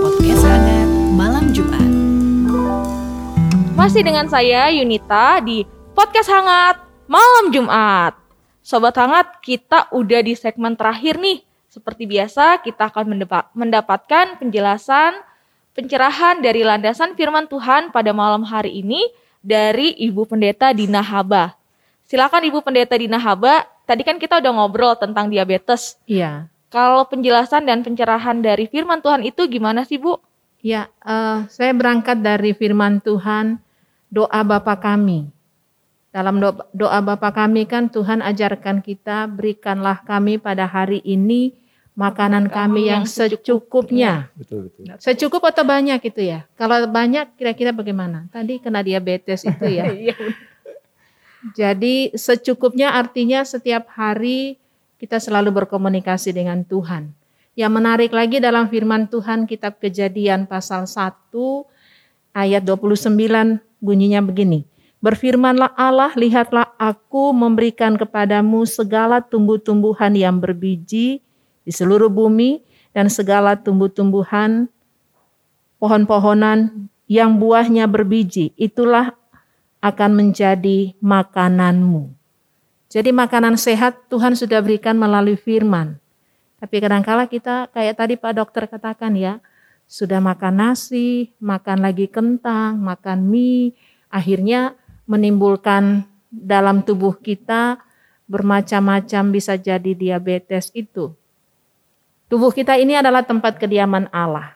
Podcast 0.03 0.43
hangat 0.43 0.89
malam 1.15 1.45
Jumat. 1.55 1.89
Masih 3.72 4.03
dengan 4.03 4.28
saya 4.28 4.68
Yunita 4.76 5.39
di 5.39 5.63
podcast 5.95 6.28
hangat 6.28 6.76
malam 7.07 7.55
Jumat. 7.55 8.20
Sobat 8.59 8.99
hangat, 8.99 9.39
kita 9.39 9.88
udah 9.95 10.20
di 10.20 10.36
segmen 10.36 10.76
terakhir 10.76 11.15
nih 11.24 11.47
seperti 11.78 12.10
biasa, 12.10 12.66
kita 12.66 12.90
akan 12.90 13.22
mendapatkan 13.54 14.42
penjelasan, 14.42 15.14
pencerahan 15.78 16.42
dari 16.42 16.66
landasan 16.66 17.14
firman 17.14 17.46
Tuhan 17.46 17.94
pada 17.94 18.18
malam 18.18 18.42
hari 18.42 18.82
ini 18.82 19.06
dari 19.46 19.94
Ibu 19.94 20.26
Pendeta 20.26 20.74
Dina 20.74 21.06
Haba. 21.06 21.54
Silakan 22.10 22.50
Ibu 22.50 22.66
Pendeta 22.66 22.98
Dina 22.98 23.22
Haba, 23.22 23.62
tadi 23.86 24.02
kan 24.02 24.18
kita 24.18 24.42
udah 24.42 24.58
ngobrol 24.58 24.98
tentang 24.98 25.30
diabetes. 25.30 26.02
Iya. 26.10 26.50
Kalau 26.74 27.06
penjelasan 27.06 27.70
dan 27.70 27.86
pencerahan 27.86 28.42
dari 28.42 28.66
firman 28.66 28.98
Tuhan 28.98 29.22
itu 29.22 29.46
gimana 29.46 29.86
sih 29.86 30.02
Bu? 30.02 30.18
Ya, 30.66 30.90
uh, 31.06 31.46
saya 31.46 31.78
berangkat 31.78 32.26
dari 32.26 32.58
firman 32.58 33.06
Tuhan, 33.06 33.62
doa 34.10 34.42
Bapa 34.42 34.82
kami. 34.82 35.30
Dalam 36.10 36.42
doa, 36.42 36.58
doa 36.74 37.06
Bapa 37.06 37.30
kami 37.30 37.70
kan 37.70 37.94
Tuhan 37.94 38.26
ajarkan 38.26 38.82
kita, 38.82 39.30
berikanlah 39.30 40.02
kami 40.02 40.42
pada 40.42 40.66
hari 40.66 41.06
ini 41.06 41.66
makanan 41.98 42.54
kami 42.54 42.93
yang 42.93 43.10
secukupnya. 43.10 44.30
Betul 44.38 44.70
betul. 44.70 44.86
Secukup 45.02 45.41
atau 45.50 45.66
banyak 45.66 45.98
itu 46.06 46.22
ya? 46.22 46.45
Kalau 46.54 46.86
banyak 46.86 47.34
kira-kira 47.34 47.74
bagaimana? 47.74 48.30
Tadi 48.30 48.62
kena 48.62 48.86
diabetes 48.86 49.41
itu 49.41 49.66
ya. 49.66 49.89
Iya, 49.98 50.16
Jadi 51.58 52.12
secukupnya 52.14 52.93
artinya 52.93 53.41
setiap 53.41 53.89
hari 53.98 54.62
kita 55.02 55.18
selalu 55.18 55.64
berkomunikasi 55.64 56.34
dengan 56.38 56.62
Tuhan. 56.62 57.14
Yang 57.58 57.72
menarik 57.74 58.12
lagi 58.14 58.38
dalam 58.38 58.70
firman 58.70 59.10
Tuhan 59.10 59.50
kitab 59.50 59.82
Kejadian 59.82 60.45
pasal 60.45 60.86
1 60.86 61.34
ayat 62.38 62.62
29 62.62 63.10
bunyinya 63.82 64.22
begini. 64.22 64.70
Berfirmanlah 65.02 65.74
Allah, 65.78 66.14
lihatlah 66.18 66.74
aku 66.78 67.34
memberikan 67.34 67.98
kepadamu 67.98 68.66
segala 68.66 69.22
tumbuh-tumbuhan 69.22 70.14
yang 70.14 70.41
berbiji 70.41 71.22
di 71.68 71.76
seluruh 71.76 72.07
bumi 72.07 72.63
dan 72.95 73.11
segala 73.11 73.59
tumbuh-tumbuhan 73.59 74.72
pohon-pohonan 75.84 76.88
yang 77.11 77.36
buahnya 77.36 77.91
berbiji. 77.91 78.55
Itulah 78.55 79.11
akan 79.84 80.11
menjadi 80.15 80.95
makananmu. 81.03 82.15
Jadi 82.88 83.11
makanan 83.11 83.59
sehat 83.59 84.07
Tuhan 84.07 84.39
sudah 84.39 84.63
berikan 84.63 84.95
melalui 84.95 85.36
firman. 85.36 85.99
Tapi 86.57 86.80
kadangkala 86.80 87.28
kita 87.28 87.68
kayak 87.76 87.99
tadi 87.99 88.15
Pak 88.15 88.34
Dokter 88.39 88.63
katakan 88.72 89.13
ya, 89.20 89.43
sudah 89.91 90.24
makan 90.24 90.55
nasi, 90.72 91.36
makan 91.43 91.84
lagi 91.84 92.07
kentang, 92.07 92.80
makan 92.80 93.28
mie, 93.28 93.76
akhirnya 94.07 94.74
menimbulkan 95.03 96.07
dalam 96.32 96.82
tubuh 96.82 97.20
kita 97.20 97.84
bermacam-macam 98.26 99.24
bisa 99.36 99.59
jadi 99.59 99.91
diabetes 99.93 100.72
itu. 100.72 101.11
Tubuh 102.28 102.52
kita 102.52 102.76
ini 102.76 103.00
adalah 103.00 103.24
tempat 103.24 103.56
kediaman 103.56 104.12
Allah. 104.12 104.52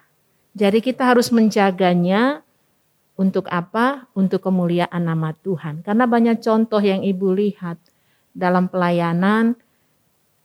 Jadi 0.52 0.84
kita 0.84 1.08
harus 1.08 1.32
menjaganya 1.32 2.44
untuk 3.16 3.48
apa? 3.48 4.12
Untuk 4.12 4.44
kemuliaan 4.44 5.00
nama 5.00 5.32
Tuhan. 5.40 5.80
Karena 5.80 6.04
banyak 6.04 6.44
contoh 6.44 6.84
yang 6.84 7.00
Ibu 7.00 7.32
lihat 7.32 7.80
dalam 8.36 8.68
pelayanan, 8.68 9.56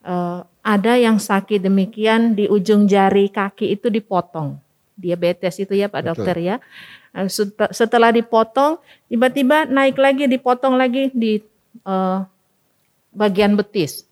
eh, 0.07 0.41
ada 0.66 0.93
yang 0.95 1.18
sakit 1.18 1.66
demikian 1.66 2.39
di 2.39 2.47
ujung 2.47 2.87
jari 2.87 3.27
kaki 3.27 3.74
itu 3.74 3.91
dipotong. 3.91 4.62
Diabetes 4.95 5.59
itu 5.59 5.74
ya 5.74 5.91
Pak 5.91 6.03
Betul. 6.03 6.11
Dokter 6.14 6.37
ya. 6.39 6.57
Eh, 7.11 7.27
setelah 7.74 8.14
dipotong, 8.14 8.79
tiba-tiba 9.11 9.66
naik 9.66 9.99
lagi, 9.99 10.31
dipotong 10.31 10.79
lagi 10.79 11.11
di 11.11 11.43
uh, 11.83 12.22
bagian 13.11 13.59
betis. 13.59 14.07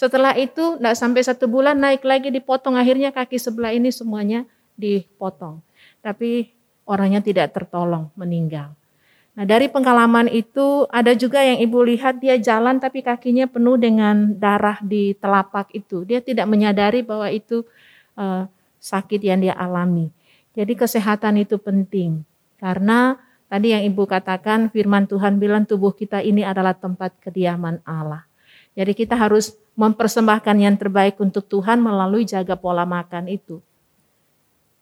Setelah 0.00 0.32
itu, 0.32 0.80
tidak 0.80 0.96
sampai 0.96 1.20
satu 1.20 1.44
bulan, 1.44 1.76
naik 1.76 2.08
lagi 2.08 2.32
dipotong. 2.32 2.80
Akhirnya 2.80 3.12
kaki 3.12 3.36
sebelah 3.36 3.76
ini 3.76 3.92
semuanya 3.92 4.48
dipotong. 4.80 5.60
Tapi 6.00 6.48
orangnya 6.88 7.20
tidak 7.20 7.52
tertolong, 7.52 8.08
meninggal. 8.16 8.72
Nah 9.36 9.44
dari 9.46 9.68
pengalaman 9.70 10.26
itu 10.26 10.88
ada 10.90 11.14
juga 11.14 11.44
yang 11.44 11.62
ibu 11.62 11.78
lihat 11.86 12.18
dia 12.18 12.34
jalan 12.40 12.82
tapi 12.82 13.04
kakinya 13.04 13.46
penuh 13.46 13.78
dengan 13.78 14.34
darah 14.34 14.80
di 14.82 15.14
telapak 15.14 15.70
itu. 15.76 16.02
Dia 16.02 16.18
tidak 16.24 16.50
menyadari 16.50 17.04
bahwa 17.04 17.30
itu 17.30 17.62
uh, 18.18 18.50
sakit 18.82 19.20
yang 19.22 19.44
dia 19.44 19.54
alami. 19.54 20.10
Jadi 20.56 20.74
kesehatan 20.74 21.38
itu 21.38 21.62
penting 21.62 22.26
karena 22.58 23.16
tadi 23.46 23.70
yang 23.70 23.86
ibu 23.86 24.02
katakan 24.02 24.66
firman 24.68 25.06
Tuhan 25.06 25.38
bilang 25.38 25.62
tubuh 25.62 25.94
kita 25.94 26.20
ini 26.26 26.42
adalah 26.42 26.74
tempat 26.74 27.14
kediaman 27.22 27.78
Allah. 27.86 28.29
Jadi 28.74 28.92
kita 28.94 29.18
harus 29.18 29.54
mempersembahkan 29.74 30.56
yang 30.60 30.76
terbaik 30.78 31.18
untuk 31.18 31.46
Tuhan 31.50 31.82
melalui 31.82 32.22
jaga 32.26 32.54
pola 32.54 32.86
makan 32.86 33.26
itu. 33.26 33.58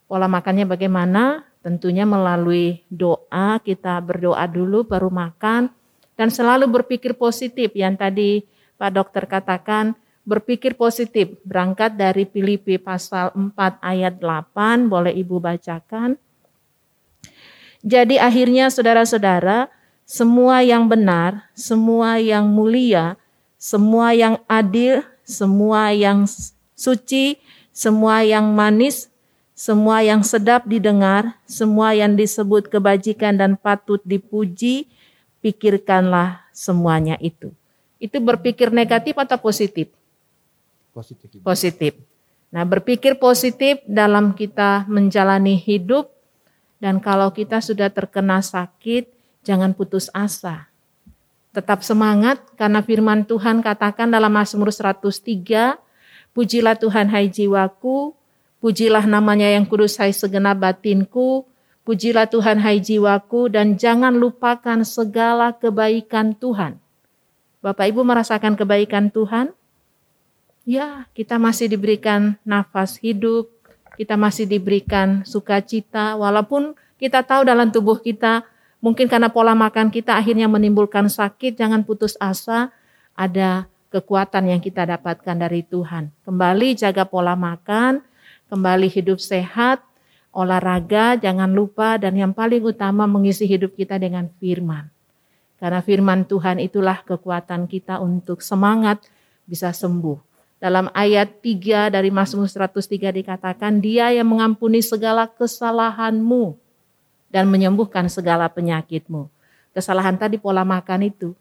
Pola 0.08 0.28
makannya 0.28 0.64
bagaimana? 0.68 1.44
Tentunya 1.60 2.08
melalui 2.08 2.80
doa, 2.88 3.60
kita 3.60 3.98
berdoa 4.00 4.46
dulu 4.48 4.86
baru 4.86 5.10
makan 5.10 5.68
dan 6.16 6.28
selalu 6.32 6.70
berpikir 6.70 7.14
positif 7.18 7.74
yang 7.74 7.98
tadi 7.98 8.46
Pak 8.78 8.90
Dokter 8.94 9.26
katakan 9.26 9.98
berpikir 10.28 10.76
positif 10.76 11.40
berangkat 11.42 11.96
dari 11.96 12.28
Filipi 12.28 12.76
pasal 12.76 13.32
4 13.32 13.80
ayat 13.80 14.20
8 14.20 14.86
boleh 14.86 15.12
Ibu 15.16 15.40
bacakan. 15.40 16.20
Jadi 17.80 18.20
akhirnya 18.20 18.68
saudara-saudara 18.68 19.72
semua 20.08 20.60
yang 20.64 20.88
benar, 20.88 21.48
semua 21.52 22.16
yang 22.20 22.48
mulia, 22.48 23.16
semua 23.58 24.14
yang 24.14 24.38
adil, 24.46 25.02
semua 25.26 25.90
yang 25.90 26.24
suci, 26.78 27.42
semua 27.74 28.22
yang 28.22 28.54
manis, 28.54 29.10
semua 29.58 30.06
yang 30.06 30.22
sedap 30.22 30.64
didengar, 30.70 31.34
semua 31.42 31.90
yang 31.90 32.14
disebut 32.14 32.70
kebajikan 32.70 33.34
dan 33.34 33.58
patut 33.58 33.98
dipuji, 34.06 34.86
pikirkanlah 35.42 36.46
semuanya 36.54 37.18
itu. 37.18 37.50
Itu 37.98 38.22
berpikir 38.22 38.70
negatif 38.70 39.18
atau 39.18 39.34
positif? 39.42 39.90
Positif. 40.94 41.42
Positif. 41.42 41.92
Nah, 42.54 42.62
berpikir 42.62 43.18
positif 43.18 43.82
dalam 43.84 44.32
kita 44.32 44.86
menjalani 44.86 45.58
hidup 45.58 46.08
dan 46.78 47.02
kalau 47.02 47.34
kita 47.34 47.58
sudah 47.58 47.90
terkena 47.90 48.38
sakit, 48.38 49.10
jangan 49.42 49.74
putus 49.74 50.06
asa. 50.14 50.67
Tetap 51.52 51.80
semangat 51.80 52.44
karena 52.54 52.84
firman 52.84 53.24
Tuhan 53.24 53.64
katakan 53.64 54.12
dalam 54.12 54.30
Mazmur 54.30 54.68
103, 54.68 55.80
Pujilah 56.36 56.76
Tuhan 56.76 57.10
hai 57.10 57.26
jiwaku, 57.26 58.14
Pujilah 58.58 59.06
namanya 59.06 59.46
yang 59.46 59.62
kudus 59.62 60.02
hai 60.02 60.10
segenap 60.10 60.58
batinku, 60.58 61.46
pujilah 61.86 62.26
Tuhan 62.26 62.58
hai 62.58 62.82
jiwaku 62.82 63.54
dan 63.54 63.78
jangan 63.78 64.10
lupakan 64.18 64.82
segala 64.82 65.54
kebaikan 65.54 66.34
Tuhan. 66.34 66.82
Bapak 67.62 67.86
Ibu 67.94 68.02
merasakan 68.02 68.58
kebaikan 68.58 69.14
Tuhan? 69.14 69.54
Ya, 70.66 71.06
kita 71.14 71.38
masih 71.38 71.70
diberikan 71.70 72.34
nafas 72.42 72.98
hidup, 72.98 73.46
kita 73.94 74.18
masih 74.18 74.50
diberikan 74.50 75.22
sukacita 75.22 76.18
walaupun 76.18 76.74
kita 76.98 77.22
tahu 77.22 77.46
dalam 77.46 77.70
tubuh 77.70 78.02
kita 78.02 78.42
mungkin 78.78 79.10
karena 79.10 79.30
pola 79.30 79.54
makan 79.54 79.90
kita 79.90 80.14
akhirnya 80.18 80.46
menimbulkan 80.46 81.10
sakit, 81.10 81.58
jangan 81.58 81.82
putus 81.82 82.14
asa, 82.22 82.70
ada 83.18 83.66
kekuatan 83.90 84.52
yang 84.52 84.60
kita 84.62 84.84
dapatkan 84.86 85.36
dari 85.36 85.64
Tuhan. 85.64 86.12
Kembali 86.22 86.76
jaga 86.76 87.08
pola 87.08 87.34
makan, 87.34 88.04
kembali 88.52 88.86
hidup 88.86 89.18
sehat, 89.18 89.82
olahraga, 90.30 91.16
jangan 91.18 91.50
lupa, 91.50 91.96
dan 91.96 92.14
yang 92.14 92.32
paling 92.36 92.62
utama 92.62 93.08
mengisi 93.08 93.48
hidup 93.48 93.74
kita 93.74 93.96
dengan 93.96 94.28
firman. 94.38 94.86
Karena 95.58 95.82
firman 95.82 96.22
Tuhan 96.22 96.62
itulah 96.62 97.02
kekuatan 97.02 97.66
kita 97.66 97.98
untuk 97.98 98.44
semangat 98.46 99.02
bisa 99.42 99.74
sembuh. 99.74 100.22
Dalam 100.58 100.90
ayat 100.94 101.42
3 101.42 101.90
dari 101.90 102.10
Mazmur 102.10 102.46
103 102.46 103.10
dikatakan, 103.10 103.82
dia 103.82 104.10
yang 104.14 104.26
mengampuni 104.26 104.82
segala 104.82 105.26
kesalahanmu 105.26 106.67
dan 107.28 107.48
menyembuhkan 107.48 108.08
segala 108.08 108.48
penyakitmu. 108.48 109.28
Kesalahan 109.76 110.16
tadi 110.16 110.40
pola 110.40 110.64
makan 110.64 111.06
itu. 111.06 111.36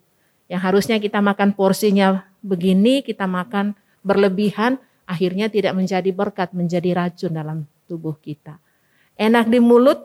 Yang 0.48 0.62
harusnya 0.64 0.96
kita 1.00 1.20
makan 1.20 1.52
porsinya 1.52 2.24
begini, 2.40 3.04
kita 3.04 3.28
makan 3.28 3.76
berlebihan, 4.00 4.80
akhirnya 5.04 5.52
tidak 5.52 5.76
menjadi 5.76 6.08
berkat, 6.12 6.56
menjadi 6.56 6.96
racun 6.96 7.36
dalam 7.36 7.58
tubuh 7.88 8.16
kita. 8.16 8.56
Enak 9.18 9.50
di 9.50 9.58
mulut, 9.60 9.98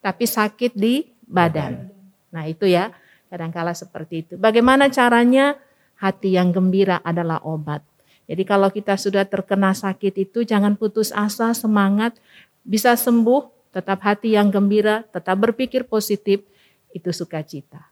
tapi 0.00 0.24
sakit 0.26 0.74
di 0.74 1.06
badan. 1.26 1.86
Nah 2.34 2.46
itu 2.48 2.66
ya, 2.66 2.90
kadangkala 3.30 3.76
seperti 3.76 4.14
itu. 4.26 4.34
Bagaimana 4.40 4.90
caranya? 4.90 5.58
Hati 6.00 6.32
yang 6.32 6.48
gembira 6.48 6.96
adalah 7.04 7.44
obat. 7.44 7.84
Jadi 8.24 8.42
kalau 8.48 8.72
kita 8.72 8.96
sudah 8.96 9.28
terkena 9.28 9.76
sakit 9.76 10.16
itu 10.16 10.48
jangan 10.48 10.72
putus 10.72 11.12
asa, 11.12 11.52
semangat, 11.52 12.16
bisa 12.64 12.96
sembuh, 12.96 13.59
tetap 13.70 14.02
hati 14.02 14.34
yang 14.34 14.50
gembira, 14.50 15.06
tetap 15.08 15.38
berpikir 15.38 15.84
positif. 15.84 16.42
itu 16.90 17.14
sukacita. 17.14 17.86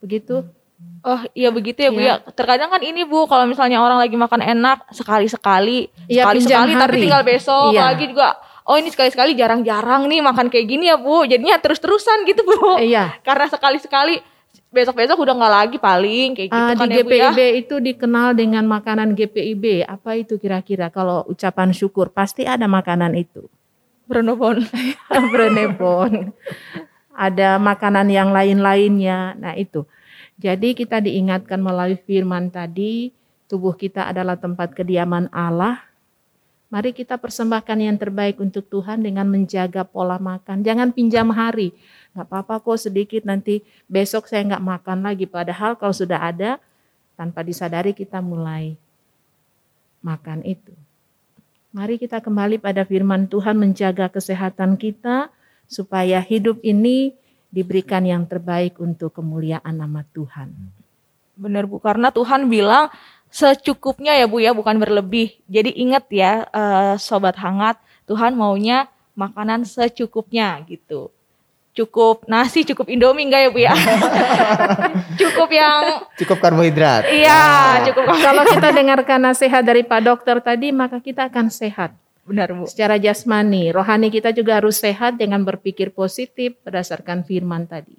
Begitu? 0.00 0.40
Oh 1.04 1.20
iya 1.32 1.52
begitu 1.52 1.78
ya 1.78 1.90
Bu 1.92 2.00
Iya. 2.00 2.16
ya. 2.18 2.32
Terkadang 2.32 2.72
kan 2.72 2.80
ini 2.80 3.04
Bu 3.04 3.28
kalau 3.28 3.44
misalnya 3.44 3.78
orang 3.78 4.00
lagi 4.00 4.16
makan 4.16 4.40
enak 4.40 4.88
sekali-sekali, 4.90 5.92
Iya, 6.08 6.26
sekali-sekali 6.26 6.72
tapi 6.74 6.96
tinggal 6.98 7.22
besok 7.22 7.70
Iya. 7.70 7.92
lagi 7.92 8.08
juga. 8.08 8.34
Oh 8.64 8.78
ini 8.78 8.88
sekali-sekali 8.88 9.34
jarang-jarang 9.34 10.08
nih 10.08 10.22
makan 10.22 10.48
kayak 10.48 10.64
gini 10.64 10.88
ya 10.88 10.96
Bu. 10.96 11.28
Jadinya 11.28 11.58
terus-terusan 11.58 12.24
gitu 12.24 12.40
Bu. 12.40 12.80
Iya. 12.80 13.20
Karena 13.20 13.46
sekali-sekali 13.46 14.22
besok-besok 14.72 15.20
udah 15.20 15.34
nggak 15.36 15.52
lagi 15.52 15.76
paling 15.76 16.32
kayak 16.32 16.48
gitu 16.48 16.62
Ah, 16.64 16.72
kan 16.72 16.88
di 16.88 16.96
ya 16.96 17.04
Bu 17.04 17.10
ya. 17.12 17.30
GPIB 17.30 17.40
itu 17.60 17.74
dikenal 17.78 18.32
dengan 18.32 18.64
makanan 18.64 19.12
GPIB. 19.12 19.84
Apa 19.84 20.16
itu 20.16 20.40
kira-kira 20.40 20.88
kalau 20.88 21.20
ucapan 21.28 21.70
syukur? 21.70 22.08
Pasti 22.08 22.42
ada 22.42 22.64
makanan 22.64 23.12
itu. 23.12 23.44
Bronobon. 24.12 24.68
Brenebon. 25.32 26.36
Ada 27.16 27.56
makanan 27.56 28.12
yang 28.12 28.28
lain-lainnya. 28.28 29.32
Nah 29.40 29.56
itu. 29.56 29.88
Jadi 30.36 30.76
kita 30.76 31.00
diingatkan 31.00 31.56
melalui 31.56 31.96
firman 31.96 32.52
tadi, 32.52 33.08
tubuh 33.48 33.72
kita 33.72 34.12
adalah 34.12 34.36
tempat 34.36 34.76
kediaman 34.76 35.32
Allah. 35.32 35.80
Mari 36.68 36.92
kita 36.92 37.16
persembahkan 37.20 37.76
yang 37.80 37.96
terbaik 37.96 38.40
untuk 38.40 38.64
Tuhan 38.68 39.00
dengan 39.00 39.28
menjaga 39.28 39.84
pola 39.84 40.20
makan. 40.20 40.60
Jangan 40.60 40.92
pinjam 40.92 41.28
hari. 41.32 41.72
Nggak 42.12 42.28
apa-apa 42.28 42.64
kok 42.64 42.80
sedikit 42.80 43.24
nanti 43.24 43.64
besok 43.88 44.28
saya 44.28 44.44
nggak 44.44 44.64
makan 44.64 45.04
lagi. 45.04 45.24
Padahal 45.28 45.76
kalau 45.76 45.92
sudah 45.92 46.20
ada, 46.20 46.60
tanpa 47.16 47.44
disadari 47.44 47.92
kita 47.92 48.24
mulai 48.24 48.76
makan 50.00 50.44
itu. 50.48 50.72
Mari 51.72 51.96
kita 51.96 52.20
kembali 52.20 52.60
pada 52.60 52.84
firman 52.84 53.24
Tuhan 53.32 53.56
menjaga 53.56 54.12
kesehatan 54.12 54.76
kita 54.76 55.32
supaya 55.64 56.20
hidup 56.20 56.60
ini 56.60 57.16
diberikan 57.48 58.04
yang 58.04 58.28
terbaik 58.28 58.76
untuk 58.76 59.16
kemuliaan 59.16 59.80
nama 59.80 60.04
Tuhan. 60.12 60.52
Bener 61.32 61.64
Bu, 61.64 61.80
karena 61.80 62.12
Tuhan 62.12 62.52
bilang 62.52 62.92
secukupnya 63.32 64.12
ya 64.20 64.28
Bu 64.28 64.44
ya, 64.44 64.52
bukan 64.52 64.76
berlebih. 64.76 65.32
Jadi 65.48 65.72
ingat 65.80 66.12
ya 66.12 66.44
eh, 66.44 66.94
sobat 67.00 67.40
hangat, 67.40 67.80
Tuhan 68.04 68.36
maunya 68.36 68.92
makanan 69.16 69.64
secukupnya 69.64 70.60
gitu. 70.68 71.08
Cukup 71.72 72.28
nasi, 72.28 72.68
cukup 72.68 72.84
Indomie 72.86 73.24
enggak 73.24 73.40
ya 73.42 73.48
Bu 73.48 73.60
ya? 73.64 73.72
cukup 75.20 75.48
yang 75.48 76.04
Cukup 76.20 76.36
karbohidrat. 76.36 77.08
iya, 77.08 77.80
cukup 77.88 78.12
Kalau 78.12 78.44
kita 78.44 78.68
dengarkan 78.76 79.24
nasihat 79.24 79.64
dari 79.64 79.80
Pak 79.80 80.00
Dokter 80.04 80.36
tadi, 80.44 80.68
maka 80.68 81.00
kita 81.00 81.32
akan 81.32 81.48
sehat. 81.48 81.96
benar 82.22 82.52
Bu. 82.52 82.68
Secara 82.68 83.00
jasmani, 83.00 83.72
rohani 83.72 84.12
kita 84.12 84.30
juga 84.30 84.60
harus 84.60 84.78
sehat 84.78 85.16
dengan 85.16 85.42
berpikir 85.42 85.90
positif 85.90 86.54
berdasarkan 86.60 87.24
firman 87.24 87.64
tadi. 87.64 87.96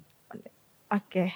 Oke. 0.88 1.34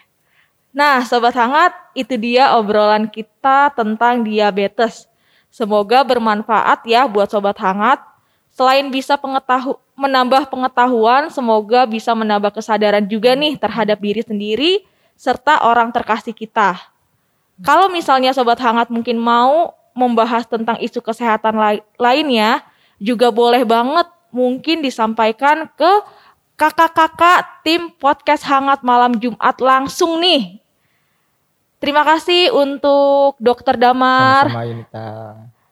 Nah, 0.70 1.02
sobat 1.02 1.34
hangat, 1.34 1.74
itu 1.92 2.14
dia 2.14 2.54
obrolan 2.54 3.10
kita 3.10 3.74
tentang 3.74 4.22
diabetes. 4.22 5.10
Semoga 5.50 6.06
bermanfaat 6.06 6.86
ya 6.86 7.10
buat 7.10 7.26
sobat 7.28 7.58
hangat. 7.58 7.98
Selain 8.54 8.86
bisa 8.88 9.18
pengetahu 9.18 9.74
menambah 9.98 10.46
pengetahuan, 10.46 11.26
semoga 11.34 11.82
bisa 11.82 12.14
menambah 12.14 12.54
kesadaran 12.54 13.02
juga 13.10 13.34
nih 13.34 13.58
terhadap 13.58 13.98
diri 13.98 14.22
sendiri 14.22 14.72
serta 15.18 15.66
orang 15.66 15.90
terkasih 15.90 16.30
kita. 16.30 16.78
Kalau 17.66 17.90
misalnya 17.90 18.30
sobat 18.30 18.62
hangat 18.62 18.86
mungkin 18.86 19.18
mau 19.18 19.74
membahas 19.98 20.46
tentang 20.46 20.78
isu 20.78 21.02
kesehatan 21.02 21.58
lai- 21.58 21.82
lainnya, 21.98 22.62
juga 23.02 23.34
boleh 23.34 23.66
banget 23.66 24.06
mungkin 24.30 24.78
disampaikan 24.78 25.66
ke 25.74 25.92
kakak-kakak 26.54 27.66
tim 27.66 27.90
podcast 27.98 28.46
Hangat 28.46 28.86
Malam 28.86 29.18
Jumat 29.18 29.58
langsung 29.58 30.22
nih. 30.22 30.62
Terima 31.82 32.06
kasih 32.06 32.54
untuk 32.54 33.38
Dokter 33.42 33.74
Damar. 33.74 34.50
Sama-sama 34.50 34.66
Yunita. 34.66 35.10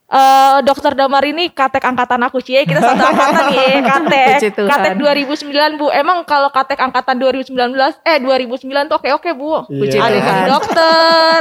Eh, 0.06 0.58
Dokter 0.62 0.94
Damar 0.94 1.26
ini 1.26 1.50
katek 1.50 1.82
angkatan 1.82 2.22
aku 2.30 2.38
cie, 2.38 2.62
kita 2.62 2.78
satu 2.78 3.02
angkatan 3.10 3.44
nih, 3.50 3.82
katek. 3.82 4.54
Katek 4.54 4.94
2009 5.02 5.82
Bu. 5.82 5.90
Emang 5.90 6.22
kalau 6.22 6.46
katek 6.46 6.78
angkatan 6.78 7.18
2019 7.18 7.74
eh 8.06 8.22
2009 8.22 8.86
tuh 8.86 8.96
oke-oke 9.02 9.30
Bu. 9.34 9.66
Puji 9.66 9.98
ada 9.98 10.14
yang 10.14 10.26
jadi 10.30 10.42
dokter, 10.46 11.38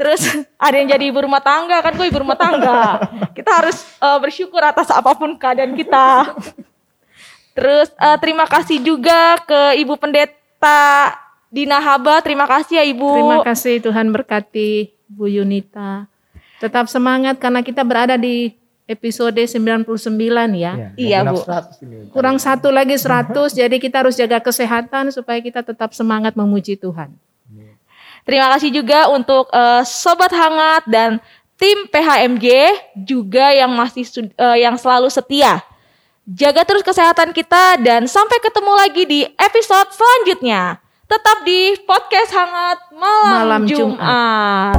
terus 0.00 0.22
ada 0.56 0.74
yang 0.80 0.88
jadi 0.88 1.04
ibu 1.12 1.20
rumah 1.20 1.44
tangga 1.44 1.84
kan 1.84 1.92
gue 1.92 2.08
ibu 2.08 2.16
rumah 2.24 2.40
tangga. 2.40 3.04
Kita 3.36 3.50
harus 3.52 3.84
eh, 3.84 4.18
bersyukur 4.24 4.64
atas 4.64 4.88
apa 4.88 5.12
pun 5.12 5.36
keadaan 5.36 5.76
kita. 5.76 6.32
Terus 7.52 7.92
eh, 8.00 8.16
terima 8.16 8.48
kasih 8.48 8.80
juga 8.80 9.44
ke 9.44 9.76
Ibu 9.76 9.92
Pendeta 10.00 11.12
Dina 11.52 11.84
Haba, 11.84 12.24
terima 12.24 12.48
kasih 12.48 12.80
ya 12.80 12.84
Ibu. 12.96 13.12
Terima 13.12 13.38
kasih 13.44 13.84
Tuhan 13.84 14.08
berkati 14.08 14.88
Bu 15.04 15.28
Yunita. 15.28 16.15
Tetap 16.56 16.88
semangat 16.88 17.36
karena 17.36 17.60
kita 17.60 17.84
berada 17.84 18.16
di 18.16 18.56
episode 18.86 19.34
99 19.34 19.82
ya. 20.54 20.94
Iya, 20.94 21.26
mau 21.26 21.36
Bu. 21.36 21.42
genap 21.42 21.74
100 21.74 21.84
ini. 21.84 21.96
Kurang 22.14 22.36
satu 22.38 22.70
lagi 22.70 22.94
100, 22.94 23.34
jadi 23.60 23.76
kita 23.76 24.06
harus 24.06 24.14
jaga 24.14 24.38
kesehatan 24.38 25.10
supaya 25.10 25.42
kita 25.42 25.66
tetap 25.66 25.92
semangat 25.92 26.38
memuji 26.38 26.78
Tuhan. 26.78 27.12
Terima 28.26 28.50
kasih 28.58 28.74
juga 28.74 29.06
untuk 29.14 29.46
eh, 29.54 29.86
sobat 29.86 30.34
hangat 30.34 30.82
dan 30.90 31.22
tim 31.54 31.86
PHMJ 31.86 32.46
juga 32.98 33.54
yang 33.54 33.70
masih 33.70 34.02
eh, 34.34 34.66
yang 34.66 34.74
selalu 34.74 35.06
setia. 35.06 35.62
Jaga 36.26 36.66
terus 36.66 36.82
kesehatan 36.82 37.30
kita 37.30 37.78
dan 37.78 38.10
sampai 38.10 38.42
ketemu 38.42 38.72
lagi 38.74 39.02
di 39.06 39.20
episode 39.38 39.94
selanjutnya. 39.94 40.82
Tetap 41.06 41.46
di 41.46 41.78
podcast 41.86 42.34
hangat 42.34 42.78
malam, 42.98 43.30
Malam 43.46 43.62
Jumat. 43.62 44.74